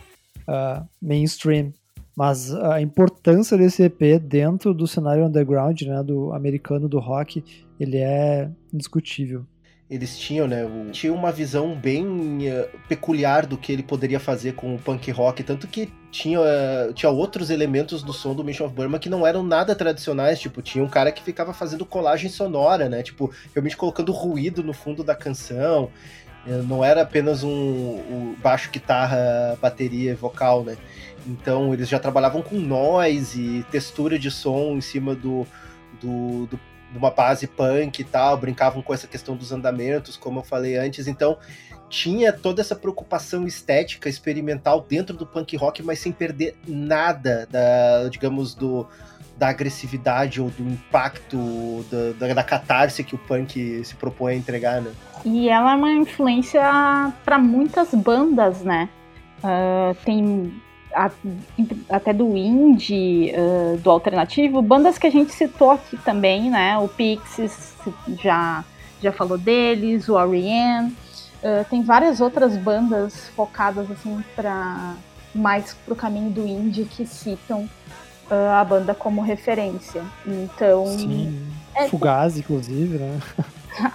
[0.49, 1.73] uh, mainstream.
[2.17, 7.43] Mas a importância desse EP dentro do cenário underground, né, do americano do rock,
[7.81, 9.47] ele é indiscutível.
[9.93, 10.65] Eles tinham, né?
[10.65, 15.11] O, tinha uma visão bem uh, peculiar do que ele poderia fazer com o punk
[15.11, 19.11] rock, tanto que tinha, uh, tinha outros elementos do som do Mission of Burma que
[19.11, 23.03] não eram nada tradicionais, tipo, tinha um cara que ficava fazendo colagem sonora, né?
[23.03, 25.91] Tipo, realmente colocando ruído no fundo da canção.
[26.47, 30.79] Uh, não era apenas um, um baixo, guitarra, bateria, vocal, né?
[31.27, 35.47] Então eles já trabalhavam com noise e textura de som em cima do,
[36.01, 36.59] do, do
[36.93, 41.07] numa base punk e tal, brincavam com essa questão dos andamentos, como eu falei antes,
[41.07, 41.39] então
[41.89, 48.09] tinha toda essa preocupação estética, experimental dentro do punk rock, mas sem perder nada da,
[48.09, 48.87] digamos, do,
[49.37, 54.37] da agressividade ou do impacto, da, da, da catarse que o punk se propõe a
[54.37, 54.91] entregar, né?
[55.25, 56.63] E ela é uma influência
[57.25, 58.89] para muitas bandas, né?
[59.45, 60.63] Uh, tem
[60.95, 61.11] a,
[61.89, 66.79] até do indie, uh, do alternativo, bandas que a gente citou aqui também, né?
[66.79, 67.75] O Pixies
[68.23, 68.65] já,
[69.01, 74.95] já falou deles, o R.E.M., uh, tem várias outras bandas focadas assim para
[75.35, 77.69] mais pro caminho do indie que citam
[78.31, 80.03] uh, a banda como referência.
[80.27, 81.47] Então, Sim.
[81.75, 83.21] É, Fugaz, inclusive, né?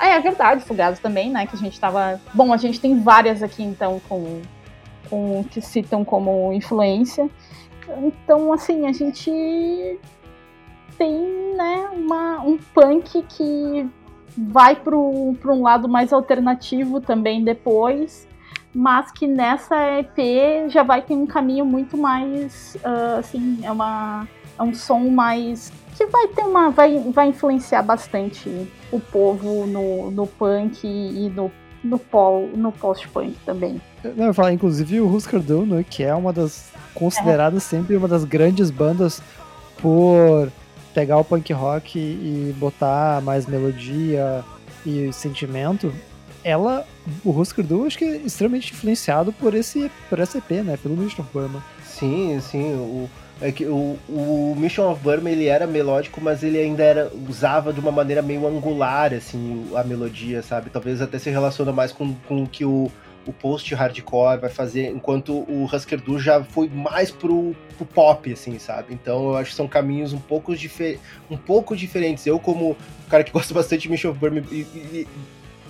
[0.01, 1.45] é, é verdade, Fugaz também, né?
[1.45, 2.19] Que a gente tava.
[2.33, 4.41] Bom, a gente tem várias aqui então com
[5.09, 7.29] com, que citam como influência.
[8.03, 9.99] Então, assim, a gente
[10.97, 13.89] tem né, uma, um punk que
[14.37, 18.27] vai para um lado mais alternativo também depois,
[18.73, 24.27] mas que nessa EP já vai ter um caminho muito mais, uh, assim, é, uma,
[24.59, 30.11] é um som mais que vai ter uma, vai, vai influenciar bastante o povo no,
[30.11, 31.51] no punk e no
[31.83, 33.81] no, pol, no post-punk também.
[34.15, 37.77] Não, eu falo, inclusive o Husker Du, né, que é uma das consideradas é.
[37.77, 39.21] sempre uma das grandes bandas
[39.77, 40.51] por
[40.93, 44.43] pegar o punk rock e botar mais melodia
[44.85, 45.93] e sentimento.
[46.43, 46.85] Ela,
[47.23, 50.95] o Husker Du, acho que é extremamente influenciado por esse, por esse EP, né, pelo
[50.95, 51.63] Mission of Burma.
[51.83, 53.09] Sim, sim, o
[53.41, 57.71] é que o, o Mission of Burma ele era melódico, mas ele ainda era usava
[57.71, 60.69] de uma maneira meio angular assim a melodia, sabe?
[60.69, 62.91] Talvez até se relaciona mais com, com o que o,
[63.27, 68.57] o post-hardcore vai fazer, enquanto o Husker Du já foi mais pro, pro pop, assim,
[68.57, 68.93] sabe?
[68.93, 70.53] Então eu acho que são caminhos um pouco,
[71.29, 72.25] um pouco diferentes.
[72.25, 72.75] Eu, como
[73.09, 75.07] cara que gosta bastante de Mission of Burma e, e,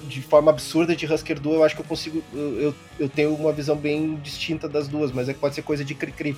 [0.08, 2.24] de forma absurda de Husker Du, eu acho que eu consigo.
[2.34, 5.84] Eu, eu tenho uma visão bem distinta das duas, mas é que pode ser coisa
[5.84, 6.36] de cri-cri.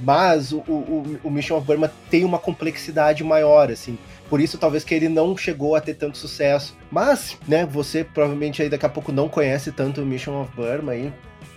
[0.00, 3.98] Mas o, o, o Mission of Burma tem uma complexidade maior, assim.
[4.28, 6.76] Por isso, talvez que ele não chegou a ter tanto sucesso.
[6.90, 10.92] Mas, né, você provavelmente aí daqui a pouco não conhece tanto o Mission of Burma
[10.92, 11.12] aí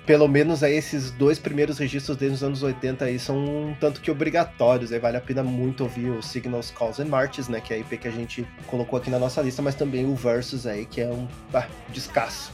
[0.05, 4.01] pelo menos aí esses dois primeiros registros desde os anos 80 aí são um tanto
[4.01, 7.73] que obrigatórios, aí vale a pena muito ouvir o Signals, Calls and Marches, né, que
[7.73, 10.67] é a IP que a gente colocou aqui na nossa lista, mas também o Versus
[10.67, 12.51] aí, que é um ah, descasso.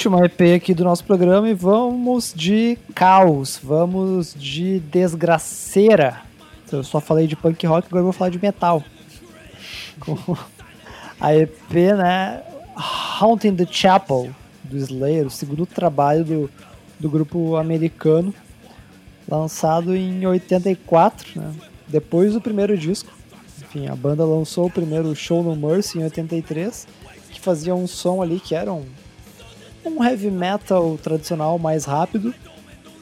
[0.00, 6.22] Última EP aqui do nosso programa e vamos de caos, vamos de desgraceira.
[6.72, 8.82] Eu só falei de punk rock, agora vou falar de metal.
[11.20, 12.42] a EP, né?
[13.20, 14.30] Haunting the Chapel,
[14.64, 16.50] do Slayer, o segundo trabalho do,
[16.98, 18.32] do grupo americano,
[19.28, 21.52] lançado em 84, né?
[21.86, 23.12] depois do primeiro disco.
[23.60, 26.88] Enfim, a banda lançou o primeiro Show No Mercy em 83,
[27.28, 28.86] que fazia um som ali que era um
[29.84, 32.34] um heavy metal tradicional mais rápido.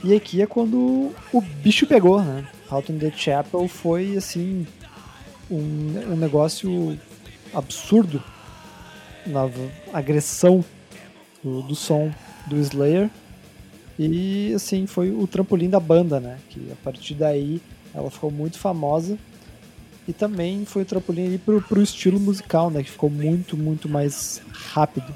[0.05, 2.46] E aqui é quando o bicho pegou, né?
[2.70, 4.66] Out in the Chapel foi assim
[5.50, 6.98] um, um negócio
[7.52, 8.22] absurdo
[9.26, 9.50] na
[9.92, 10.64] agressão
[11.42, 12.10] do, do som
[12.46, 13.10] do Slayer.
[13.98, 16.38] E assim, foi o trampolim da banda, né?
[16.48, 17.60] Que a partir daí
[17.92, 19.18] ela ficou muito famosa.
[20.06, 22.82] E também foi o trampolim ali pro, pro estilo musical, né?
[22.82, 25.14] Que ficou muito, muito mais rápido.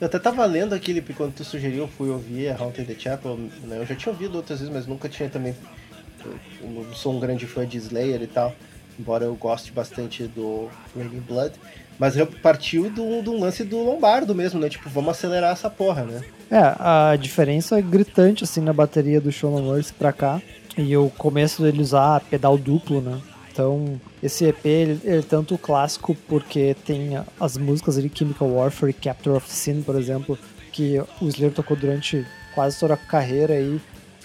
[0.00, 3.78] Eu até tava lendo aquele, quando tu sugeriu, fui ouvir a Haunted the Chapel, né?
[3.78, 5.54] Eu já tinha ouvido outras vezes, mas nunca tinha também.
[6.24, 8.54] Eu não sou um grande fã de Slayer e tal,
[8.98, 11.54] embora eu goste bastante do Raining Blood.
[11.98, 14.68] Mas partiu do, do lance do Lombardo mesmo, né?
[14.68, 16.22] Tipo, vamos acelerar essa porra, né?
[16.48, 20.40] É, a diferença é gritante, assim, na bateria do Show No Mercy pra cá.
[20.76, 23.20] E o começo dele usar pedal duplo, né?
[23.58, 28.90] Então, esse EP, ele, ele é tanto clássico porque tem as músicas ali, Chemical Warfare
[28.90, 30.38] e Capture of Sin, por exemplo,
[30.70, 32.24] que o Slayer tocou durante
[32.54, 33.80] quase toda a carreira aí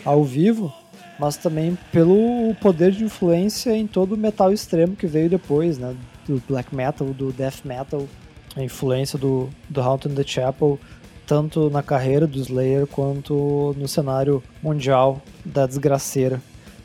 [0.06, 0.72] ao vivo,
[1.18, 5.96] mas também pelo poder de influência em todo o metal extremo que veio depois, né?
[6.28, 8.08] Do black metal, do death metal,
[8.56, 10.80] a influência do, do Haunted in the Chapel,
[11.26, 16.40] tanto na carreira do Slayer quanto no cenário mundial da desgraceira.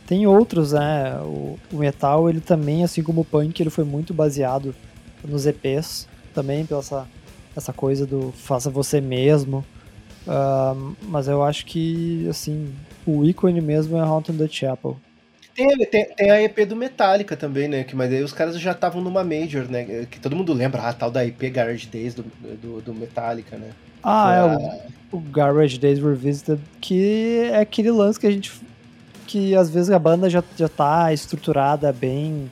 [0.08, 1.20] Tem outros, né?
[1.20, 4.74] O, o, metal, ele também, assim como o punk, ele foi muito baseado
[5.22, 7.06] nos EPs, também pela essa,
[7.54, 9.62] essa coisa do faça você mesmo.
[10.26, 12.72] Uh, mas eu acho que, assim,
[13.06, 14.96] o ícone mesmo é Haunted the Chapel.
[15.54, 17.84] Tem, tem, tem, a EP do Metallica também, né?
[17.84, 20.06] Que, mas aí os caras já estavam numa Major, né?
[20.10, 22.22] Que todo mundo lembra, a ah, tal da EP Garage Days do,
[22.62, 23.72] do, do Metallica, né?
[24.02, 24.86] Ah, é, a...
[25.12, 28.50] o, o Garage Days Revisited, que é aquele lance que a gente
[29.28, 32.50] que às vezes a banda já, já tá estruturada bem,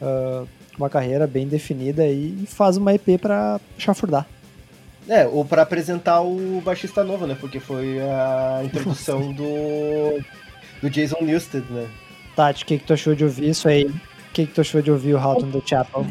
[0.00, 4.26] uh, uma carreira bem definida e faz uma EP para chafurdar.
[5.08, 7.36] É, ou para apresentar o baixista novo, né?
[7.40, 10.20] Porque foi a introdução do,
[10.82, 11.88] do Jason Newsted, né?
[12.36, 13.86] Tati, o que, que tu achou de ouvir isso aí?
[13.86, 16.06] O que, que tu achou de ouvir o to the Chapel?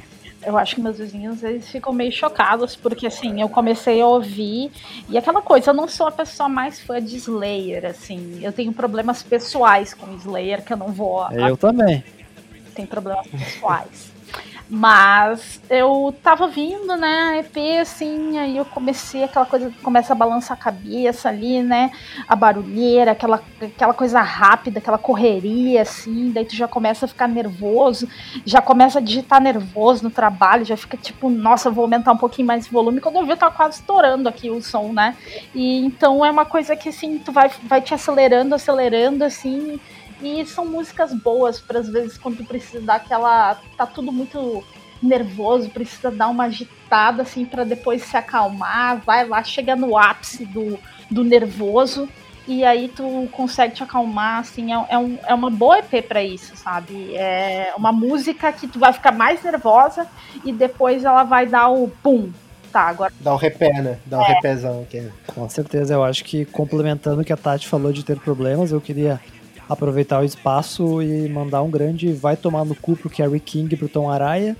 [0.45, 4.71] Eu acho que meus vizinhos eles ficam meio chocados, porque assim, eu comecei a ouvir,
[5.09, 8.71] e aquela coisa, eu não sou a pessoa mais fã de Slayer, assim, eu tenho
[8.73, 11.29] problemas pessoais com Slayer que eu não vou.
[11.31, 11.57] Eu a...
[11.57, 12.03] também.
[12.73, 14.18] Tem problemas pessoais.
[14.71, 20.15] Mas eu tava vindo, né, EP, assim, aí eu comecei aquela coisa que começa a
[20.15, 21.91] balançar a cabeça ali, né,
[22.27, 27.27] a barulheira, aquela, aquela coisa rápida, aquela correria, assim, daí tu já começa a ficar
[27.27, 28.07] nervoso,
[28.45, 32.47] já começa a digitar nervoso no trabalho, já fica tipo, nossa, vou aumentar um pouquinho
[32.47, 35.17] mais o volume, quando eu vi eu tava quase estourando aqui o som, né,
[35.55, 39.79] e então é uma coisa que, assim, tu vai, vai te acelerando, acelerando, assim,
[40.21, 43.55] e são músicas boas para às vezes quando tu precisa dar aquela.
[43.77, 44.63] tá tudo muito
[45.01, 50.45] nervoso, precisa dar uma agitada assim para depois se acalmar, vai lá, chega no ápice
[50.45, 50.77] do,
[51.09, 52.07] do nervoso
[52.49, 56.23] e aí tu consegue te acalmar, assim, é, é, um, é uma boa EP para
[56.23, 57.15] isso, sabe?
[57.15, 60.07] É uma música que tu vai ficar mais nervosa
[60.43, 62.31] e depois ela vai dar o pum,
[62.71, 63.13] tá, agora...
[63.19, 63.99] Dá um repé, né?
[64.03, 64.33] Dá um é.
[64.33, 65.07] repézão aqui.
[65.27, 68.81] Com certeza, eu acho que complementando o que a Tati falou de ter problemas, eu
[68.81, 69.21] queria
[69.69, 73.87] aproveitar o espaço e mandar um grande vai tomar no cu pro Kerry King pro
[73.87, 74.57] Tom Araya.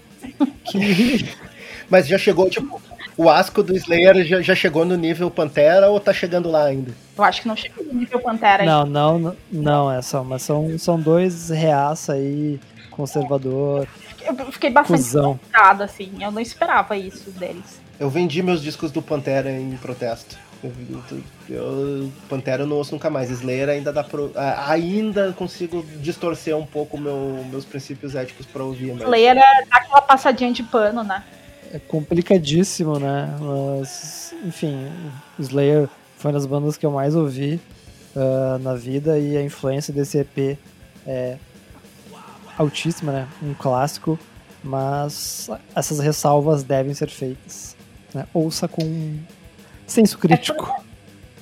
[0.65, 1.27] Que...
[1.89, 2.79] Mas já chegou, tipo,
[3.17, 6.93] o asco do Slayer já, já, chegou no nível Pantera ou tá chegando lá ainda?
[7.17, 8.85] Eu acho que não chegou no nível Pantera ainda.
[8.85, 12.59] Não, não, não, é só, mas são, são dois reaça aí,
[12.91, 13.87] conservador.
[14.23, 15.01] Eu fiquei bastante
[15.81, 17.81] assim, eu não esperava isso deles.
[17.99, 20.37] Eu vendi meus discos do Pantera em protesto.
[21.49, 23.29] Eu, Pantera eu não ouço nunca mais.
[23.29, 28.93] Slayer ainda dá pro, ainda consigo distorcer um pouco meu, meus princípios éticos pra ouvir.
[28.93, 29.03] Mas...
[29.03, 31.23] Slayer é aquela passadinha de pano, né?
[31.73, 33.33] É complicadíssimo, né?
[33.39, 34.87] Mas, enfim,
[35.37, 35.87] Slayer
[36.17, 37.59] foi uma das bandas que eu mais ouvi
[38.15, 40.57] uh, na vida e a influência desse EP
[41.07, 41.37] é
[42.57, 43.27] altíssima, né?
[43.41, 44.19] Um clássico,
[44.61, 47.77] mas essas ressalvas devem ser feitas.
[48.13, 48.25] Né?
[48.33, 49.17] Ouça com
[49.89, 50.73] senso crítico.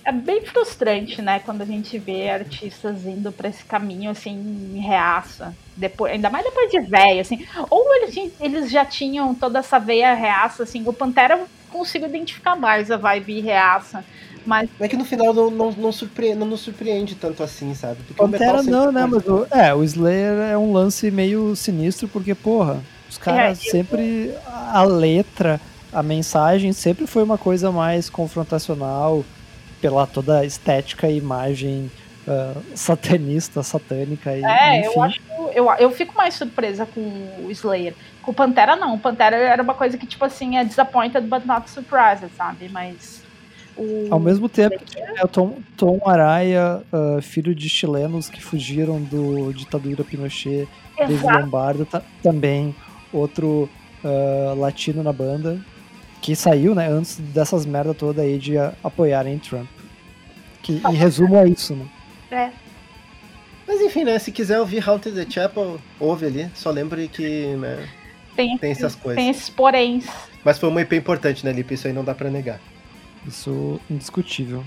[0.04, 4.74] É, é, bem frustrante, né, quando a gente vê artistas indo para esse caminho assim,
[4.76, 5.54] em reaça.
[5.76, 7.46] Depois, ainda mais depois de velho, assim.
[7.70, 10.84] Ou eles, eles já tinham toda essa veia reaça, assim.
[10.88, 14.04] O Pantera eu consigo identificar mais a vibe reaça.
[14.46, 14.70] Mas...
[14.80, 17.98] É que no final não, não, não, surpreende, não nos surpreende tanto assim, sabe?
[18.08, 19.06] Porque Pantera não, né?
[19.06, 23.70] Mas o, é, o Slayer é um lance meio sinistro, porque, porra, os caras é,
[23.72, 24.34] sempre.
[24.46, 25.60] A letra
[25.92, 29.24] a mensagem sempre foi uma coisa mais confrontacional
[29.82, 31.92] pela toda a estética e imagem
[32.28, 34.92] uh, satanista, satânica e É, enfim.
[34.94, 35.22] eu acho
[35.54, 37.02] eu, eu fico mais surpresa com
[37.44, 37.94] o Slayer.
[38.22, 41.46] Com o Pantera não, o Pantera era uma coisa que tipo assim, é disappointed but
[41.46, 42.70] not surprised, sabe?
[42.70, 43.24] Mas
[43.78, 44.08] o...
[44.10, 49.54] Ao mesmo tempo, é o Tom, Tom Araya, uh, filho de chilenos que fugiram do
[49.54, 52.76] ditadura Pinochet, David Lombardo, tá, também
[53.14, 53.70] outro
[54.04, 55.60] uh, latino na banda,
[56.28, 59.66] que saiu, né, antes dessas merda toda aí de apoiarem Trump.
[60.62, 61.86] Que em resumo é isso, né?
[62.30, 62.50] É.
[63.66, 67.88] Mas enfim, né, se quiser ouvir Haunted the Chapel, ouve ali, só lembre que, né,
[68.36, 69.24] tem, tem essas coisas.
[69.24, 70.06] Tem esses poréns.
[70.44, 71.76] Mas foi uma IP importante, né, Lipe?
[71.76, 72.60] Isso aí não dá pra negar.
[73.26, 74.66] Isso indiscutível.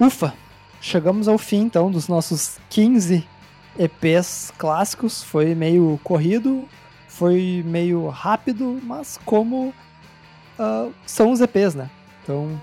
[0.00, 0.32] Ufa!
[0.80, 3.22] Chegamos ao fim então dos nossos 15
[3.78, 5.22] EPs clássicos.
[5.22, 6.66] Foi meio corrido,
[7.06, 9.74] foi meio rápido, mas como
[10.58, 11.90] uh, são os EPs, né?
[12.22, 12.58] Então,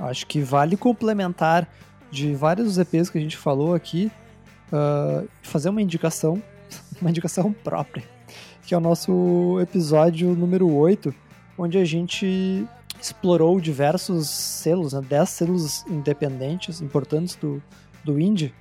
[0.00, 1.66] acho que vale complementar
[2.10, 4.12] de vários EPs que a gente falou aqui,
[4.70, 6.42] uh, fazer uma indicação,
[7.00, 8.04] uma indicação própria,
[8.66, 11.14] que é o nosso episódio número 8,
[11.56, 12.66] onde a gente
[13.00, 17.62] explorou diversos selos, né, 10 selos independentes importantes do,
[18.02, 18.54] do indie,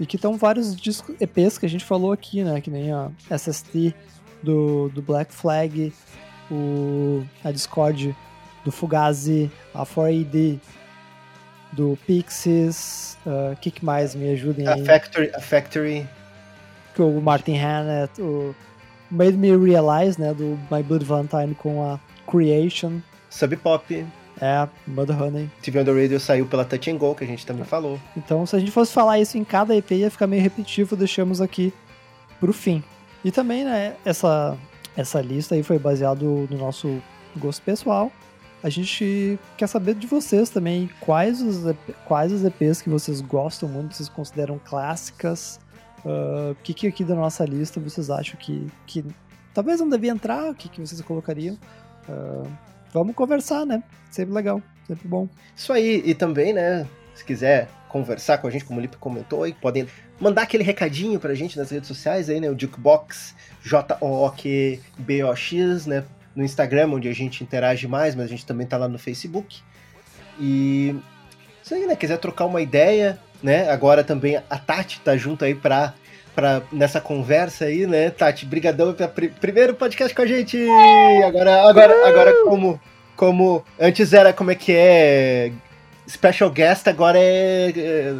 [0.00, 3.10] e que estão vários discos, EPs que a gente falou aqui, né, que nem a
[3.30, 3.94] SST
[4.42, 5.92] do, do Black Flag,
[6.50, 8.14] o, a Discord
[8.64, 10.60] do Fugazi, a 4AD
[11.72, 14.80] do Pixies, o uh, que, que mais me ajudem aí?
[14.80, 16.06] A Factory, a Factory.
[16.94, 18.54] Que o Martin Hannett, o
[19.10, 23.00] Made Me Realize, né, do My Blood Valentine com a Creation.
[23.36, 24.06] Sub Pop.
[24.40, 25.50] É, Mudhoney.
[25.60, 28.00] TV on the Radio saiu pela Touch and Go, que a gente também falou.
[28.16, 31.40] Então, se a gente fosse falar isso em cada EP, ia ficar meio repetitivo, deixamos
[31.42, 31.72] aqui
[32.40, 32.82] pro fim.
[33.22, 34.56] E também, né, essa,
[34.96, 37.02] essa lista aí foi baseado no nosso
[37.36, 38.10] gosto pessoal.
[38.62, 41.74] A gente quer saber de vocês também quais os,
[42.06, 45.60] quais os EPs que vocês gostam muito, vocês consideram clássicas.
[46.02, 49.04] Uh, o que, que aqui da nossa lista vocês acham que, que
[49.52, 50.50] talvez não devia entrar?
[50.50, 51.58] O que, que vocês colocariam?
[52.08, 53.82] Uh, vamos conversar, né?
[54.10, 55.28] Sempre legal, sempre bom.
[55.54, 56.86] Isso aí, e também, né?
[57.14, 59.86] Se quiser conversar com a gente, como o Lipe comentou, aí, podem
[60.20, 62.50] mandar aquele recadinho pra gente nas redes sociais aí, né?
[62.50, 64.76] O Jukebox, J-O-O-Q-B-O-X,
[65.86, 66.04] né?
[66.34, 69.60] No Instagram, onde a gente interage mais, mas a gente também tá lá no Facebook.
[70.38, 70.94] E
[71.62, 71.96] isso aí, né?
[71.96, 73.70] Quiser trocar uma ideia, né?
[73.70, 75.94] Agora também a Tati tá junto aí pra,
[76.36, 78.10] pra nessa conversa aí, né?
[78.10, 80.58] Tati, brigadão pelo pr primeiro podcast com a gente!
[81.26, 82.78] Agora, agora, agora como,
[83.16, 85.50] como antes era como é que é
[86.06, 88.14] special guest, agora é, é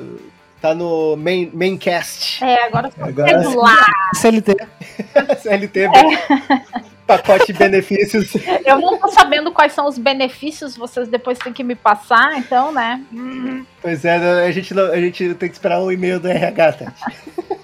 [0.63, 2.43] tá no main, main cast.
[2.43, 3.87] É, agora, agora regular.
[4.15, 4.57] CLT.
[5.43, 5.91] CLT, é.
[7.07, 8.33] pacote de benefícios.
[8.65, 12.73] Eu não tô sabendo quais são os benefícios, vocês depois têm que me passar, então,
[12.73, 13.03] né?
[13.83, 14.17] Pois é,
[14.47, 17.05] a gente, não, a gente tem que esperar um e-mail do RH, Tati.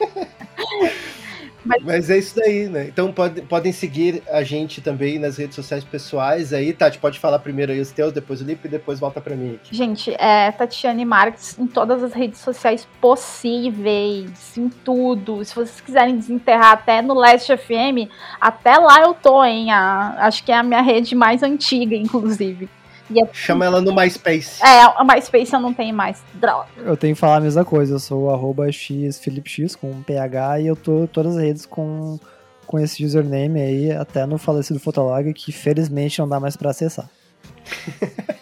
[1.64, 1.82] Mas...
[1.82, 2.10] Mas...
[2.10, 2.86] é isso daí, né?
[2.86, 6.72] Então pode, podem seguir a gente também nas redes sociais pessoais aí.
[6.72, 9.54] Tati, pode falar primeiro aí os teus, depois o Lipe e depois volta para mim.
[9.54, 9.74] Aqui.
[9.74, 15.44] Gente, é Tatiane Marques em todas as redes sociais possíveis, em tudo.
[15.44, 18.10] Se vocês quiserem desenterrar até no Last FM,
[18.40, 19.70] até lá eu tô, hein?
[19.70, 22.68] A, acho que é a minha rede mais antiga, inclusive.
[23.10, 23.28] É...
[23.32, 24.62] Chama ela no MySpace.
[24.62, 26.22] É, a MySpace eu não tenho mais.
[26.34, 26.68] Droga.
[26.76, 27.94] Eu tenho que falar a mesma coisa.
[27.94, 32.18] Eu sou arroba x X com PH e eu tô todas as redes com,
[32.66, 37.08] com esse username aí, até no falecido Fotolog, que felizmente não dá mais para acessar.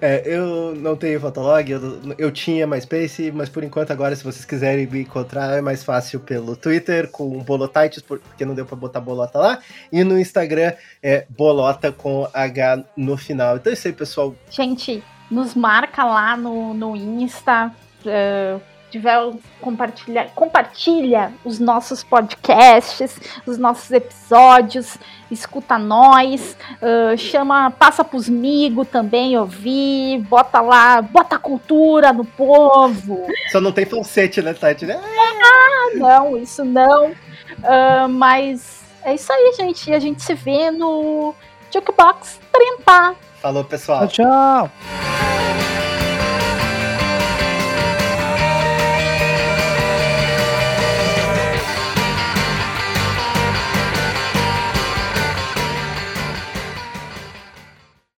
[0.00, 1.80] É, eu não tenho Fotolog, eu,
[2.18, 6.20] eu tinha MySpace, mas por enquanto agora, se vocês quiserem me encontrar, é mais fácil
[6.20, 9.58] pelo Twitter, com Bolotites, porque não deu pra botar bolota lá,
[9.90, 10.72] e no Instagram
[11.02, 13.56] é bolota com H no final.
[13.56, 14.34] Então é isso aí, pessoal.
[14.50, 17.72] Gente, nos marca lá no, no Insta,
[18.04, 19.18] uh, tiver
[19.58, 24.98] compartilha, compartilha os nossos podcasts, os nossos episódios,
[25.30, 33.26] escuta nós, uh, chama, passa pros migos também ouvir, bota lá, bota cultura no povo.
[33.50, 34.84] Só não tem falsete, né, Tati?
[34.84, 35.00] Né?
[35.00, 37.12] Ah, não, isso não.
[37.12, 39.90] Uh, mas é isso aí, gente.
[39.92, 41.34] A gente se vê no
[41.72, 43.14] Jukebox 30.
[43.40, 44.06] Falou, pessoal.
[44.06, 44.70] Tchau, tchau.